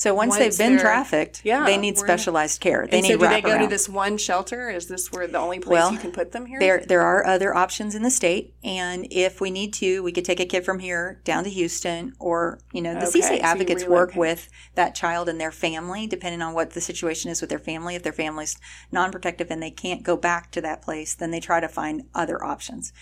So 0.03 0.13
once, 0.15 0.31
Once 0.31 0.59
they've 0.59 0.69
been 0.69 0.81
trafficked, 0.81 1.43
Yeah, 1.45 1.65
they 1.65 1.77
need 1.77 1.97
specialized 1.97 2.61
care. 2.61 2.89
They 2.91 2.97
and 2.97 3.07
need 3.07 3.13
so 3.13 3.19
do 3.19 3.29
they 3.29 3.41
go 3.41 3.57
to 3.57 3.69
this 3.69 3.89
one 3.89 4.19
shelter? 4.19 4.69
Is 4.69 4.89
this 4.89 5.13
where 5.13 5.29
the 5.29 5.39
only 5.39 5.61
place 5.61 5.75
Well, 5.75 5.93
you 5.93 5.99
can 5.99 6.11
put 6.11 6.33
them 6.33 6.45
here? 6.45 6.59
There, 6.59 6.85
there 6.85 7.03
are 7.03 7.25
other 7.25 7.55
options 7.55 7.95
in 7.95 8.03
the 8.03 8.11
state, 8.11 8.53
and 8.65 9.07
if 9.13 9.41
we 9.41 9.53
need 9.53 9.73
to, 9.75 10.03
we 10.03 10.11
could 10.11 10.25
take 10.25 10.41
a 10.41 10.45
kid 10.45 10.65
from 10.65 10.81
here 10.81 11.21
down 11.23 11.45
to 11.45 11.51
Houston, 11.51 12.15
or 12.19 12.59
you 12.73 12.83
know, 12.83 12.95
the 12.95 13.07
Okay, 13.07 13.21
so 13.21 13.29
CSA 13.29 13.37
you 13.37 13.43
advocates 13.43 13.85
work 13.87 14.17
with 14.17 14.49
that 14.75 14.97
child 14.97 15.29
and 15.29 15.41
their 15.41 15.53
family, 15.53 16.09
depending 16.09 16.43
on 16.43 16.53
what 16.53 16.71
the 16.71 16.81
situation 16.81 17.31
is 17.31 17.41
with 17.41 17.51
their 17.51 17.61
family. 17.61 17.95
If 17.95 18.03
their 18.03 18.13
family's 18.13 18.57
non-protective 18.91 19.53
and 19.53 19.63
they 19.63 19.71
can't 19.71 20.03
go 20.03 20.17
back 20.17 20.51
to 20.51 20.61
that 20.63 20.83
place, 20.83 21.15
then 21.15 21.31
they 21.31 21.39
try 21.39 21.61
to 21.61 21.69
find 21.69 22.07
other 22.13 22.45
options. 22.45 22.93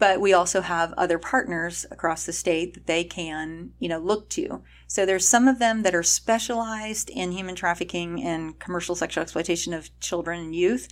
But 0.00 0.20
we 0.20 0.32
also 0.32 0.62
have 0.62 0.94
other 0.94 1.16
partners 1.16 1.86
across 1.92 2.26
the 2.26 2.32
state 2.32 2.74
that 2.74 2.88
they 2.88 3.04
can, 3.04 3.70
you 3.78 3.88
know, 3.88 4.00
look 4.00 4.28
to. 4.30 4.64
So 4.90 5.06
there's 5.06 5.28
some 5.28 5.46
of 5.46 5.60
them 5.60 5.82
that 5.82 5.94
are 5.94 6.02
specialized 6.02 7.10
in 7.10 7.30
human 7.30 7.54
trafficking 7.54 8.24
and 8.24 8.58
commercial 8.58 8.96
sexual 8.96 9.22
exploitation 9.22 9.72
of 9.72 9.88
children 10.00 10.40
and 10.40 10.52
youth. 10.52 10.88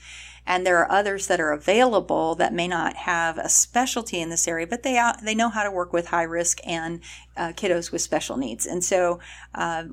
And 0.46 0.64
there 0.64 0.78
are 0.78 0.88
others 0.88 1.26
that 1.26 1.40
are 1.40 1.50
available 1.50 2.36
that 2.36 2.54
may 2.54 2.68
not 2.68 2.94
have 2.94 3.38
a 3.38 3.48
specialty 3.48 4.20
in 4.20 4.30
this 4.30 4.46
area, 4.46 4.68
but 4.68 4.84
they 4.84 5.02
they 5.24 5.34
know 5.34 5.48
how 5.48 5.64
to 5.64 5.72
work 5.72 5.92
with 5.92 6.06
high 6.06 6.22
risk 6.22 6.60
and 6.64 7.00
uh, 7.36 7.48
kiddos 7.48 7.90
with 7.90 8.00
special 8.00 8.36
needs. 8.36 8.66
And 8.66 8.84
so 8.84 9.18
uh, 9.56 9.86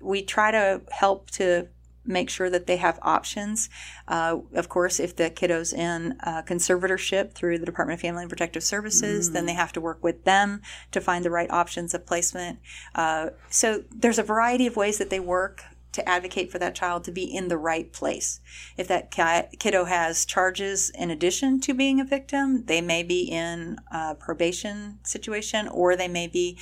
we 0.00 0.22
try 0.22 0.50
to 0.50 0.82
help 0.90 1.30
to 1.30 1.68
make 2.08 2.30
sure 2.30 2.50
that 2.50 2.66
they 2.66 2.78
have 2.78 2.98
options. 3.02 3.68
Uh, 4.08 4.38
of 4.54 4.68
course, 4.68 4.98
if 4.98 5.14
the 5.14 5.30
kiddo's 5.30 5.72
in 5.72 6.18
uh, 6.24 6.42
conservatorship 6.42 7.32
through 7.32 7.58
the 7.58 7.66
Department 7.66 7.98
of 7.98 8.00
Family 8.00 8.22
and 8.22 8.30
Protective 8.30 8.62
Services, 8.62 9.32
then 9.32 9.46
they 9.46 9.52
have 9.52 9.72
to 9.72 9.80
work 9.80 10.02
with 10.02 10.24
them 10.24 10.62
to 10.90 11.00
find 11.00 11.24
the 11.24 11.30
right 11.30 11.50
options 11.50 11.94
of 11.94 12.06
placement. 12.06 12.58
Uh, 12.94 13.30
so 13.50 13.84
there's 13.94 14.18
a 14.18 14.22
variety 14.22 14.66
of 14.66 14.76
ways 14.76 14.98
that 14.98 15.10
they 15.10 15.20
work 15.20 15.62
to 15.92 16.08
advocate 16.08 16.50
for 16.52 16.58
that 16.58 16.74
child 16.74 17.04
to 17.04 17.10
be 17.10 17.24
in 17.24 17.48
the 17.48 17.56
right 17.56 17.92
place. 17.92 18.40
If 18.76 18.88
that 18.88 19.10
kiddo 19.10 19.84
has 19.84 20.24
charges 20.24 20.90
in 20.90 21.10
addition 21.10 21.60
to 21.62 21.74
being 21.74 22.00
a 22.00 22.04
victim, 22.04 22.64
they 22.66 22.80
may 22.80 23.02
be 23.02 23.22
in 23.22 23.78
a 23.90 24.14
probation 24.14 24.98
situation 25.02 25.68
or 25.68 25.96
they 25.96 26.08
may 26.08 26.26
be 26.26 26.58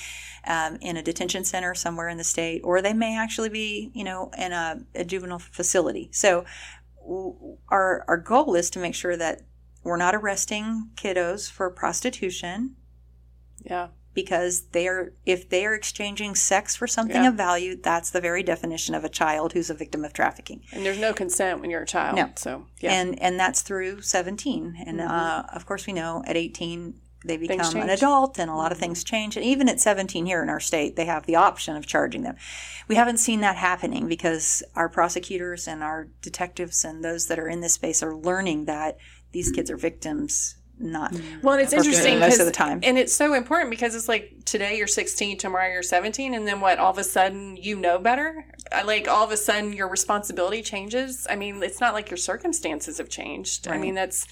um, 0.47 0.77
in 0.81 0.97
a 0.97 1.03
detention 1.03 1.45
center 1.45 1.75
somewhere 1.75 2.09
in 2.09 2.19
the 2.19 2.25
state 2.25 2.61
or 2.65 2.81
they 2.81 2.95
may 2.95 3.17
actually 3.17 3.49
be, 3.49 3.91
you 3.95 4.05
know, 4.05 4.31
in 4.39 4.53
a, 4.53 4.81
a 4.95 5.05
juvenile 5.05 5.39
facility. 5.39 6.09
So 6.13 6.45
our, 7.69 8.05
our 8.09 8.17
goal 8.17 8.55
is 8.55 8.71
to 8.71 8.79
make 8.79 8.95
sure 8.95 9.17
that 9.17 9.43
we're 9.83 9.97
not 9.97 10.15
arresting 10.15 10.91
kiddos 10.97 11.51
for 11.51 11.71
prostitution 11.71 12.77
yeah. 13.65 13.89
Because 14.17 14.63
they're 14.73 15.13
if 15.25 15.49
they 15.49 15.65
are 15.65 15.75
exchanging 15.75 16.35
sex 16.35 16.75
for 16.75 16.89
something 16.89 17.23
Yeah. 17.23 17.29
of 17.29 17.35
value, 17.35 17.77
that's 17.81 18.11
the 18.11 18.21
very 18.21 18.43
definition 18.43 18.97
of 18.97 19.05
a 19.05 19.09
child 19.09 19.53
who's 19.53 19.71
a 19.71 19.75
victim 19.75 20.05
of 20.05 20.13
trafficking. 20.13 20.63
And 20.73 20.85
there's 20.85 20.99
no 20.99 21.13
consent 21.13 21.61
when 21.61 21.71
you're 21.71 21.83
a 21.83 21.87
child. 21.87 22.17
No. 22.17 22.31
So 22.35 22.67
yeah. 22.81 22.93
And 22.95 23.23
and 23.23 23.39
that's 23.39 23.61
through 23.63 24.01
17. 24.01 24.83
And 24.85 25.01
uh, 25.01 25.45
of 25.53 25.67
course 25.67 25.87
we 25.87 25.93
know 25.93 26.25
at 26.27 26.37
18 26.37 26.95
they 27.25 27.37
become 27.37 27.77
an 27.77 27.91
adult 27.91 28.39
and 28.39 28.49
a 28.51 28.55
lot 28.55 28.73
of 28.73 28.79
things 28.79 29.03
change. 29.03 29.37
And 29.37 29.45
even 29.45 29.69
at 29.69 29.81
17 29.81 30.27
here 30.27 30.43
in 30.43 30.49
our 30.49 30.61
state, 30.61 30.95
they 30.97 31.07
have 31.07 31.27
the 31.27 31.35
option 31.35 31.75
of 31.77 31.85
charging 31.85 32.23
them. 32.23 32.37
We 32.89 32.95
haven't 32.95 33.17
seen 33.19 33.41
that 33.41 33.57
happening 33.57 34.07
because 34.07 34.63
our 34.77 34.89
prosecutors 34.89 35.67
and 35.67 35.83
our 35.83 36.09
detectives 36.23 36.85
and 36.85 37.03
those 37.05 37.27
that 37.27 37.39
are 37.39 37.49
in 37.49 37.61
this 37.63 37.75
space 37.75 38.01
are 38.03 38.15
learning 38.15 38.67
that 38.67 38.97
these 39.33 39.51
kids 39.51 39.71
are 39.73 39.77
victims, 39.77 40.55
not 40.79 41.13
Well, 41.43 41.55
and 41.55 41.63
it's 41.63 41.73
interesting 41.73 42.19
most 42.19 42.39
of 42.39 42.47
the 42.47 42.53
time. 42.53 42.81
and 42.83 42.99
it's 42.99 43.13
so 43.15 43.33
important 43.35 43.71
because 43.71 43.95
it's 43.95 44.09
like 44.09 44.45
today 44.45 44.77
you're 44.77 44.87
16, 44.87 45.39
tomorrow 45.39 45.73
you're 45.73 45.83
17, 45.83 46.35
and 46.35 46.47
then 46.47 46.61
what? 46.61 46.79
All 46.79 46.91
of 46.91 46.99
a 46.99 47.05
sudden 47.05 47.57
you 47.57 47.77
know 47.77 47.99
better. 47.99 48.47
I- 48.73 48.83
Like 48.83 49.09
all 49.09 49.25
of 49.25 49.31
a 49.33 49.37
sudden 49.37 49.73
your 49.73 49.89
responsibility 49.89 50.63
changes. 50.63 51.27
I 51.31 51.37
mean, 51.37 51.63
it's 51.63 51.81
not 51.81 51.95
like 51.95 52.11
your 52.11 52.19
circumstances 52.19 52.99
have 52.99 53.09
changed. 53.09 53.69
I 53.69 53.79
mean, 53.79 53.95
that's 53.95 54.27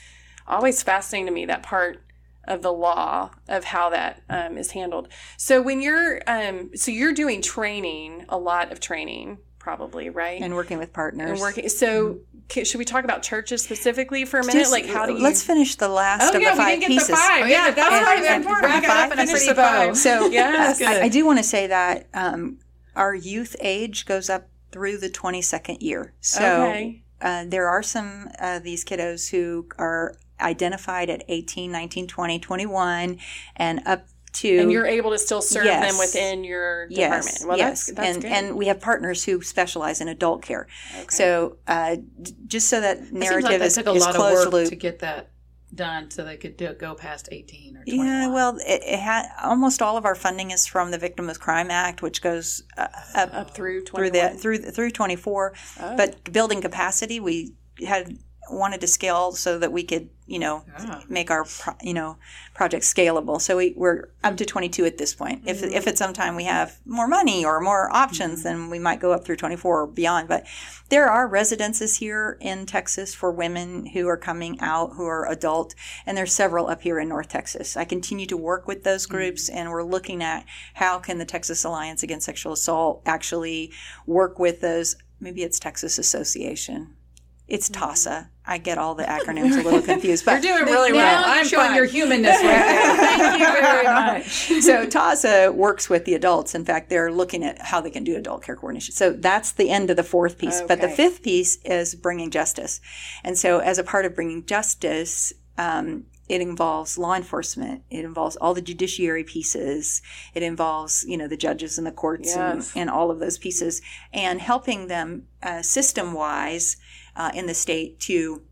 always 0.46 0.82
fascinating 0.82 1.26
to 1.26 1.32
me 1.32 1.46
that 1.46 1.62
part 1.62 2.02
of 2.46 2.60
the 2.60 2.72
law 2.72 3.30
of 3.48 3.64
how 3.64 3.88
that 3.88 4.22
um, 4.28 4.58
is 4.58 4.72
handled. 4.72 5.08
So 5.38 5.62
when 5.62 5.80
you're, 5.80 6.20
um, 6.26 6.70
so 6.76 6.90
you're 6.90 7.14
doing 7.14 7.40
training, 7.40 8.26
a 8.28 8.36
lot 8.36 8.70
of 8.70 8.80
training, 8.80 9.38
probably, 9.64 10.10
right? 10.10 10.42
and 10.42 10.54
working 10.54 10.76
with 10.78 10.92
partners. 10.92 11.30
And 11.30 11.40
working. 11.40 11.68
So 11.70 12.18
ca- 12.50 12.64
should 12.64 12.78
we 12.78 12.84
talk 12.84 13.02
about 13.04 13.22
churches 13.22 13.62
specifically 13.62 14.26
for 14.26 14.38
a 14.40 14.44
minute? 14.44 14.58
Just- 14.60 14.72
like 14.72 14.84
how 14.86 15.06
do 15.06 15.14
you? 15.14 15.22
Let's 15.22 15.42
finish 15.42 15.74
the 15.76 15.88
last 15.88 16.32
Oh 16.32 16.36
of 16.36 16.42
yeah, 16.42 16.50
the 16.50 16.56
five 16.58 16.66
we 16.66 16.70
didn't 16.72 16.80
get 16.82 16.88
pieces. 16.90 17.08
the 17.08 17.16
five. 17.16 17.42
Oh, 17.44 17.46
yeah, 17.46 17.48
yeah, 17.68 17.70
that's 17.70 17.94
and- 17.94 18.04
part 18.04 18.18
of 18.18 18.22
the 18.24 18.30
and- 18.30 18.44
important. 18.44 18.72
and 18.74 18.82
We 18.82 18.86
gotta 18.86 19.00
five- 19.00 19.10
finish 19.18 19.26
finish 19.30 19.42
the 19.46 19.54
the 19.54 19.54
bow. 19.54 19.86
five. 19.86 19.96
So 19.96 20.26
Yes, 20.30 20.80
uh, 20.82 20.84
I, 20.84 21.00
I 21.04 21.08
do 21.08 21.24
want 21.24 21.38
to 21.38 21.44
say 21.44 21.66
that 21.66 22.06
um, 22.12 22.58
our 22.94 23.14
youth 23.14 23.56
age 23.60 24.04
goes 24.04 24.28
up 24.28 24.48
through 24.70 24.98
the 24.98 25.08
22nd 25.08 25.80
year. 25.80 26.12
So 26.20 26.42
Okay. 26.68 27.02
uh, 27.22 27.44
there 27.48 27.66
are 27.68 27.82
some 27.82 28.28
of 28.38 28.62
these 28.64 28.84
kiddos 28.84 29.30
who 29.30 29.66
are 29.78 30.14
identified 30.40 31.08
at 31.08 31.24
18, 31.28 31.72
19, 31.72 32.06
20, 32.08 32.38
21, 32.40 33.18
and 33.56 33.80
up 33.86 34.06
to 34.34 34.58
and 34.58 34.70
you're 34.72 34.86
able 34.86 35.10
to 35.10 35.18
still 35.18 35.40
serve 35.42 35.64
Yes. 35.64 35.90
them 35.90 35.98
within 35.98 36.44
your 36.44 36.86
Yes, 36.90 37.38
department. 37.38 37.48
Well, 37.48 37.58
yes, 37.58 37.86
that's, 37.86 37.96
that's 37.96 38.08
and 38.16 38.22
good. 38.22 38.32
and 38.32 38.56
we 38.56 38.66
have 38.66 38.80
partners 38.80 39.24
who 39.24 39.40
specialize 39.42 40.00
in 40.00 40.08
adult 40.08 40.42
care. 40.42 40.66
Okay. 40.96 41.06
So 41.08 41.58
uh, 41.66 41.96
d- 42.22 42.32
just 42.46 42.68
so 42.68 42.80
that 42.80 42.98
It 42.98 43.00
seems 43.08 43.12
narrative 43.12 43.50
like 43.50 43.58
that 43.60 43.66
is, 43.66 43.74
took 43.74 43.86
a 43.86 43.92
is 43.92 44.02
lot 44.02 44.14
of 44.16 44.20
work 44.20 44.52
loop. 44.52 44.68
to 44.70 44.76
get 44.76 44.98
that 45.00 45.30
done 45.74 46.08
so 46.08 46.22
they 46.24 46.36
could 46.36 46.56
do, 46.56 46.72
go 46.74 46.94
past 46.94 47.28
18 47.32 47.76
or 47.76 47.84
21. 47.84 48.06
Yeah, 48.06 48.28
well, 48.28 48.56
it, 48.58 48.82
it 48.84 49.00
ha- 49.00 49.26
almost 49.42 49.82
all 49.82 49.96
of 49.96 50.04
our 50.04 50.14
funding 50.14 50.52
is 50.52 50.66
from 50.66 50.92
the 50.92 50.98
Victim 50.98 51.28
of 51.28 51.40
Crime 51.40 51.68
Act, 51.70 52.00
which 52.00 52.22
goes 52.22 52.62
uh, 52.78 52.86
up 53.16 53.34
up 53.34 53.50
through 53.54 53.80
through 53.84 54.10
21. 54.10 54.12
the 54.32 54.38
through 54.38 54.58
through 54.58 54.90
24. 54.92 55.52
Oh. 55.80 55.96
But 55.96 56.32
building 56.32 56.60
capacity, 56.60 57.18
we 57.18 57.54
had 57.84 58.18
wanted 58.50 58.80
to 58.80 58.86
scale 58.86 59.32
so 59.32 59.58
that 59.58 59.72
we 59.72 59.82
could, 59.82 60.08
you 60.26 60.38
know, 60.38 60.64
Ah. 60.78 61.02
make 61.08 61.30
our 61.30 61.44
pro- 61.44 61.74
you 61.82 61.94
know 61.94 62.16
project 62.54 62.84
scalable. 62.84 63.40
So 63.40 63.56
we, 63.56 63.74
we're 63.76 64.08
up 64.22 64.36
to 64.36 64.44
22 64.44 64.84
at 64.84 64.98
this 64.98 65.14
point. 65.14 65.42
If 65.46 65.62
if 65.62 65.86
at 65.86 65.98
some 65.98 66.12
time 66.12 66.36
we 66.36 66.44
have 66.44 66.78
more 66.86 67.08
money 67.08 67.44
or 67.44 67.60
more 67.60 67.90
options, 67.94 68.42
then 68.42 68.70
we 68.70 68.78
might 68.78 69.00
go 69.00 69.12
up 69.12 69.24
through 69.24 69.36
24 69.36 69.82
or 69.82 69.86
beyond. 69.86 70.28
But 70.28 70.44
there 70.90 71.08
are 71.08 71.26
residences 71.26 71.96
here 71.96 72.36
in 72.40 72.66
Texas 72.66 73.14
for 73.14 73.30
women 73.32 73.86
who 73.86 74.06
are 74.08 74.16
coming 74.16 74.60
out 74.60 74.92
who 74.96 75.04
are 75.06 75.26
adult, 75.28 75.74
and 76.06 76.16
there's 76.16 76.32
several 76.34 76.68
up 76.68 76.82
here 76.82 76.98
in 77.00 77.08
North 77.08 77.28
Texas. 77.28 77.76
I 77.76 77.84
continue 77.84 78.26
to 78.26 78.36
work 78.36 78.68
with 78.68 78.84
those 78.84 79.06
groups, 79.06 79.48
and 79.48 79.70
we're 79.70 79.82
looking 79.82 80.22
at 80.22 80.44
how 80.74 80.98
can 80.98 81.18
the 81.18 81.24
Texas 81.24 81.64
Alliance 81.64 82.02
Against 82.02 82.26
Sexual 82.26 82.52
Assault 82.52 83.02
actually 83.06 83.72
work 84.06 84.38
with 84.38 84.60
those. 84.60 84.96
Maybe 85.20 85.42
it's 85.42 85.58
Texas 85.58 85.98
Association. 85.98 86.96
It's 87.46 87.68
TAASA. 87.68 88.28
I 88.46 88.58
get 88.58 88.78
all 88.78 88.94
the 88.94 89.04
acronyms 89.04 89.58
a 89.58 89.62
little 89.62 89.80
confused, 89.92 90.24
but 90.24 90.42
You're 90.42 90.58
doing 90.58 90.72
really 90.72 90.92
well. 90.92 91.22
I'm 91.26 91.46
showing 91.46 91.68
fine. 91.68 91.76
your 91.76 91.84
humanness 91.86 92.36
right 92.36 92.42
there. 92.42 92.96
Thank 92.96 93.38
you 93.40 93.46
very 93.62 93.84
much. 93.84 94.26
so 94.62 94.86
TAASA 94.86 95.54
works 95.54 95.88
with 95.90 96.04
the 96.04 96.14
adults. 96.14 96.54
In 96.54 96.64
fact, 96.64 96.88
they're 96.90 97.12
looking 97.12 97.44
at 97.44 97.60
how 97.60 97.80
they 97.80 97.90
can 97.90 98.02
do 98.04 98.16
adult 98.16 98.42
care 98.42 98.56
coordination. 98.56 98.94
So 98.94 99.12
that's 99.12 99.52
the 99.52 99.70
end 99.70 99.90
of 99.90 99.96
the 99.96 100.02
fourth 100.02 100.38
piece. 100.38 100.62
But 100.62 100.80
the 100.80 100.88
fifth 100.88 101.22
piece 101.22 101.56
is 101.64 101.94
bringing 101.94 102.30
justice. 102.30 102.80
And 103.22 103.36
so 103.38 103.58
as 103.60 103.78
a 103.78 103.84
part 103.84 104.04
of 104.06 104.14
bringing 104.14 104.44
justice, 104.46 105.32
um, 105.58 106.04
it 106.26 106.40
involves 106.40 106.96
law 106.96 107.14
enforcement. 107.14 107.82
It 107.90 108.02
involves 108.04 108.36
all 108.36 108.54
the 108.54 108.62
judiciary 108.62 109.24
pieces. 109.24 110.00
It 110.34 110.42
involves, 110.42 111.04
you 111.06 111.18
know, 111.18 111.28
the 111.28 111.36
judges 111.36 111.76
and 111.76 111.86
the 111.86 111.92
courts 111.92 112.34
Yes. 112.34 112.72
and, 112.72 112.80
and 112.82 112.90
all 112.90 113.10
of 113.10 113.18
those 113.20 113.36
pieces 113.36 113.82
and 114.12 114.40
helping 114.40 114.86
them 114.88 115.26
uh, 115.42 115.60
system 115.60 116.14
wise 116.14 116.78
uh, 117.16 117.30
in 117.34 117.46
the 117.46 117.54
state 117.54 118.00
to 118.00 118.42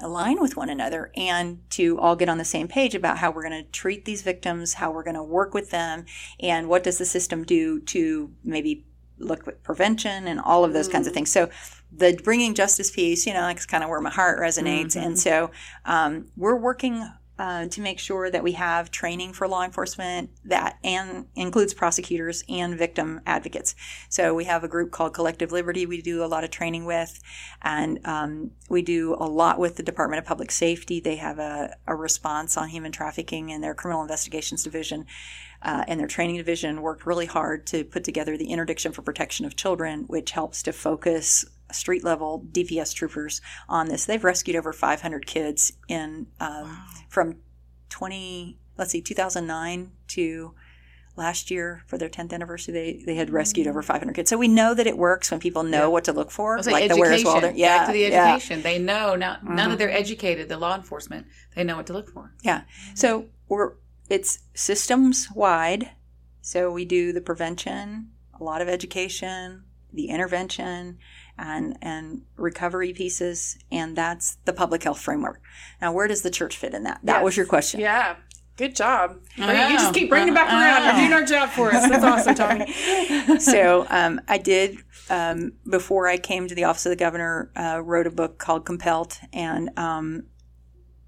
align 0.00 0.40
with 0.40 0.56
one 0.56 0.70
another 0.70 1.10
and 1.16 1.58
to 1.70 1.98
all 1.98 2.16
get 2.16 2.28
on 2.28 2.38
the 2.38 2.44
same 2.44 2.66
page 2.66 2.94
about 2.94 3.18
how 3.18 3.30
we're 3.30 3.46
going 3.46 3.64
to 3.64 3.70
treat 3.70 4.04
these 4.04 4.22
victims, 4.22 4.74
how 4.74 4.90
we're 4.90 5.02
going 5.02 5.16
to 5.16 5.22
work 5.22 5.52
with 5.52 5.70
them, 5.70 6.06
and 6.40 6.68
what 6.68 6.82
does 6.82 6.98
the 6.98 7.04
system 7.04 7.44
do 7.44 7.78
to 7.80 8.30
maybe 8.42 8.86
look 9.18 9.46
at 9.46 9.62
prevention 9.62 10.26
and 10.26 10.40
all 10.40 10.64
of 10.64 10.72
those 10.72 10.88
kinds 10.88 11.06
of 11.06 11.12
things. 11.12 11.30
So 11.30 11.48
the 11.92 12.18
bringing 12.24 12.54
justice 12.54 12.90
piece, 12.90 13.26
you 13.26 13.34
know, 13.34 13.46
that's 13.46 13.66
kind 13.66 13.84
of 13.84 13.90
where 13.90 14.00
my 14.00 14.10
heart 14.10 14.40
resonates. 14.40 14.96
And 14.96 15.18
so 15.18 15.50
um, 15.84 16.26
we're 16.36 16.56
working 16.56 17.06
uh, 17.38 17.66
to 17.66 17.80
make 17.80 17.98
sure 17.98 18.30
that 18.30 18.42
we 18.42 18.52
have 18.52 18.90
training 18.90 19.32
for 19.32 19.48
law 19.48 19.64
enforcement 19.64 20.30
that 20.44 20.78
and 20.84 21.26
includes 21.34 21.74
prosecutors 21.74 22.44
and 22.48 22.76
victim 22.76 23.20
advocates. 23.26 23.74
So 24.08 24.34
we 24.34 24.44
have 24.44 24.64
a 24.64 24.68
group 24.68 24.90
called 24.90 25.14
Collective 25.14 25.50
Liberty. 25.50 25.86
We 25.86 26.02
do 26.02 26.22
a 26.22 26.26
lot 26.26 26.44
of 26.44 26.50
training 26.50 26.84
with, 26.84 27.20
and 27.62 27.98
um, 28.04 28.50
we 28.68 28.82
do 28.82 29.14
a 29.14 29.26
lot 29.26 29.58
with 29.58 29.76
the 29.76 29.82
Department 29.82 30.18
of 30.18 30.26
Public 30.26 30.50
Safety. 30.50 31.00
They 31.00 31.16
have 31.16 31.38
a, 31.38 31.74
a 31.86 31.94
response 31.94 32.56
on 32.56 32.68
human 32.68 32.92
trafficking 32.92 33.48
in 33.48 33.60
their 33.60 33.74
criminal 33.74 34.02
investigations 34.02 34.62
division. 34.62 35.06
Uh, 35.62 35.84
and 35.86 36.00
their 36.00 36.08
training 36.08 36.36
division 36.36 36.82
worked 36.82 37.06
really 37.06 37.26
hard 37.26 37.66
to 37.68 37.84
put 37.84 38.02
together 38.02 38.36
the 38.36 38.50
Interdiction 38.50 38.90
for 38.90 39.02
Protection 39.02 39.46
of 39.46 39.54
Children, 39.54 40.04
which 40.08 40.32
helps 40.32 40.60
to 40.64 40.72
focus 40.72 41.44
street 41.72 42.04
level 42.04 42.46
DPS 42.52 42.94
troopers 42.94 43.40
on 43.68 43.88
this. 43.88 44.04
They've 44.04 44.22
rescued 44.22 44.56
over 44.56 44.72
500 44.72 45.26
kids 45.26 45.72
in 45.88 46.26
um, 46.40 46.78
from 47.08 47.36
20, 47.88 48.58
let's 48.78 48.90
see, 48.92 49.02
2009 49.02 49.92
to 50.08 50.54
last 51.16 51.50
year 51.50 51.82
for 51.86 51.98
their 51.98 52.08
10th 52.08 52.32
anniversary, 52.32 52.72
they, 52.72 53.02
they 53.04 53.14
had 53.14 53.30
rescued 53.30 53.66
over 53.66 53.82
500 53.82 54.14
kids. 54.14 54.30
So 54.30 54.38
we 54.38 54.48
know 54.48 54.74
that 54.74 54.86
it 54.86 54.96
works 54.96 55.30
when 55.30 55.40
people 55.40 55.62
know 55.62 55.90
what 55.90 56.04
to 56.04 56.12
look 56.12 56.30
for, 56.30 56.56
like 56.58 56.66
like 56.66 56.90
the 56.90 56.96
Where's 56.96 57.20
education. 57.20 57.56
Yeah, 57.56 57.78
Back 57.78 57.86
to 57.88 57.92
the 57.92 57.98
yeah. 58.00 58.08
Mm-hmm. 58.08 58.28
education. 58.28 58.62
They 58.62 58.78
know 58.78 59.14
now. 59.14 59.38
Now 59.42 59.68
that 59.68 59.78
they're 59.78 59.90
educated, 59.90 60.48
the 60.48 60.56
law 60.56 60.74
enforcement, 60.74 61.26
they 61.54 61.64
know 61.64 61.76
what 61.76 61.86
to 61.88 61.92
look 61.92 62.08
for. 62.10 62.34
Yeah. 62.42 62.62
So 62.94 63.26
we're 63.48 63.74
it's 64.08 64.40
systems 64.54 65.28
wide. 65.34 65.90
So 66.40 66.70
we 66.70 66.84
do 66.84 67.12
the 67.12 67.20
prevention, 67.20 68.10
a 68.38 68.42
lot 68.42 68.62
of 68.62 68.68
education, 68.68 69.64
the 69.92 70.08
intervention, 70.08 70.98
and 71.42 71.76
and 71.82 72.22
recovery 72.36 72.92
pieces, 72.92 73.58
and 73.70 73.96
that's 73.96 74.36
the 74.44 74.52
public 74.52 74.82
health 74.84 75.00
framework. 75.00 75.40
Now, 75.80 75.92
where 75.92 76.06
does 76.06 76.22
the 76.22 76.30
church 76.30 76.56
fit 76.56 76.72
in 76.72 76.84
that? 76.84 77.00
That 77.02 77.16
Yes. 77.16 77.24
was 77.24 77.36
your 77.36 77.46
question. 77.46 77.80
Yeah. 77.80 78.16
Good 78.58 78.76
job. 78.76 79.16
I 79.38 79.72
You 79.72 79.78
just 79.78 79.94
keep 79.94 80.10
bringing 80.10 80.28
it 80.28 80.34
back 80.34 80.48
around. 80.48 80.84
You're 80.84 81.08
doing 81.08 81.12
our 81.14 81.24
job 81.24 81.48
for 81.48 81.72
us. 81.74 81.88
That's 81.88 82.04
awesome, 82.04 82.34
Tommy. 82.34 82.70
so 83.40 83.86
um, 83.88 84.20
I 84.28 84.36
did 84.36 84.76
um, 85.08 85.52
before 85.68 86.06
I 86.06 86.18
came 86.18 86.46
to 86.48 86.54
the 86.54 86.64
office 86.64 86.84
of 86.84 86.90
the 86.90 86.96
governor. 86.96 87.50
Uh, 87.56 87.80
wrote 87.82 88.06
a 88.06 88.10
book 88.10 88.38
called 88.38 88.66
Compelled, 88.66 89.18
and 89.32 89.70
um, 89.78 90.24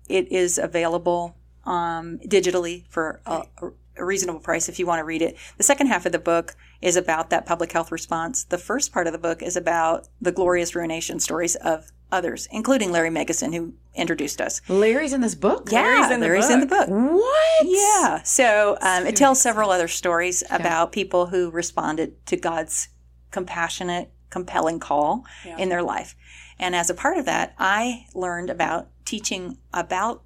it 0.09 0.33
is 0.33 0.57
available 0.57 1.37
um, 1.65 2.19
digitally 2.27 2.85
for 2.89 3.21
a, 3.27 3.43
a 3.99 4.05
reasonable 4.05 4.41
price 4.41 4.69
if 4.71 4.79
you 4.79 4.87
want 4.87 5.01
to 5.01 5.05
read 5.05 5.21
it. 5.23 5.37
The 5.59 5.63
second 5.65 5.89
half 5.89 6.07
of 6.07 6.13
the 6.13 6.19
book 6.19 6.57
is 6.85 6.97
about 6.97 7.31
that 7.31 7.47
public 7.47 7.73
health 7.73 7.91
response. 7.91 8.45
The 8.45 8.59
first 8.59 8.93
part 8.93 9.07
of 9.07 9.15
the 9.15 9.19
book 9.19 9.43
is 9.43 9.57
about 9.57 10.07
the 10.21 10.31
glorious 10.31 10.75
ruination 10.75 11.19
stories 11.19 11.57
of 11.57 11.91
others, 12.13 12.47
including 12.53 12.93
Larry 12.93 13.09
Megason, 13.09 13.55
who 13.55 13.73
introduced 13.95 14.39
us. 14.39 14.61
Larry's 14.69 15.15
in 15.15 15.23
this 15.23 15.35
book. 15.35 15.71
Yeah, 15.73 15.81
Larry's 15.83 16.11
in 16.11 16.21
the 16.21 16.27
Larry's 16.27 16.51
in 16.51 16.61
the 16.61 16.67
book. 16.67 16.89
What? 16.89 17.63
Yeah. 17.67 18.23
So 18.23 18.77
um, 18.83 19.07
it 19.07 19.17
tells 19.17 19.41
several 19.41 19.71
other 19.71 19.89
stories 19.89 20.45
about 20.51 20.93
people 20.93 21.27
who 21.29 21.51
responded 21.51 22.25
to 22.27 22.37
God's 22.37 22.89
compassionate, 23.31 24.11
compelling 24.29 24.79
call 24.79 25.25
Yeah. 25.45 25.57
in 25.57 25.71
their 25.71 25.83
life. 25.83 26.15
And 26.59 26.77
as 26.77 26.91
a 26.91 26.95
part 26.95 27.17
of 27.17 27.25
that, 27.25 27.55
I 27.59 28.07
learned 28.15 28.51
about 28.51 28.89
teaching 29.07 29.57
about 29.73 30.23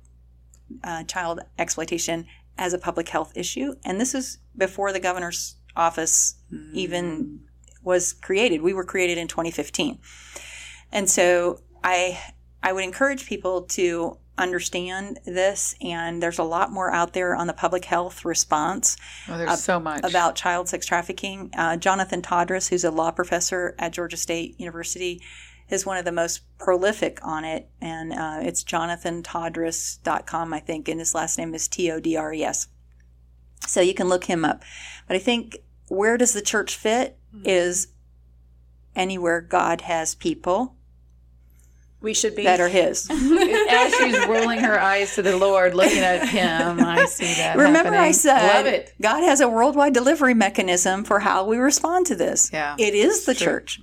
uh, 0.82 1.04
child 1.04 1.40
exploitation 1.56 2.26
as 2.58 2.72
a 2.72 2.78
public 2.78 3.08
health 3.10 3.32
issue. 3.36 3.76
And 3.84 4.00
this 4.00 4.12
is 4.12 4.38
before 4.56 4.92
the 4.92 5.00
governor's 5.00 5.54
office 5.78 6.34
even 6.72 7.40
was 7.82 8.12
created. 8.12 8.60
We 8.60 8.74
were 8.74 8.84
created 8.84 9.18
in 9.18 9.28
2015. 9.28 9.98
And 10.92 11.08
so 11.08 11.60
I 11.82 12.18
I 12.62 12.72
would 12.72 12.84
encourage 12.84 13.26
people 13.26 13.62
to 13.62 14.18
understand 14.36 15.18
this 15.26 15.74
and 15.80 16.22
there's 16.22 16.38
a 16.38 16.44
lot 16.44 16.70
more 16.70 16.92
out 16.92 17.12
there 17.12 17.34
on 17.34 17.48
the 17.48 17.52
public 17.52 17.84
health 17.84 18.24
response 18.24 18.96
Oh, 19.28 19.36
there's 19.36 19.64
so 19.64 19.80
much 19.80 20.04
about 20.04 20.36
child 20.36 20.68
sex 20.68 20.86
trafficking. 20.86 21.50
Uh, 21.56 21.76
Jonathan 21.76 22.22
Todres, 22.22 22.68
who's 22.68 22.84
a 22.84 22.90
law 22.90 23.10
professor 23.10 23.74
at 23.80 23.92
Georgia 23.92 24.16
State 24.16 24.58
University, 24.60 25.20
is 25.70 25.84
one 25.84 25.98
of 25.98 26.04
the 26.04 26.12
most 26.12 26.42
prolific 26.58 27.18
on 27.22 27.44
it. 27.44 27.68
And 27.80 28.12
uh, 28.12 28.38
it's 28.42 28.64
jonathantodres.com, 28.64 30.54
I 30.54 30.60
think, 30.60 30.88
and 30.88 31.00
his 31.00 31.14
last 31.14 31.38
name 31.38 31.54
is 31.54 31.68
T 31.68 31.90
O 31.90 32.00
D 32.00 32.16
R 32.16 32.32
E 32.32 32.44
S. 32.44 32.68
So 33.66 33.80
you 33.80 33.94
can 33.94 34.08
look 34.08 34.24
him 34.24 34.44
up. 34.44 34.62
But 35.06 35.16
I 35.16 35.18
think 35.18 35.58
where 35.88 36.16
does 36.16 36.32
the 36.32 36.42
church 36.42 36.76
fit 36.76 37.18
hmm. 37.32 37.42
is 37.44 37.88
anywhere 38.94 39.40
God 39.40 39.82
has 39.82 40.14
people 40.14 40.74
We 42.00 42.14
should 42.14 42.34
be. 42.34 42.44
that 42.44 42.60
are 42.60 42.68
his. 42.68 43.08
As 43.10 43.94
she's 43.94 44.26
rolling 44.26 44.60
her 44.60 44.80
eyes 44.80 45.14
to 45.14 45.22
the 45.22 45.36
Lord, 45.36 45.74
looking 45.74 45.98
at 45.98 46.28
him, 46.28 46.80
I 46.84 47.06
see 47.06 47.34
that. 47.34 47.56
Remember, 47.56 47.94
I 47.94 48.10
said 48.10 48.54
love 48.54 48.66
it. 48.66 48.94
God 49.00 49.22
has 49.22 49.40
a 49.40 49.48
worldwide 49.48 49.94
delivery 49.94 50.34
mechanism 50.34 51.04
for 51.04 51.20
how 51.20 51.44
we 51.44 51.58
respond 51.58 52.06
to 52.06 52.14
this. 52.14 52.50
Yeah. 52.52 52.76
it 52.78 52.94
is 52.94 53.24
the 53.24 53.34
True. 53.34 53.46
church. 53.46 53.80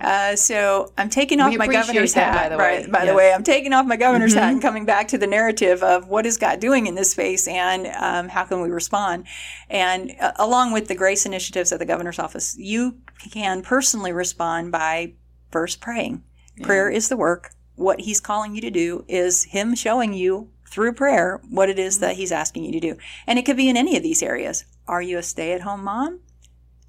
Uh, 0.00 0.36
so 0.36 0.92
I'm 0.96 1.10
taking 1.10 1.40
off 1.40 1.50
We 1.50 1.56
my 1.56 1.66
governor's 1.66 2.14
that, 2.14 2.32
hat. 2.32 2.42
by 2.44 2.48
the 2.50 2.56
way. 2.58 2.78
Right, 2.82 2.92
by 2.92 3.04
the 3.04 3.14
way, 3.14 3.32
I'm 3.32 3.42
taking 3.42 3.72
off 3.72 3.84
my 3.86 3.96
governor's 3.96 4.34
hat 4.34 4.44
Mhm. 4.48 4.52
and 4.52 4.62
coming 4.62 4.84
back 4.84 5.08
to 5.08 5.18
the 5.18 5.26
narrative 5.26 5.82
of 5.82 6.06
what 6.08 6.24
is 6.24 6.36
God 6.36 6.60
doing 6.60 6.86
in 6.86 6.94
this 6.94 7.10
space 7.10 7.48
and 7.48 7.86
um, 7.98 8.28
how 8.28 8.44
can 8.44 8.60
we 8.60 8.68
respond. 8.70 9.24
And 9.68 10.14
uh, 10.20 10.32
along 10.36 10.72
with 10.72 10.86
the 10.88 10.94
grace 10.94 11.26
initiatives 11.26 11.72
at 11.72 11.78
the 11.80 11.84
governor's 11.84 12.18
office, 12.18 12.56
you 12.58 12.98
can 13.32 13.62
personally 13.62 14.12
respond 14.12 14.70
by 14.70 15.14
first 15.50 15.80
praying. 15.80 16.22
Prayer 16.62 16.88
is 16.90 17.08
the 17.08 17.16
work. 17.16 17.50
What 17.74 18.00
he's 18.00 18.20
calling 18.20 18.54
you 18.54 18.60
to 18.60 18.70
do 18.70 19.04
is 19.08 19.44
him 19.44 19.74
showing 19.74 20.12
you 20.12 20.50
through 20.68 20.92
prayer 20.92 21.40
what 21.48 21.68
it 21.70 21.78
is 21.78 22.00
that 22.00 22.16
he's 22.16 22.32
asking 22.32 22.64
you 22.64 22.72
to 22.72 22.80
do. 22.80 22.96
And 23.26 23.38
it 23.38 23.44
could 23.46 23.56
be 23.56 23.68
in 23.68 23.76
any 23.76 23.96
of 23.96 24.02
these 24.02 24.22
areas. 24.22 24.64
Are 24.86 25.00
you 25.02 25.18
a 25.18 25.22
stay 25.22 25.52
at 25.52 25.62
home 25.62 25.84
mom? 25.84 26.20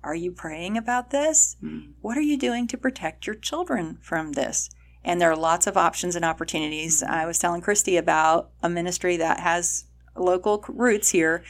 Are 0.09 0.15
you 0.15 0.31
praying 0.31 0.75
about 0.75 1.11
this? 1.11 1.55
Hmm. 1.59 1.91
What 2.01 2.17
are 2.17 2.21
you 2.21 2.35
doing 2.35 2.65
to 2.69 2.79
protect 2.79 3.27
your 3.27 3.35
children 3.35 3.99
from 4.01 4.31
this? 4.31 4.71
And 5.03 5.21
there 5.21 5.29
are 5.29 5.37
lots 5.37 5.67
of 5.67 5.77
options 5.77 6.15
and 6.15 6.25
opportunities. 6.25 7.03
Hmm. 7.05 7.11
I 7.11 7.27
was 7.27 7.37
telling 7.37 7.61
Christy 7.61 7.95
about 7.95 8.49
a 8.63 8.69
ministry 8.69 9.17
that 9.17 9.39
has 9.39 9.85
local 10.15 10.65
roots 10.67 11.09
here. 11.09 11.43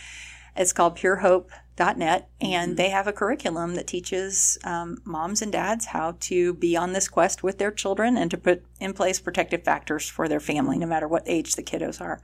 It's 0.58 0.74
called 0.74 0.98
purehope.net, 0.98 2.30
and 2.42 2.72
hmm. 2.72 2.76
they 2.76 2.90
have 2.90 3.08
a 3.08 3.14
curriculum 3.14 3.76
that 3.76 3.88
teaches 3.88 4.58
um, 4.66 4.98
moms 5.06 5.42
and 5.42 5.54
dads 5.54 5.86
how 5.86 6.18
to 6.20 6.54
be 6.56 6.76
on 6.76 6.92
this 6.92 7.08
quest 7.08 7.42
with 7.42 7.60
their 7.60 7.72
children 7.72 8.18
and 8.18 8.30
to 8.30 8.38
put 8.38 8.66
in 8.82 8.92
place 8.92 9.22
protective 9.22 9.64
factors 9.64 10.10
for 10.10 10.28
their 10.28 10.42
family, 10.42 10.78
no 10.78 10.86
matter 10.86 11.08
what 11.08 11.24
age 11.26 11.56
the 11.56 11.64
kiddos 11.64 12.02
are. 12.02 12.20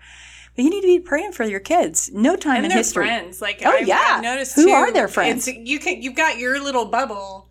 But 0.55 0.63
you 0.63 0.69
need 0.69 0.81
to 0.81 0.87
be 0.87 0.99
praying 0.99 1.33
for 1.33 1.43
your 1.43 1.59
kids. 1.59 2.09
No 2.13 2.35
time 2.35 2.57
and 2.57 2.65
in 2.65 2.69
their 2.69 2.77
history. 2.79 3.05
friends. 3.05 3.41
Like 3.41 3.61
Oh, 3.65 3.69
I've, 3.71 3.87
yeah. 3.87 4.15
I've 4.17 4.23
noticed 4.23 4.55
Who 4.55 4.65
too, 4.65 4.71
are 4.71 4.91
their 4.91 5.07
friends? 5.07 5.47
It's, 5.47 5.57
you 5.57 5.79
can 5.79 6.01
you've 6.01 6.15
got 6.15 6.37
your 6.37 6.61
little 6.63 6.85
bubble, 6.85 7.49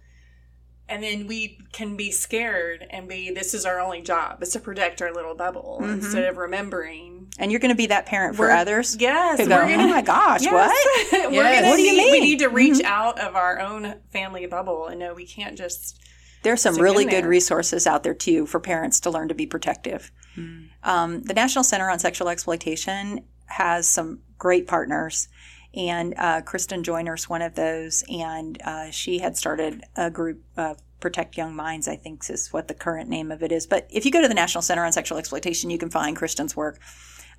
and 0.88 1.02
then 1.02 1.26
we 1.26 1.58
can 1.72 1.96
be 1.96 2.10
scared 2.10 2.86
and 2.90 3.08
be 3.08 3.30
this 3.30 3.52
is 3.54 3.64
our 3.66 3.80
only 3.80 4.00
job 4.02 4.42
is 4.42 4.50
to 4.50 4.60
protect 4.60 5.02
our 5.02 5.12
little 5.12 5.34
bubble 5.34 5.78
Mm-hmm. 5.82 5.92
instead 5.94 6.24
of 6.24 6.36
remembering. 6.38 7.28
And 7.38 7.50
you're 7.50 7.58
going 7.60 7.70
to 7.72 7.76
be 7.76 7.86
that 7.88 8.06
parent 8.06 8.36
for 8.36 8.42
We're- 8.46 8.58
others. 8.60 8.96
Yes, 9.00 9.38
go, 9.38 9.48
gonna. 9.48 9.72
oh 9.74 9.88
my 9.88 10.02
gosh, 10.02 10.42
Yes. 10.44 10.52
what? 10.52 11.32
Yes. 11.32 11.60
gonna 11.62 11.68
What 11.68 11.76
do 11.76 11.82
you 11.82 11.92
need, 11.92 11.96
mean? 11.96 12.06
Mm-hmm. 12.06 12.12
We 12.12 12.20
need 12.20 12.38
to 12.40 12.48
reach 12.48 12.82
out 12.84 13.18
of 13.18 13.34
our 13.34 13.58
own 13.60 13.96
family 14.12 14.46
bubble 14.46 14.86
and 14.86 15.00
know 15.00 15.12
we 15.14 15.26
can't 15.26 15.58
just. 15.58 15.98
There's 16.42 16.60
some 16.60 16.76
really 16.76 17.06
good 17.06 17.24
resources 17.26 17.86
out 17.86 18.02
there 18.02 18.12
too 18.14 18.44
for 18.46 18.60
parents 18.60 19.00
to 19.00 19.10
learn 19.10 19.28
to 19.28 19.34
be 19.34 19.46
protective. 19.46 20.12
Hmm. 20.34 20.62
Um, 20.82 21.22
the 21.22 21.34
National 21.34 21.64
Center 21.64 21.90
on 21.90 21.98
Sexual 21.98 22.28
Exploitation 22.28 23.24
has 23.46 23.88
some 23.88 24.20
great 24.38 24.66
partners, 24.66 25.28
and 25.74 26.14
uh, 26.16 26.40
Kristen 26.42 26.82
is 26.82 27.28
one 27.28 27.42
of 27.42 27.54
those. 27.54 28.04
And 28.08 28.60
uh, 28.62 28.90
she 28.90 29.18
had 29.18 29.36
started 29.36 29.84
a 29.96 30.10
group, 30.10 30.42
uh, 30.56 30.74
Protect 31.00 31.36
Young 31.36 31.54
Minds, 31.54 31.86
I 31.88 31.96
think 31.96 32.28
is 32.30 32.52
what 32.52 32.68
the 32.68 32.74
current 32.74 33.08
name 33.08 33.30
of 33.30 33.42
it 33.42 33.52
is. 33.52 33.66
But 33.66 33.86
if 33.90 34.04
you 34.04 34.10
go 34.10 34.22
to 34.22 34.28
the 34.28 34.34
National 34.34 34.62
Center 34.62 34.84
on 34.84 34.92
Sexual 34.92 35.18
Exploitation, 35.18 35.70
you 35.70 35.78
can 35.78 35.90
find 35.90 36.16
Kristen's 36.16 36.56
work, 36.56 36.78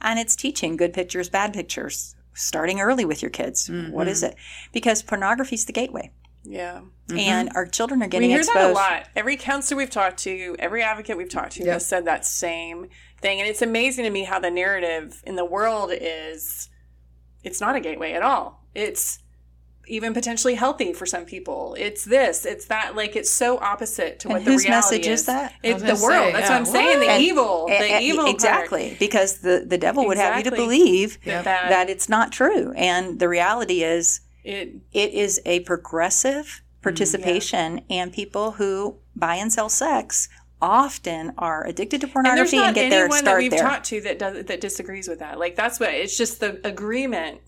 and 0.01 0.19
it's 0.19 0.35
teaching 0.35 0.77
good 0.77 0.93
pictures, 0.93 1.29
bad 1.29 1.53
pictures. 1.53 2.15
Starting 2.37 2.81
early 2.81 3.05
with 3.05 3.21
your 3.21 3.31
kids. 3.31 3.69
What 3.93 4.09
is 4.09 4.21
it? 4.21 4.35
Because 4.73 5.01
pornography 5.01 5.55
is 5.55 5.63
the 5.63 5.71
gateway, 5.71 6.11
Yeah, 6.47 6.81
and 7.09 7.49
mm-hmm. 7.49 7.57
our 7.57 7.65
children 7.65 8.03
are 8.03 8.07
getting 8.07 8.29
we 8.29 8.33
getting 8.35 8.45
hear 8.53 8.59
exposed. 8.61 8.77
that 8.77 8.91
a 8.91 8.95
lot. 8.99 9.07
Every 9.15 9.35
counselor 9.35 9.77
we've 9.79 9.89
talked 9.89 10.17
to, 10.19 10.55
every 10.59 10.83
advocate 10.83 11.17
we've 11.17 11.29
talked 11.29 11.53
to, 11.53 11.63
Yep. 11.63 11.73
has 11.73 11.85
said 11.85 12.05
that 12.05 12.23
same 12.25 12.87
thing, 13.21 13.39
and 13.39 13.49
it's 13.49 13.61
amazing 13.61 14.03
to 14.05 14.11
me 14.11 14.23
how 14.25 14.39
the 14.39 14.51
narrative 14.51 15.21
in 15.25 15.35
the 15.35 15.45
world 15.45 15.91
is. 15.93 16.69
It's 17.43 17.61
not 17.61 17.75
a 17.75 17.79
gateway 17.79 18.13
at 18.13 18.21
all. 18.23 18.63
It's 18.73 19.19
even 19.87 20.15
potentially 20.15 20.55
healthy 20.55 20.93
for 20.93 21.05
some 21.05 21.25
people. 21.25 21.75
It's 21.77 22.03
this, 22.03 22.43
it's 22.45 22.65
that. 22.65 22.95
Like 22.95 23.15
it's 23.15 23.29
so 23.29 23.59
opposite 23.59 24.19
to 24.21 24.29
what 24.29 24.43
the 24.43 24.51
whose 24.51 24.63
reality 24.65 24.95
message 24.97 25.07
is 25.07 25.25
that? 25.27 25.53
It's 25.61 25.81
the 25.81 25.89
world. 25.89 26.25
say, 26.25 26.31
That's 26.31 26.49
yeah. 26.49 26.49
what 26.49 26.57
I'm 26.57 26.65
saying. 26.65 26.99
The 27.01 27.09
And- 27.09 27.23
evil, 27.23 27.67
the 27.67 27.73
A- 27.73 27.97
a- 27.97 28.01
evil, 28.01 28.23
part. 28.23 28.33
exactly 28.35 28.97
because 28.99 29.39
the 29.39 29.63
the 29.67 29.77
devil 29.77 30.05
would 30.07 30.17
have 30.17 30.37
you 30.37 30.43
to 30.43 30.49
Exactly. 30.49 30.65
believe 30.77 31.19
That- 31.25 31.43
that, 31.45 31.89
it's 31.89 32.09
not 32.09 32.31
true 32.31 32.71
and 32.75 33.19
the 33.19 33.29
reality 33.29 33.83
is 33.83 34.21
It 34.45 34.75
it 34.93 35.13
is 35.13 35.41
a 35.45 35.61
progressive 35.61 36.45
mm, 36.45 36.83
participation 36.83 37.81
and 37.89 38.13
people 38.13 38.51
who 38.51 38.97
buy 39.15 39.35
and 39.35 39.51
sell 39.51 39.69
sex 39.69 40.29
often 40.61 41.33
are 41.37 41.65
addicted 41.65 42.01
to 42.01 42.07
and 42.07 42.25
there's 42.25 42.51
pornography 42.51 42.57
and, 42.57 42.65
not 42.67 42.75
get 42.75 42.89
their 42.89 43.05
anyone 43.05 43.23
that 43.25 43.37
we've 43.37 43.51
there 43.51 43.61
talked 43.61 43.85
to 43.87 44.01
that 44.01 44.19
does 44.19 44.45
that 44.45 44.61
disagrees 44.61 45.07
with 45.07 45.19
that. 45.19 45.39
Like 45.39 45.55
that's 45.55 45.79
what 45.79 45.93
it's 45.93 46.17
just 46.17 46.39
the 46.39 46.65
agreement 46.65 47.41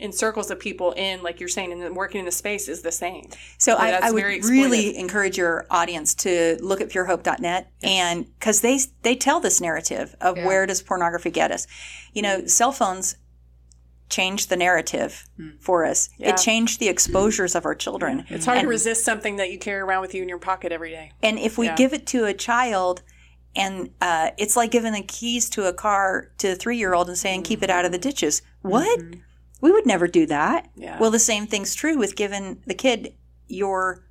in 0.00 0.12
circles 0.12 0.50
of 0.50 0.58
people 0.58 0.92
in, 0.92 1.22
like 1.22 1.40
you're 1.40 1.48
saying, 1.48 1.72
and 1.72 1.94
working 1.94 2.20
in 2.20 2.24
the 2.24 2.32
space 2.32 2.68
is 2.68 2.80
the 2.80 2.90
same. 2.90 3.28
so 3.58 3.72
Yeah, 3.72 4.00
I, 4.02 4.08
I 4.08 4.10
would 4.10 4.44
really 4.44 4.96
encourage 4.96 5.36
your 5.36 5.66
audience 5.70 6.14
to 6.16 6.56
look 6.62 6.80
at 6.80 6.88
purehope.net 6.88 7.70
and 7.82 8.26
because 8.38 8.62
they 8.62 8.80
they 9.02 9.14
tell 9.14 9.40
this 9.40 9.60
narrative 9.60 10.16
of 10.20 10.36
Yeah. 10.36 10.46
where 10.46 10.66
does 10.66 10.82
pornography 10.82 11.30
get 11.30 11.50
us 11.52 11.66
you 12.14 12.22
know 12.22 12.40
mm. 12.40 12.50
cell 12.50 12.72
phones 12.72 13.16
changed 14.10 14.48
the 14.50 14.56
narrative 14.56 15.24
for 15.60 15.84
us 15.84 16.10
Yeah. 16.18 16.30
it 16.30 16.36
changed 16.36 16.80
the 16.80 16.88
exposures 16.88 17.54
of 17.54 17.64
our 17.64 17.74
children 17.74 18.26
It's 18.28 18.44
hard 18.44 18.58
And- 18.58 18.64
to 18.66 18.68
resist 18.68 19.04
something 19.04 19.36
that 19.36 19.50
you 19.50 19.58
carry 19.58 19.80
around 19.80 20.02
with 20.02 20.14
you 20.14 20.22
in 20.22 20.28
your 20.28 20.38
pocket 20.38 20.72
every 20.72 20.90
day. 20.90 21.12
And 21.22 21.38
if 21.38 21.56
we 21.56 21.66
Yeah. 21.66 21.76
give 21.76 21.92
it 21.92 22.06
to 22.08 22.24
a 22.26 22.34
child, 22.34 23.02
and 23.56 23.90
uh, 24.00 24.30
it's 24.36 24.56
like 24.56 24.70
giving 24.70 24.92
the 24.92 25.02
keys 25.02 25.48
to 25.50 25.64
a 25.66 25.72
car 25.72 26.30
to 26.38 26.52
a 26.52 26.54
three 26.54 26.76
year 26.76 26.92
old 26.94 27.08
and 27.08 27.16
saying, 27.18 27.42
keep 27.42 27.62
it 27.62 27.70
out 27.70 27.84
of 27.84 27.92
the 27.92 27.98
ditches. 27.98 28.42
What? 28.62 29.00
We 29.60 29.72
would 29.72 29.86
never 29.86 30.06
do 30.06 30.26
that. 30.26 30.68
Yeah. 30.76 30.98
Well, 30.98 31.10
the 31.10 31.18
same 31.18 31.46
thing's 31.46 31.74
true 31.74 31.96
with 31.98 32.14
giving 32.16 32.62
the 32.66 32.74
kid 32.74 33.14
your 33.48 34.04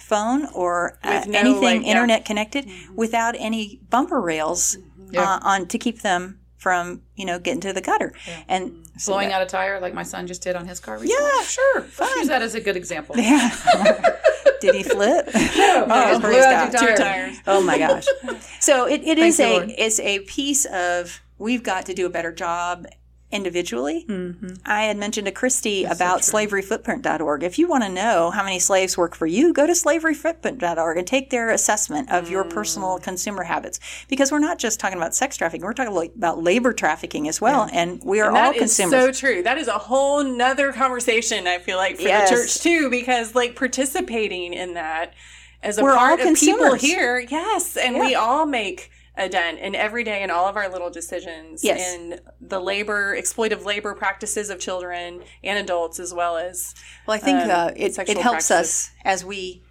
phone 0.00 0.46
or 0.54 0.98
uh, 1.02 1.24
no, 1.26 1.38
anything 1.38 1.62
like, 1.62 1.62
yeah. 1.62 1.78
Mm-hmm. 1.80 1.84
internet 1.84 2.24
connected 2.24 2.68
without 2.94 3.34
any 3.38 3.80
bumper 3.90 4.20
rails 4.20 4.76
Yeah. 5.10 5.22
uh, 5.22 5.38
on 5.42 5.66
to 5.68 5.78
keep 5.78 6.02
them 6.02 6.40
from 6.66 7.00
you 7.14 7.24
know 7.24 7.38
getting 7.38 7.60
to 7.60 7.72
the 7.72 7.80
gutter. 7.80 8.12
And 8.48 8.70
mm-hmm. 8.72 8.98
so 8.98 9.12
Blowing 9.12 9.28
that- 9.28 9.36
out 9.36 9.42
a 9.42 9.46
tire 9.46 9.78
like 9.78 9.94
my 9.94 10.02
son 10.02 10.26
just 10.26 10.42
did 10.42 10.56
on 10.56 10.66
his 10.66 10.80
car 10.80 10.98
recently. 10.98 11.22
Yeah, 11.22 11.42
sure. 11.44 11.86
Let's 11.96 12.16
use 12.16 12.26
that 12.26 12.42
as 12.42 12.56
a 12.56 12.60
good 12.60 12.76
example. 12.76 13.14
Yeah. 13.26 13.50
Did 14.60 14.74
he 14.74 14.82
flip? 14.82 15.28
No, 15.34 15.86
Oh, 15.88 16.18
blew 16.18 16.40
out 16.40 16.72
Two 16.72 16.78
tire. 16.78 16.96
tires. 16.96 17.36
Oh 17.46 17.60
my 17.62 17.78
gosh. 17.78 18.06
So 18.60 18.88
it, 18.88 19.02
it 19.04 19.18
is 19.18 19.38
a 19.38 19.52
Lord. 19.58 19.74
it's 19.78 20.00
a 20.00 20.20
piece 20.20 20.64
of 20.64 21.20
we've 21.38 21.62
got 21.62 21.86
to 21.86 21.94
do 21.94 22.04
a 22.06 22.10
better 22.10 22.32
job 22.32 22.86
individually. 23.32 24.04
Mm-hmm. 24.08 24.54
I 24.64 24.84
had 24.84 24.96
mentioned 24.96 25.26
to 25.26 25.32
Christy 25.32 25.84
about 25.84 26.20
slaveryfootprint.org. 26.20 27.42
If 27.42 27.58
you 27.58 27.66
want 27.68 27.82
to 27.84 27.90
know 27.90 28.30
how 28.30 28.44
many 28.44 28.58
slaves 28.60 28.96
work 28.96 29.16
for 29.16 29.26
you, 29.26 29.52
go 29.52 29.66
to 29.66 29.72
slaveryfootprint.org 29.72 30.96
and 30.96 31.06
take 31.06 31.30
their 31.30 31.50
assessment 31.50 32.10
of 32.10 32.30
your 32.30 32.44
Mm. 32.44 32.50
personal 32.50 32.98
consumer 32.98 33.42
habits. 33.44 33.80
Because 34.08 34.30
we're 34.30 34.38
not 34.38 34.58
just 34.58 34.78
talking 34.78 34.96
about 34.96 35.14
sex 35.14 35.36
trafficking, 35.36 35.64
we're 35.64 35.72
talking 35.72 36.10
about 36.16 36.42
labor 36.42 36.72
trafficking 36.72 37.26
as 37.28 37.40
well. 37.40 37.68
And 37.72 38.00
we 38.04 38.20
are 38.20 38.28
And 38.28 38.36
all 38.36 38.52
that 38.52 38.56
is 38.56 38.60
consumers. 38.76 38.92
so 38.92 39.12
true. 39.26 39.42
That 39.42 39.58
is 39.58 39.68
a 39.68 39.72
whole 39.78 40.22
nother 40.22 40.72
conversation. 40.72 41.46
I 41.46 41.58
feel 41.58 41.78
like 41.78 41.96
for 41.96 42.02
Yes. 42.02 42.30
the 42.30 42.36
church 42.36 42.60
too, 42.60 42.90
because 42.90 43.34
like 43.34 43.56
participating 43.56 44.54
in 44.54 44.74
that 44.74 45.14
as 45.62 45.78
a 45.78 45.82
We're 45.82 45.96
part 45.96 46.20
all 46.20 46.28
of 46.28 46.38
people 46.38 46.74
here, 46.74 47.18
yes, 47.18 47.76
and 47.76 47.98
we 47.98 48.14
all 48.14 48.46
make 48.46 48.90
a 49.16 49.28
dent 49.28 49.58
in 49.58 49.74
every 49.74 50.04
day 50.04 50.22
in 50.22 50.30
all 50.30 50.46
of 50.46 50.56
our 50.56 50.68
little 50.68 50.90
decisions 50.90 51.64
Yes. 51.64 51.94
in 51.94 52.20
the 52.40 52.60
labor, 52.60 53.16
exploitive 53.16 53.64
labor 53.64 53.94
practices 53.94 54.50
of 54.50 54.58
children 54.60 55.22
and 55.42 55.58
adults, 55.58 55.98
as 55.98 56.12
well 56.12 56.36
as 56.36 56.74
Well, 57.06 57.16
I 57.16 57.20
think 57.20 57.38
um, 57.44 57.50
uh, 57.50 57.70
it, 57.76 57.98
it 57.98 58.18
helps 58.18 58.48
practices. 58.48 58.50
us 58.52 58.90
as 59.04 59.24
we 59.24 59.62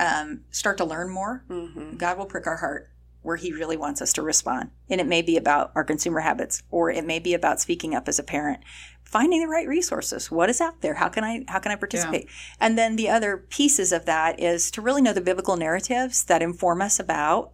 um, 0.00 0.42
start 0.50 0.78
to 0.78 0.84
learn 0.84 1.10
more. 1.10 1.44
Mm-hmm. 1.48 1.96
God 1.96 2.18
will 2.18 2.26
prick 2.26 2.46
our 2.46 2.56
heart 2.56 2.88
where 3.22 3.36
He 3.36 3.52
really 3.52 3.76
wants 3.76 4.00
us 4.00 4.12
to 4.14 4.22
respond. 4.22 4.70
And 4.88 5.00
it 5.00 5.06
may 5.06 5.20
be 5.20 5.36
about 5.36 5.72
our 5.74 5.84
consumer 5.84 6.20
habits, 6.20 6.62
or 6.70 6.90
it 6.90 7.04
may 7.04 7.18
be 7.18 7.34
about 7.34 7.60
speaking 7.60 7.94
up 7.94 8.06
as 8.08 8.18
a 8.18 8.22
parent, 8.22 8.60
finding 9.04 9.40
the 9.40 9.48
right 9.48 9.66
resources. 9.66 10.30
What 10.30 10.48
is 10.48 10.60
out 10.60 10.80
there? 10.80 10.94
How 10.94 11.08
can 11.08 11.24
I 11.24 11.44
how 11.48 11.58
can 11.58 11.72
I 11.72 11.76
participate? 11.76 12.28
And 12.60 12.78
then 12.78 12.96
the 12.96 13.08
other 13.08 13.36
pieces 13.36 13.90
of 13.92 14.06
that 14.06 14.38
is 14.38 14.70
to 14.72 14.80
really 14.80 15.02
know 15.02 15.12
the 15.12 15.20
biblical 15.20 15.56
narratives 15.56 16.24
that 16.26 16.40
inform 16.40 16.80
us 16.82 17.00
about 17.00 17.52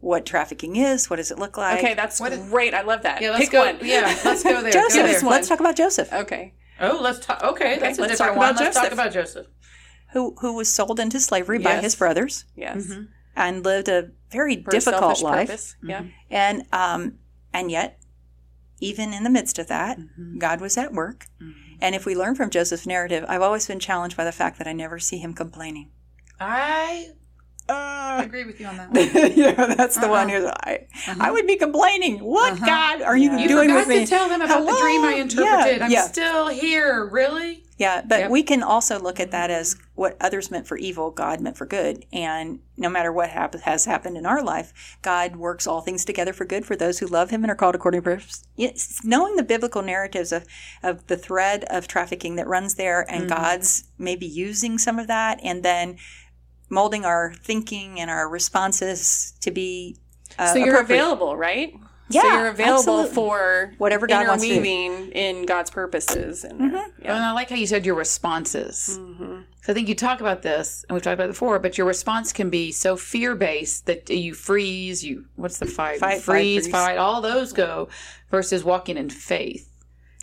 what 0.00 0.24
trafficking 0.26 0.76
is. 0.76 1.10
What 1.10 1.16
does 1.16 1.30
it 1.30 1.38
look 1.38 1.56
like? 1.56 1.78
Okay, 1.78 1.94
that's 1.94 2.20
What 2.20 2.32
is- 2.32 2.48
great. 2.50 2.74
I 2.74 2.82
love 2.82 3.02
that. 3.02 3.20
Yeah, 3.20 3.30
let's 3.30 3.44
Pick 3.44 3.52
go. 3.52 3.64
one. 3.64 3.78
Yeah, 3.82 4.16
let's 4.24 4.42
go 4.42 4.62
there. 4.62 4.72
Go 4.72 4.82
Joseph. 4.88 5.20
there. 5.20 5.30
Let's 5.30 5.48
talk 5.48 5.60
about 5.60 5.76
Joseph, 5.76 6.12
Okay. 6.12 6.54
Oh, 6.80 6.98
let's 7.02 7.18
talk. 7.24 7.42
Okay, 7.42 7.78
that's 7.78 7.98
a 7.98 8.02
let's 8.02 8.12
different 8.12 8.34
talk 8.34 8.36
one. 8.36 8.50
about 8.50 8.60
Let's 8.62 8.76
talk 8.76 8.84
Joseph. 8.84 8.92
about 8.92 9.12
Joseph. 9.12 9.46
who 10.12 10.36
who 10.40 10.54
was 10.54 10.72
sold 10.72 11.00
into 11.00 11.18
slavery 11.20 11.58
by 11.58 11.76
his 11.80 11.94
brothers 11.96 12.44
Yes. 12.54 12.86
Mm-hmm. 12.86 13.02
and 13.36 13.64
lived 13.64 13.88
a 13.88 14.10
very 14.30 14.62
For 14.62 14.70
difficult 14.70 15.00
selfish 15.02 15.22
life. 15.22 15.48
purpose. 15.48 15.76
Yeah. 15.82 16.00
Mm-hmm. 16.02 16.08
And 16.30 16.62
um, 16.72 17.18
and 17.52 17.70
yet, 17.70 17.98
even 18.80 19.12
in 19.12 19.24
the 19.24 19.30
midst 19.30 19.58
of 19.58 19.66
that, 19.66 19.98
mm-hmm. 19.98 20.38
God 20.38 20.60
was 20.60 20.76
at 20.78 20.92
work. 20.92 21.26
And 21.80 21.94
if 21.96 22.06
we 22.06 22.14
learn 22.14 22.34
from 22.36 22.50
Joseph's 22.50 22.86
narrative, 22.86 23.24
I've 23.28 23.42
always 23.42 23.66
been 23.66 23.80
challenged 23.80 24.16
by 24.16 24.24
the 24.24 24.32
fact 24.32 24.58
that 24.58 24.66
I 24.68 24.72
never 24.72 24.98
see 25.00 25.18
him 25.18 25.32
complaining. 25.34 25.90
I 26.40 27.08
Uh, 27.68 28.22
agree 28.24 28.44
with 28.44 28.58
you 28.60 28.66
on 28.66 28.76
that 28.76 28.90
one. 28.92 29.32
yeah, 29.36 29.74
that's 29.74 29.96
the 29.96 30.08
one 30.08 30.30
Uh-huh. 30.30 30.40
who 30.40 30.46
I, 30.48 30.86
I 31.06 31.10
uh-huh. 31.12 31.32
would 31.32 31.46
be 31.46 31.56
complaining. 31.56 32.18
What 32.18 32.54
uh-huh. 32.54 32.66
God 32.66 33.02
are 33.02 33.16
you 33.16 33.36
You 33.38 33.48
doing 33.48 33.68
forgot 33.68 33.86
with 33.86 33.88
me? 33.88 34.04
to 34.04 34.06
tell 34.06 34.28
them 34.28 34.40
about 34.42 34.64
the 34.66 34.80
dream 34.80 35.04
I 35.04 35.14
interpreted. 35.14 35.78
Yeah, 35.78 35.84
I'm 35.84 35.90
yeah. 35.90 36.02
still 36.02 36.48
here. 36.48 37.06
Really? 37.06 37.64
Yeah, 37.76 38.02
but 38.04 38.20
Yep. 38.20 38.30
we 38.32 38.42
can 38.42 38.62
also 38.62 38.98
look 38.98 39.20
at 39.20 39.30
that 39.30 39.50
as 39.50 39.76
what 39.94 40.16
others 40.20 40.50
meant 40.50 40.66
for 40.66 40.76
evil, 40.76 41.12
God 41.12 41.40
meant 41.40 41.56
for 41.56 41.64
good. 41.64 42.04
And 42.12 42.58
no 42.76 42.88
matter 42.88 43.12
what 43.12 43.30
hap- 43.30 43.54
has 43.54 43.84
happened 43.84 44.16
in 44.16 44.26
our 44.26 44.42
life, 44.42 44.96
God 45.00 45.36
works 45.36 45.64
all 45.66 45.80
things 45.80 46.04
together 46.04 46.32
for 46.32 46.44
good 46.44 46.66
for 46.66 46.74
those 46.74 46.98
who 46.98 47.06
love 47.06 47.30
Him 47.30 47.44
and 47.44 47.52
are 47.52 47.54
called 47.54 47.76
according 47.76 48.00
to 48.00 48.04
purpose. 48.04 48.44
It's 48.56 49.04
knowing 49.04 49.36
the 49.36 49.44
biblical 49.44 49.82
narratives 49.82 50.32
of, 50.32 50.44
of 50.82 51.06
the 51.06 51.16
thread 51.16 51.64
of 51.70 51.86
trafficking 51.86 52.34
that 52.36 52.48
runs 52.48 52.74
there 52.74 53.08
and 53.08 53.28
mm-hmm. 53.28 53.40
God's 53.40 53.84
maybe 53.96 54.26
using 54.26 54.78
some 54.78 54.98
of 54.98 55.06
that 55.06 55.38
and 55.44 55.62
then 55.62 55.98
molding 56.68 57.04
our 57.04 57.34
thinking 57.42 58.00
and 58.00 58.10
our 58.10 58.28
responses 58.28 59.34
to 59.40 59.50
be 59.50 59.96
uh, 60.38 60.52
So 60.52 60.58
you're 60.58 60.80
available, 60.80 61.36
right? 61.36 61.74
Yeah, 62.10 62.22
so 62.22 62.28
you're 62.28 62.48
available 62.48 63.00
absolutely. 63.00 63.14
for 63.14 63.72
Whatever 63.78 64.06
God 64.06 64.26
wants 64.26 64.42
to 64.42 64.48
do. 64.48 64.54
interweaving 64.54 65.12
in 65.12 65.44
God's 65.44 65.70
purposes. 65.70 66.42
And 66.44 66.60
And 67.02 67.12
I 67.12 67.32
like 67.32 67.50
how 67.50 67.56
you 67.56 67.66
said 67.66 67.84
your 67.84 67.96
responses. 67.96 68.98
So 69.62 69.72
I 69.72 69.74
think 69.74 69.88
you 69.88 69.94
talk 69.94 70.20
about 70.20 70.40
this, 70.40 70.86
and 70.88 70.94
we've 70.94 71.02
talked 71.02 71.14
about 71.14 71.26
it 71.26 71.32
before, 71.32 71.58
but 71.58 71.76
your 71.76 71.86
response 71.86 72.32
can 72.32 72.48
be 72.48 72.72
so 72.72 72.96
fear 72.96 73.34
based 73.34 73.84
that 73.84 74.08
you 74.08 74.32
freeze, 74.32 75.04
you, 75.04 75.26
what's 75.36 75.58
the 75.58 75.66
fight? 75.66 76.00
Fight, 76.00 76.14
fight, 76.14 76.22
freeze, 76.22 76.62
freeze. 76.62 76.72
fight, 76.72 76.96
all 76.96 77.20
those 77.20 77.52
go 77.52 77.88
versus 78.30 78.64
walking 78.64 78.96
in 78.96 79.10
faith. 79.10 79.70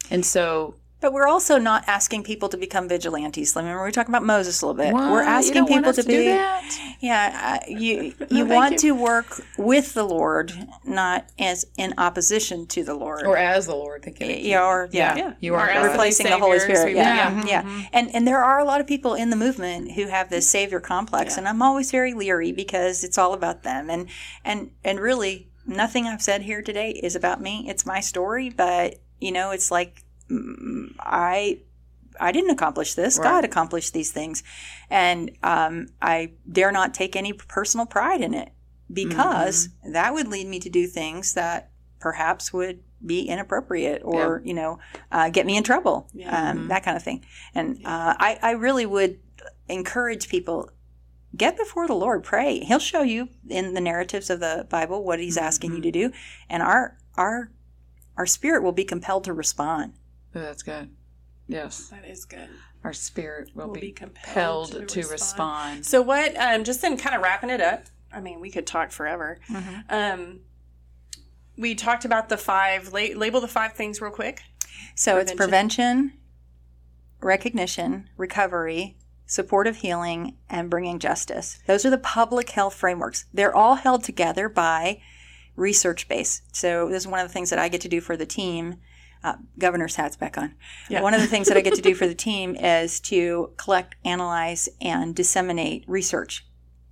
And 0.09 0.25
so 0.25 0.75
But 1.01 1.13
we're 1.13 1.27
also 1.27 1.59
not 1.59 1.83
asking 1.87 2.23
people 2.23 2.49
to 2.49 2.57
become 2.57 2.87
vigilantes. 2.87 3.55
Remember, 3.55 3.79
we 3.81 3.87
were 3.87 3.91
talking 3.91 4.11
about 4.15 4.23
Moses 4.23 4.61
a 4.61 4.65
little 4.65 4.81
bit. 4.81 4.93
What? 4.93 5.11
We're 5.11 5.21
You 5.23 5.27
asking 5.29 5.53
don't 5.53 5.69
want 5.69 5.83
people 5.83 5.89
us 5.91 5.95
to 5.97 6.03
to 6.03 6.07
do 6.07 6.17
be. 6.19 6.25
that? 6.29 6.79
Yeah, 7.01 7.59
uh, 7.61 7.65
you 7.69 8.13
you 8.31 8.45
want 8.45 8.79
to 8.79 8.91
work 8.91 9.41
with 9.57 9.93
the 9.93 10.03
Lord, 10.03 10.53
not 10.85 11.27
as 11.37 11.65
in 11.77 11.93
opposition 11.97 12.65
to 12.67 12.83
the 12.83 12.95
Lord. 12.95 13.23
or 13.27 13.37
as 13.37 13.67
the 13.67 13.75
Lord, 13.75 14.03
thinking 14.03 14.31
of 14.31 14.39
yeah, 14.39 14.65
or 14.65 14.89
yeah, 14.91 15.15
Yeah. 15.15 15.33
you 15.41 15.53
are 15.53 15.67
Or 15.67 15.69
as 15.69 15.75
God. 15.75 15.83
the 15.83 15.89
replacing 15.91 16.25
the 16.27 16.39
Holy 16.39 16.59
Spirit. 16.59 16.85
we- 16.85 16.95
Yeah, 16.95 17.15
yeah. 17.15 17.41
mhm, 17.41 17.47
yeah. 17.47 17.83
And 17.93 18.15
and 18.15 18.25
there 18.27 18.43
are 18.43 18.57
a 18.59 18.65
lot 18.65 18.79
of 18.81 18.87
people 18.87 19.13
in 19.15 19.29
the 19.29 19.35
movement 19.35 19.91
who 19.91 20.07
have 20.07 20.29
this 20.29 20.49
savior 20.49 20.79
complex, 20.79 21.37
and 21.37 21.47
I'm 21.47 21.61
always 21.61 21.91
very 21.91 22.13
leery 22.13 22.51
because 22.53 23.03
it's 23.03 23.17
all 23.17 23.33
about 23.33 23.63
them. 23.63 23.89
And 23.89 24.07
and 24.45 24.71
and 24.83 24.99
really, 24.99 25.49
nothing 25.67 26.07
I've 26.07 26.21
said 26.21 26.43
here 26.43 26.61
today 26.61 26.91
is 26.91 27.15
about 27.17 27.41
me. 27.41 27.65
It's 27.67 27.85
my 27.85 27.99
story, 27.99 28.49
but 28.49 28.95
you 29.19 29.31
know, 29.33 29.51
it's 29.51 29.69
like 29.69 30.03
I. 30.99 31.59
I 32.17 32.31
didn't 32.31 32.51
accomplish 32.51 32.93
this. 32.93 33.19
God 33.19 33.43
accomplished 33.43 33.93
these 33.93 34.09
things, 34.09 34.41
and 34.89 35.31
um, 35.43 35.87
I 36.01 36.31
dare 36.49 36.71
not 36.71 36.93
take 36.93 37.13
any 37.13 37.33
personal 37.33 37.85
pride 37.85 38.21
in 38.21 38.33
it 38.33 38.53
because 38.91 39.69
that 39.83 40.13
would 40.13 40.29
lead 40.29 40.47
me 40.47 40.59
to 40.59 40.69
do 40.69 40.87
things 40.87 41.33
that 41.33 41.71
perhaps 41.99 42.53
would 42.53 42.81
be 43.05 43.23
inappropriate 43.23 44.01
or 44.03 44.41
you 44.45 44.53
know 44.53 44.79
uh, 45.11 45.29
get 45.29 45.45
me 45.45 45.57
in 45.57 45.63
trouble 45.63 46.07
um, 46.27 46.67
that 46.67 46.83
kind 46.83 46.97
of 46.97 47.03
thing. 47.03 47.25
And 47.53 47.77
uh, 47.85 48.15
I, 48.17 48.39
I 48.41 48.51
really 48.51 48.85
would 48.85 49.19
encourage 49.67 50.29
people 50.29 50.69
get 51.35 51.57
before 51.57 51.87
the 51.87 51.93
lord 51.93 52.23
pray. 52.23 52.59
He'll 52.59 52.79
show 52.79 53.01
you 53.01 53.29
in 53.49 53.73
the 53.73 53.81
narratives 53.81 54.29
of 54.29 54.39
the 54.39 54.65
bible 54.69 55.03
what 55.03 55.19
he's 55.19 55.37
asking 55.37 55.75
you 55.75 55.81
to 55.81 55.91
do. 55.91 56.11
And 56.49 56.63
our 56.63 56.97
our 57.15 57.51
our 58.17 58.25
spirit 58.25 58.63
will 58.63 58.71
be 58.71 58.85
compelled 58.85 59.23
to 59.25 59.33
respond 59.33 59.93
that's 60.41 60.63
good. 60.63 60.89
Yes. 61.47 61.89
that 61.89 62.05
is 62.05 62.25
good. 62.25 62.49
Our 62.83 62.93
spirit 62.93 63.51
will, 63.55 63.67
Will 63.67 63.73
be, 63.73 63.81
be 63.81 63.91
compelled 63.91 64.71
compelled 64.71 64.71
to 64.71 64.85
to, 64.85 64.99
respond. 65.07 65.11
respond. 65.79 65.85
So 65.85 66.01
what? 66.01 66.35
Um, 66.37 66.63
just 66.63 66.83
in 66.83 66.97
kind 66.97 67.15
of 67.15 67.21
wrapping 67.21 67.49
it 67.49 67.61
up. 67.61 67.85
I 68.13 68.21
mean, 68.21 68.39
we 68.39 68.49
could 68.51 68.65
talk 68.65 68.91
forever. 68.91 69.39
Mm-hmm. 69.49 69.79
Um, 69.89 70.39
we 71.57 71.75
talked 71.75 72.05
about 72.05 72.29
the 72.29 72.37
five. 72.37 72.93
La- 72.93 73.15
label 73.15 73.41
the 73.41 73.47
five 73.47 73.73
things 73.73 74.01
real 74.01 74.11
quick. 74.11 74.41
so 74.95 75.17
it's 75.17 75.33
prevention 75.33 76.13
recognition 77.21 78.09
recovery 78.17 78.97
supportive 79.25 79.77
healing 79.77 80.35
and 80.49 80.69
bringing 80.69 80.99
justice 80.99 81.59
those 81.65 81.85
are 81.85 81.89
the 81.89 81.97
public 81.97 82.49
health 82.51 82.75
frameworks 82.75 83.25
they're 83.33 83.55
all 83.55 83.75
held 83.75 84.03
together 84.03 84.47
by 84.49 84.99
research 85.55 86.09
base. 86.09 86.41
So 86.51 86.89
this 86.89 87.03
is 87.03 87.07
one 87.07 87.21
of 87.21 87.27
the 87.29 87.33
things 87.33 87.49
that 87.49 87.57
I 87.59 87.69
get 87.69 87.79
to 87.81 87.87
do 87.87 88.01
for 88.01 88.17
the 88.17 88.25
team. 88.25 88.75
Uh, 89.25 89.37
governor's 89.57 89.95
hats 89.95 90.15
back 90.15 90.37
on. 90.37 90.53
One 91.01 91.15
of 91.15 91.19
the 91.19 91.25
things 91.25 91.47
that 91.47 91.57
I 91.57 91.61
get 91.61 91.73
to 91.73 91.81
do 91.81 91.95
for 91.95 92.05
the 92.05 92.13
team 92.29 92.55
is 92.55 92.99
to 93.01 93.53
collect, 93.57 93.95
analyze, 94.05 94.69
and 94.79 95.15
disseminate 95.15 95.83
research. 95.87 96.45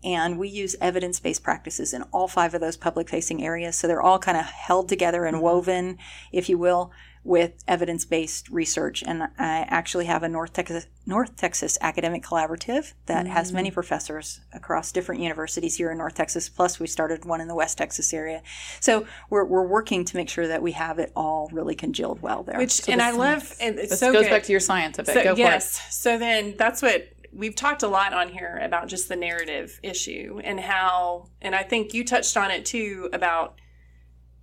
And 0.04 0.40
we 0.40 0.50
use 0.50 0.76
evidence 0.82 1.20
based 1.20 1.44
practices 1.44 1.94
in 1.94 2.02
all 2.12 2.28
five 2.28 2.56
of 2.56 2.60
those 2.60 2.76
public 2.76 3.08
facing 3.08 3.44
areas. 3.46 3.78
So 3.78 3.86
they're 3.86 4.02
all 4.02 4.18
kind 4.18 4.36
of 4.36 4.46
held 4.46 4.90
together 4.90 5.26
and 5.26 5.44
woven, 5.44 6.00
if 6.32 6.50
you 6.50 6.58
will, 6.58 6.92
with 7.24 7.64
evidence 7.68 8.06
based 8.06 8.50
research. 8.50 9.04
And 9.06 9.24
I 9.24 9.66
actually 9.70 10.06
have 10.06 10.24
a 10.24 10.30
North 10.30 10.54
Texas, 10.54 10.88
North 11.06 11.36
Texas 11.36 11.78
academic 11.82 12.24
collaborative 12.24 12.94
that 13.06 13.28
has 13.28 13.54
many 13.54 13.72
professors 13.72 14.42
across 14.52 14.92
different 14.92 15.22
universities 15.22 15.78
here 15.78 15.92
in 15.92 15.98
North 15.98 16.16
Texas. 16.16 16.50
Plus, 16.50 16.80
we 16.80 16.88
started 16.88 17.24
one 17.26 17.40
in 17.40 17.48
the 17.48 17.56
West 17.56 17.78
Texas 17.78 18.14
area. 18.14 18.42
So 18.82 19.06
we're, 19.30 19.46
we're 19.46 19.66
working 19.66 20.04
to 20.06 20.18
make 20.18 20.30
sure 20.30 20.48
that 20.48 20.62
we 20.62 20.74
have 20.74 21.00
it 21.00 21.12
all 21.16 21.50
really 21.54 21.76
congealed 21.76 22.22
well 22.22 22.44
there. 22.44 22.58
Which 22.58 22.88
and 22.90 23.02
I 23.02 23.12
love. 23.12 23.56
And 23.62 23.80
it's 23.80 23.92
This 23.92 24.00
so 24.00 24.12
goes 24.12 24.24
good. 24.24 24.30
back 24.32 24.44
to 24.44 24.52
your 24.52 24.60
science 24.60 25.00
of 25.00 25.08
it. 25.08 25.14
So, 25.14 25.24
Go 25.24 25.36
for 25.36 25.40
yes. 25.40 25.82
So 25.96 26.18
then 26.18 26.56
that's 26.58 26.82
what 26.82 27.08
we've 27.32 27.56
talked 27.56 27.84
a 27.84 27.88
lot 27.88 28.14
on 28.14 28.30
here 28.30 28.60
about 28.62 28.88
just 28.88 29.10
the 29.10 29.16
narrative 29.16 29.80
issue 29.82 30.40
and 30.44 30.60
how, 30.60 31.30
and 31.42 31.56
I 31.56 31.64
think 31.64 31.94
you 31.94 32.04
touched 32.04 32.36
on 32.38 32.52
it 32.52 32.66
too 32.66 33.10
about 33.14 33.60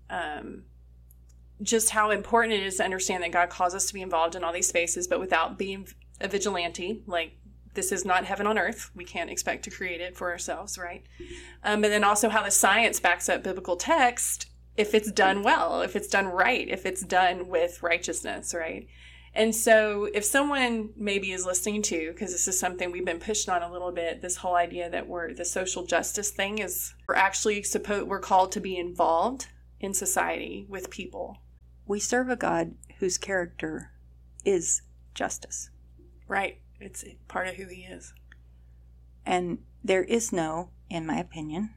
um, 0.08 0.64
just 1.62 1.90
how 1.90 2.10
important 2.10 2.54
it 2.54 2.62
is 2.62 2.76
to 2.76 2.84
understand 2.84 3.22
that 3.22 3.32
God 3.32 3.50
calls 3.50 3.74
us 3.74 3.86
to 3.86 3.94
be 3.94 4.02
involved 4.02 4.34
in 4.34 4.44
all 4.44 4.52
these 4.52 4.68
spaces, 4.68 5.06
but 5.06 5.20
without 5.20 5.58
being 5.58 5.86
a 6.20 6.28
vigilante. 6.28 7.02
Like, 7.06 7.32
this 7.74 7.92
is 7.92 8.04
not 8.04 8.24
heaven 8.24 8.46
on 8.46 8.58
earth. 8.58 8.90
We 8.94 9.04
can't 9.04 9.30
expect 9.30 9.64
to 9.64 9.70
create 9.70 10.00
it 10.00 10.16
for 10.16 10.30
ourselves, 10.30 10.76
right? 10.76 11.04
Um, 11.62 11.80
but 11.80 11.88
then 11.88 12.04
also 12.04 12.28
how 12.28 12.42
the 12.42 12.50
science 12.50 12.98
backs 12.98 13.28
up 13.28 13.42
biblical 13.42 13.76
text 13.76 14.46
if 14.76 14.94
it's 14.94 15.12
done 15.12 15.42
well, 15.42 15.82
if 15.82 15.94
it's 15.94 16.08
done 16.08 16.26
right, 16.26 16.66
if 16.68 16.86
it's 16.86 17.02
done 17.02 17.48
with 17.48 17.82
righteousness, 17.82 18.54
right? 18.54 18.86
And 19.34 19.54
so, 19.54 20.08
if 20.12 20.24
someone 20.24 20.90
maybe 20.96 21.30
is 21.30 21.46
listening 21.46 21.82
to, 21.82 22.10
because 22.12 22.32
this 22.32 22.48
is 22.48 22.58
something 22.58 22.90
we've 22.90 23.04
been 23.04 23.20
pushed 23.20 23.48
on 23.48 23.62
a 23.62 23.70
little 23.70 23.92
bit, 23.92 24.22
this 24.22 24.36
whole 24.36 24.56
idea 24.56 24.90
that 24.90 25.06
we're 25.06 25.34
the 25.34 25.44
social 25.44 25.84
justice 25.84 26.30
thing 26.30 26.58
is 26.58 26.94
we're 27.06 27.14
actually 27.14 27.62
supposed 27.62 28.08
we're 28.08 28.18
called 28.20 28.52
to 28.52 28.60
be 28.60 28.76
involved 28.76 29.46
in 29.78 29.94
society 29.94 30.66
with 30.68 30.90
people, 30.90 31.38
We 31.90 31.98
serve 31.98 32.28
a 32.28 32.36
God 32.36 32.76
whose 33.00 33.18
character 33.18 33.90
is 34.44 34.82
justice. 35.12 35.70
right? 36.28 36.60
It's 36.78 37.04
part 37.26 37.48
of 37.48 37.56
who 37.56 37.66
He 37.66 37.82
is. 37.82 38.14
And 39.26 39.58
there 39.82 40.04
is 40.04 40.32
no, 40.32 40.70
in 40.88 41.04
my 41.04 41.18
opinion, 41.18 41.70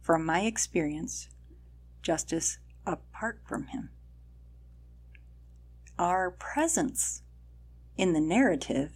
from 0.00 0.24
my 0.24 0.40
experience, 0.44 1.28
justice 2.00 2.56
apart 2.86 3.42
from 3.46 3.66
him. 3.66 3.90
Our 5.98 6.30
presence 6.30 7.20
in 7.98 8.14
the 8.14 8.22
narrative 8.22 8.92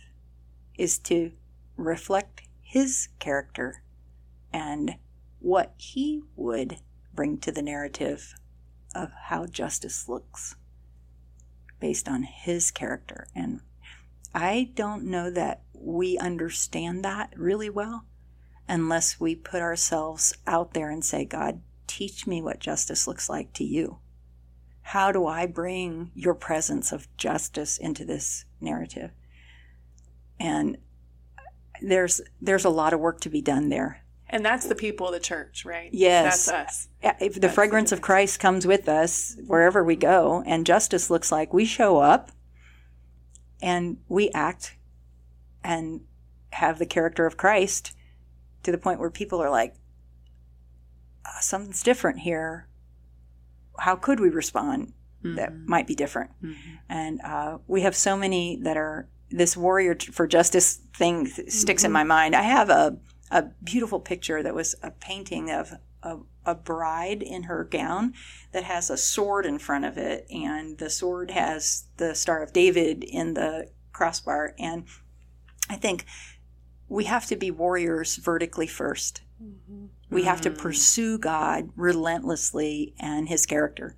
is 0.78 0.98
to 1.00 1.32
reflect 1.76 2.48
his 2.62 3.10
character 3.18 3.82
and 4.54 4.94
what 5.38 5.74
he 5.76 6.22
would 6.34 6.78
bring 7.12 7.36
to 7.40 7.52
the 7.52 7.60
narrative 7.60 8.34
of 8.94 9.10
how 9.26 9.46
justice 9.46 10.08
looks 10.08 10.56
based 11.80 12.08
on 12.08 12.22
his 12.22 12.70
character. 12.70 13.28
And 13.34 13.60
I 14.34 14.70
don't 14.74 15.04
know 15.04 15.30
that 15.30 15.62
we 15.72 16.18
understand 16.18 17.04
that 17.04 17.32
really 17.36 17.70
well 17.70 18.04
unless 18.68 19.18
we 19.18 19.34
put 19.34 19.62
ourselves 19.62 20.34
out 20.46 20.74
there 20.74 20.90
and 20.90 21.04
say, 21.04 21.24
God, 21.24 21.60
teach 21.86 22.26
me 22.26 22.42
what 22.42 22.60
justice 22.60 23.06
looks 23.06 23.28
like 23.28 23.52
to 23.54 23.64
you. 23.64 23.98
How 24.82 25.12
do 25.12 25.26
I 25.26 25.46
bring 25.46 26.10
your 26.14 26.34
presence 26.34 26.92
of 26.92 27.14
justice 27.16 27.78
into 27.78 28.04
this 28.04 28.44
narrative? 28.60 29.10
And 30.38 30.78
there's 31.80 32.20
there's 32.40 32.64
a 32.64 32.70
lot 32.70 32.92
of 32.92 33.00
work 33.00 33.20
to 33.20 33.30
be 33.30 33.40
done 33.40 33.68
there. 33.68 34.04
And 34.30 34.44
that's 34.44 34.66
the 34.66 34.74
people 34.74 35.06
of 35.06 35.12
the 35.14 35.20
church, 35.20 35.64
right? 35.64 35.90
Yes. 35.92 36.46
That's 36.46 36.70
us. 36.70 36.88
If 37.20 37.34
the 37.34 37.40
That's 37.40 37.54
fragrance 37.54 37.92
of 37.92 38.00
Christ 38.00 38.40
comes 38.40 38.66
with 38.66 38.88
us 38.88 39.36
wherever 39.46 39.82
we 39.82 39.96
go, 39.96 40.42
and 40.46 40.66
justice 40.66 41.08
looks 41.10 41.32
like 41.32 41.52
we 41.54 41.64
show 41.64 41.98
up 41.98 42.30
and 43.62 43.98
we 44.08 44.30
act 44.30 44.76
and 45.64 46.02
have 46.52 46.78
the 46.78 46.86
character 46.86 47.26
of 47.26 47.36
Christ 47.36 47.96
to 48.62 48.72
the 48.72 48.78
point 48.78 49.00
where 49.00 49.10
people 49.10 49.42
are 49.42 49.50
like, 49.50 49.74
"Ah, 51.26 51.38
something's 51.40 51.82
different 51.82 52.20
here. 52.20 52.68
How 53.78 53.96
could 53.96 54.20
we 54.20 54.28
respond 54.28 54.92
that 55.22 55.52
might 55.66 55.86
be 55.86 55.94
different? 55.94 56.30
And 56.88 57.20
uh, 57.22 57.58
we 57.66 57.82
have 57.82 57.96
so 57.96 58.16
many 58.16 58.56
that 58.62 58.76
are 58.76 59.08
this 59.30 59.56
warrior 59.56 59.96
for 60.12 60.26
justice 60.26 60.80
thing 60.94 61.26
th- 61.26 61.50
sticks 61.50 61.84
in 61.84 61.92
my 61.92 62.04
mind. 62.04 62.34
I 62.34 62.42
have 62.42 62.70
a 62.70 62.96
a 63.30 63.42
beautiful 63.62 64.00
picture 64.00 64.42
that 64.42 64.54
was 64.54 64.74
a 64.82 64.90
painting 64.90 65.50
of 65.50 65.74
a, 66.02 66.18
a 66.44 66.54
bride 66.54 67.22
in 67.22 67.44
her 67.44 67.64
gown 67.64 68.14
that 68.52 68.64
has 68.64 68.90
a 68.90 68.96
sword 68.96 69.44
in 69.46 69.58
front 69.58 69.84
of 69.84 69.98
it, 69.98 70.26
and 70.30 70.78
the 70.78 70.90
sword 70.90 71.30
has 71.30 71.84
the 71.96 72.14
Star 72.14 72.42
of 72.42 72.52
David 72.52 73.04
in 73.04 73.34
the 73.34 73.70
crossbar. 73.92 74.54
And 74.58 74.84
I 75.68 75.76
think 75.76 76.04
we 76.88 77.04
have 77.04 77.26
to 77.26 77.36
be 77.36 77.50
warriors 77.50 78.16
vertically 78.16 78.66
1st 78.66 79.20
mm-hmm. 79.42 79.86
We 80.10 80.22
have 80.22 80.40
to 80.42 80.50
mm. 80.50 80.56
pursue 80.56 81.18
God 81.18 81.70
relentlessly 81.76 82.94
and 82.98 83.28
His 83.28 83.44
character. 83.44 83.94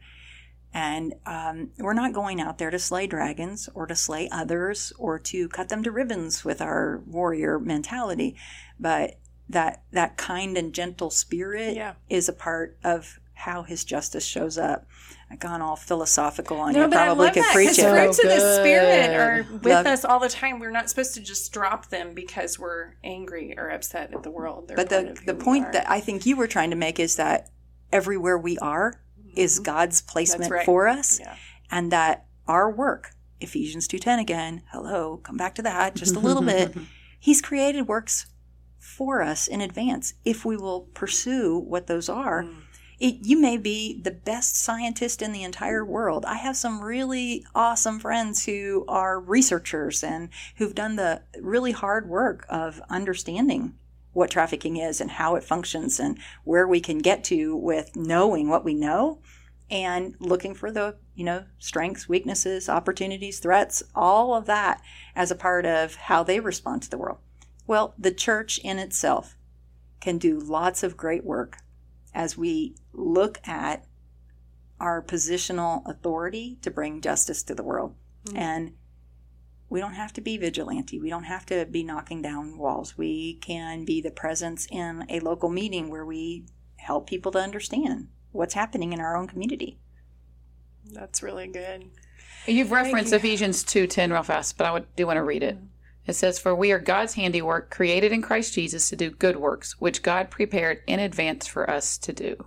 And 0.73 1.15
um, 1.27 1.71
we're 1.79 1.95
not 1.95 2.13
going 2.13 2.41
out 2.41 2.59
there 2.59 2.71
to 2.71 2.79
slay 2.79 3.07
dragons 3.09 3.69
or 3.75 3.87
to 3.87 3.97
slay 3.97 4.29
others 4.31 4.93
or 4.99 5.19
to 5.19 5.49
cut 5.49 5.69
them 5.69 5.83
to 5.83 5.91
ribbons 5.91 6.45
with 6.45 6.61
our 6.63 7.03
warrior 7.07 7.59
mentality, 7.59 8.37
but 8.79 9.17
that 9.49 9.83
that 9.91 10.17
kind 10.17 10.57
and 10.57 10.73
gentle 10.73 11.11
spirit 11.11 11.75
Yeah. 11.75 11.95
is 12.09 12.29
a 12.29 12.33
part 12.33 12.79
of 12.85 13.19
how 13.35 13.63
His 13.65 13.85
justice 13.85 14.25
shows 14.25 14.57
up. 14.59 14.87
I've 15.29 15.41
gone 15.41 15.61
all 15.63 15.75
philosophical 15.77 16.59
on 16.59 16.73
No, 16.73 16.83
you. 16.83 16.89
but 16.89 16.99
I 16.99 17.11
love 17.13 17.33
could 17.35 17.43
that 17.43 17.53
preach 17.55 17.77
because 17.77 17.85
it. 17.85 17.91
fruits 17.91 18.19
of 18.23 18.29
the 18.31 18.57
spirit 18.61 19.11
are 19.11 19.47
with 19.53 19.65
Love- 19.67 19.87
us 19.87 20.05
all 20.05 20.21
the 20.21 20.29
time. 20.29 20.61
We're 20.61 20.71
not 20.71 20.89
supposed 20.89 21.15
to 21.15 21.21
just 21.21 21.53
drop 21.53 21.89
them 21.89 22.15
because 22.15 22.59
we're 22.61 22.95
angry 23.03 23.55
or 23.59 23.71
upset 23.71 24.13
at 24.15 24.23
the 24.23 24.31
world. 24.31 24.69
They're 24.69 24.77
but 24.77 24.89
the 24.89 25.19
the 25.27 25.35
point 25.35 25.67
are. 25.67 25.73
that 25.73 25.91
I 25.91 25.99
think 26.01 26.27
you 26.27 26.37
were 26.37 26.47
trying 26.47 26.71
to 26.71 26.77
make 26.77 27.01
is 27.01 27.17
that 27.17 27.49
everywhere 27.93 28.39
we 28.39 28.57
are 28.59 29.01
is 29.37 29.59
God's 29.61 30.01
placement 30.01 30.45
Mm-hmm. 30.45 30.53
right. 30.55 30.67
for 30.67 30.89
us, 30.89 31.19
Yeah. 31.21 31.37
and 31.71 31.91
that 31.93 32.27
our 32.49 32.71
work, 32.71 33.11
Ephesians 33.41 33.87
two 33.89 33.99
ten 33.99 34.19
again. 34.19 34.63
Hello, 34.73 35.19
come 35.19 35.37
back 35.37 35.55
to 35.57 35.63
that 35.63 35.95
just 35.95 36.17
a 36.17 36.21
little 36.21 36.43
bit. 36.43 36.75
He's 37.21 37.41
created 37.43 37.87
works 37.89 38.27
for 38.79 39.23
us 39.23 39.47
in 39.47 39.61
advance 39.61 40.15
if 40.25 40.45
we 40.45 40.57
will 40.57 40.89
pursue 40.95 41.59
what 41.59 41.87
those 41.87 42.09
are. 42.09 42.45
Mm. 42.45 42.55
It, 42.99 43.17
you 43.23 43.39
may 43.41 43.57
be 43.57 43.99
the 44.03 44.11
best 44.11 44.57
scientist 44.63 45.23
in 45.23 45.33
the 45.33 45.43
entire 45.43 45.83
world. 45.85 46.27
I 46.27 46.35
have 46.35 46.55
some 46.57 46.83
really 46.83 47.45
awesome 47.55 47.99
friends 47.99 48.45
who 48.45 48.85
are 48.89 49.19
researchers 49.19 50.05
and 50.05 50.29
who've 50.57 50.75
done 50.75 50.97
the 50.97 51.23
really 51.41 51.73
hard 51.73 52.09
work 52.11 52.45
of 52.51 52.83
understanding 52.91 53.75
what 54.13 54.31
trafficking 54.31 54.77
is 54.77 55.01
and 55.01 55.13
how 55.13 55.37
it 55.37 55.45
functions 55.45 56.01
and 56.01 56.19
where 56.45 56.67
we 56.67 56.81
can 56.81 56.99
get 56.99 57.23
to 57.25 57.57
with 57.57 57.95
knowing 57.95 58.49
what 58.49 58.65
we 58.65 58.75
know 58.75 59.21
and 59.71 60.17
looking 60.19 60.55
for 60.55 60.73
the 60.73 60.97
you 61.15 61.25
know 61.25 61.45
strengths 61.59 62.09
weaknesses 62.09 62.69
opportunities 62.69 63.39
threats 63.39 63.83
all 63.95 64.35
of 64.35 64.47
that 64.47 64.83
as 65.15 65.31
a 65.31 65.37
part 65.37 65.65
of 65.65 65.95
how 65.95 66.23
they 66.23 66.41
respond 66.41 66.83
to 66.83 66.91
the 66.91 66.99
world. 66.99 67.19
Well 67.67 67.95
the 67.99 68.13
church 68.13 68.59
in 68.59 68.79
itself 68.79 69.37
can 70.01 70.19
do 70.19 70.39
lots 70.39 70.83
of 70.83 70.97
great 70.97 71.25
work 71.25 71.59
as 72.13 72.37
we 72.37 72.75
look 72.93 73.39
at 73.47 73.87
our 74.81 75.03
positional 75.03 75.83
authority 75.89 76.59
to 76.63 76.71
bring 76.71 77.01
justice 77.01 77.43
to 77.45 77.55
the 77.55 77.63
world. 77.63 77.95
Mm-hmm. 78.25 78.37
And 78.37 78.73
we 79.71 79.81
don't 79.81 79.95
have 79.95 80.13
to 80.15 80.21
be 80.21 80.37
vigilante. 80.37 80.99
We 80.99 81.09
don't 81.09 81.25
have 81.25 81.47
to 81.47 81.65
be 81.65 81.85
knocking 81.85 82.21
down 82.21 82.59
walls. 82.59 82.99
We 82.99 83.35
can 83.35 83.85
be 83.85 84.03
the 84.03 84.11
presence 84.11 84.67
in 84.71 85.07
a 85.09 85.21
local 85.21 85.49
meeting 85.49 85.89
where 85.89 86.05
we 86.05 86.47
help 86.77 87.09
people 87.09 87.31
to 87.33 87.39
understand 87.39 88.09
what's 88.33 88.55
happening 88.55 88.93
in 88.93 89.01
our 89.01 89.17
own 89.17 89.29
community. 89.29 89.79
That's 90.93 91.23
really 91.23 91.47
good. 91.47 91.87
You've 92.47 92.73
referenced 92.73 93.13
you. 93.13 93.19
Ephesians 93.19 93.63
2.10 93.65 94.11
real 94.11 94.25
fast, 94.25 94.59
but 94.59 94.67
I 94.67 94.73
would, 94.73 94.97
do 94.97 95.07
want 95.07 95.19
to 95.19 95.23
read 95.23 95.45
it. 95.45 95.57
Mm-hmm. 95.57 95.67
It 96.07 96.15
says, 96.15 96.41
For 96.41 96.55
we 96.55 96.73
are 96.73 96.81
God's 96.81 97.15
handiwork, 97.15 97.71
created 97.71 98.11
in 98.11 98.23
Christ 98.23 98.55
Jesus 98.55 98.89
to 98.89 98.97
do 98.97 99.11
good 99.11 99.37
works, 99.37 99.81
which 99.81 100.03
God 100.03 100.31
prepared 100.31 100.83
in 100.89 100.99
advance 100.99 101.47
for 101.47 101.71
us 101.71 101.97
to 101.99 102.13
do. 102.13 102.47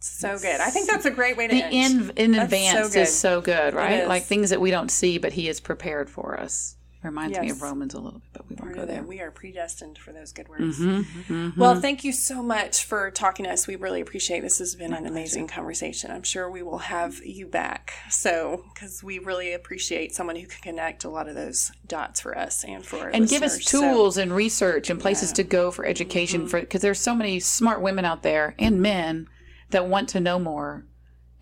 So 0.00 0.38
good. 0.38 0.60
I 0.60 0.70
think 0.70 0.88
that's 0.88 1.04
a 1.04 1.10
great 1.10 1.36
way 1.36 1.46
to 1.46 1.54
The 1.54 1.62
end. 1.64 2.10
in, 2.10 2.10
in 2.16 2.32
That's 2.32 2.44
advance 2.44 2.92
so 2.94 3.00
is 3.00 3.14
so 3.14 3.40
good, 3.40 3.74
right? 3.74 4.08
Like 4.08 4.24
things 4.24 4.50
that 4.50 4.60
we 4.60 4.70
don't 4.70 4.90
see, 4.90 5.18
but 5.18 5.32
He 5.32 5.46
has 5.46 5.60
prepared 5.60 6.08
for 6.10 6.38
us. 6.40 6.76
Reminds 7.02 7.38
me 7.38 7.48
of 7.48 7.62
Romans 7.62 7.94
a 7.94 7.98
little 7.98 8.18
bit, 8.20 8.28
but 8.34 8.48
we 8.50 8.56
won't 8.56 8.74
go 8.74 8.84
there. 8.84 9.02
We 9.02 9.20
are 9.22 9.30
predestined 9.30 9.96
for 9.96 10.12
those 10.12 10.32
good 10.32 10.48
works. 10.50 10.62
Mhm. 10.78 11.56
Well, 11.56 11.80
thank 11.80 12.04
you 12.04 12.12
so 12.12 12.42
much 12.42 12.84
for 12.84 13.10
talking 13.10 13.44
to 13.46 13.50
us. 13.50 13.66
We 13.66 13.76
really 13.76 14.02
appreciate 14.02 14.40
this. 14.40 14.58
Has 14.58 14.74
been 14.74 14.92
an 14.92 15.06
amazing 15.06 15.46
conversation. 15.48 16.10
I'm 16.10 16.22
sure 16.24 16.50
we 16.50 16.62
will 16.62 16.76
have 16.76 17.24
you 17.24 17.46
back. 17.46 17.94
So, 18.10 18.64
because 18.74 19.02
we 19.02 19.18
really 19.18 19.54
appreciate 19.54 20.14
someone 20.14 20.36
who 20.36 20.46
can 20.46 20.60
connect 20.60 21.04
a 21.04 21.08
lot 21.08 21.26
of 21.26 21.34
those 21.34 21.72
dots 21.86 22.20
for 22.20 22.36
us 22.36 22.64
and 22.64 22.84
for 22.84 23.08
and 23.08 23.26
give 23.26 23.42
us 23.42 23.56
listeners. 23.56 23.70
So- 23.70 23.80
tools 23.80 24.16
and 24.18 24.36
research 24.36 24.90
and 24.90 25.00
places 25.00 25.32
to 25.32 25.42
go 25.42 25.70
for 25.70 25.86
education 25.86 26.40
Mm-hmm. 26.42 26.48
for 26.50 26.60
because 26.60 26.82
there's 26.82 27.00
so 27.00 27.14
many 27.14 27.40
smart 27.40 27.80
women 27.80 28.04
out 28.04 28.22
there 28.22 28.54
and 28.58 28.82
men 28.82 29.26
that 29.70 29.86
want 29.86 30.08
to 30.10 30.20
know 30.20 30.38
more 30.38 30.84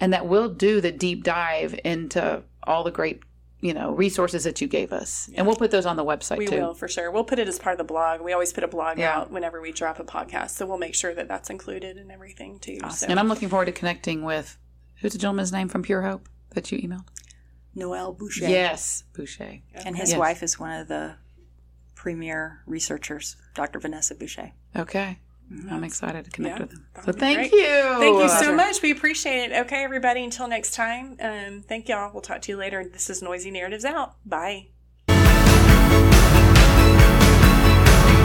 and 0.01 0.13
that 0.13 0.27
will 0.27 0.49
do 0.49 0.81
the 0.81 0.93
deep 0.93 1.25
dive 1.25 1.79
into 1.85 2.43
all 2.65 2.85
the 2.85 2.91
great 2.91 3.21
you 3.61 3.75
know 3.75 3.91
resources 3.93 4.45
that 4.45 4.61
you 4.61 4.69
gave 4.69 4.93
us 4.93 5.29
and 5.35 5.45
we'll 5.47 5.57
put 5.57 5.71
those 5.73 5.85
on 5.87 5.97
the 5.97 6.05
website 6.05 6.37
too. 6.37 6.41
we 6.41 6.47
too 6.47 6.61
will 6.61 6.75
for 6.75 6.87
sure. 6.87 7.11
We'll 7.11 7.25
put 7.25 7.39
it 7.41 7.49
as 7.49 7.59
part 7.59 7.73
of 7.75 7.79
the 7.79 7.85
blog. 7.93 8.21
We 8.21 8.33
always 8.33 8.53
put 8.53 8.63
a 8.63 8.69
blog 8.69 8.99
Yeah. 8.99 9.17
out 9.19 9.33
whenever 9.33 9.61
we 9.61 9.73
drop 9.73 9.99
a 9.99 10.05
podcast, 10.05 10.51
so 10.51 10.65
we'll 10.67 10.79
make 10.79 10.95
sure 10.95 11.13
that 11.15 11.27
that's 11.27 11.51
included 11.51 11.97
and 11.97 12.13
everything 12.13 12.61
too. 12.61 12.79
So. 12.91 13.07
and 13.09 13.19
i'm 13.19 13.29
looking 13.29 13.49
forward 13.49 13.67
to 13.67 13.73
connecting 13.73 14.23
with 14.23 14.57
who's 15.01 15.13
the 15.13 15.19
gentleman's 15.19 15.53
name 15.53 15.69
from 15.69 15.83
pure 15.83 16.03
hope 16.03 16.29
that 16.51 16.71
you 16.71 16.79
emailed 16.79 17.07
Noel 17.75 18.15
Bouché. 18.15 18.49
yes 18.49 19.05
bouché 19.13 19.63
And 19.85 19.97
his 19.97 20.11
Yes. 20.11 20.19
wife 20.19 20.43
is 20.43 20.59
one 20.59 20.73
of 20.81 20.87
the 20.89 21.15
premier 21.95 22.61
researchers, 22.67 23.37
Dr. 23.55 23.79
Vanessa 23.81 24.15
Bouché. 24.15 24.53
okay 24.77 25.19
I'm 25.71 25.83
excited 25.85 26.25
to 26.27 26.31
connect 26.31 26.57
Yeah, 26.57 26.63
with 26.63 26.71
them. 26.73 26.87
So 27.05 27.13
thank 27.13 27.39
great. 27.39 27.53
you. 27.53 27.97
Thank 27.99 28.19
you 28.23 28.29
so 28.29 28.55
much. 28.55 28.83
We 28.83 28.91
appreciate 28.91 29.51
it. 29.51 29.53
Okay, 29.67 29.83
everybody, 29.83 30.23
until 30.23 30.47
next 30.49 30.75
time, 30.75 31.17
um, 31.21 31.63
thank 31.67 31.89
y'all. 31.89 32.11
We'll 32.13 32.21
talk 32.23 32.43
to 32.43 32.53
you 32.53 32.59
later. 32.59 32.85
This 32.85 33.09
is 33.09 33.23
Noisy 33.23 33.51
Narratives 33.51 33.85
Out. 33.85 34.15
Bye. 34.27 34.69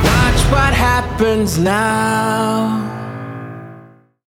Watch 0.04 0.42
what 0.52 0.74
happens 0.74 1.58
now. 1.58 3.03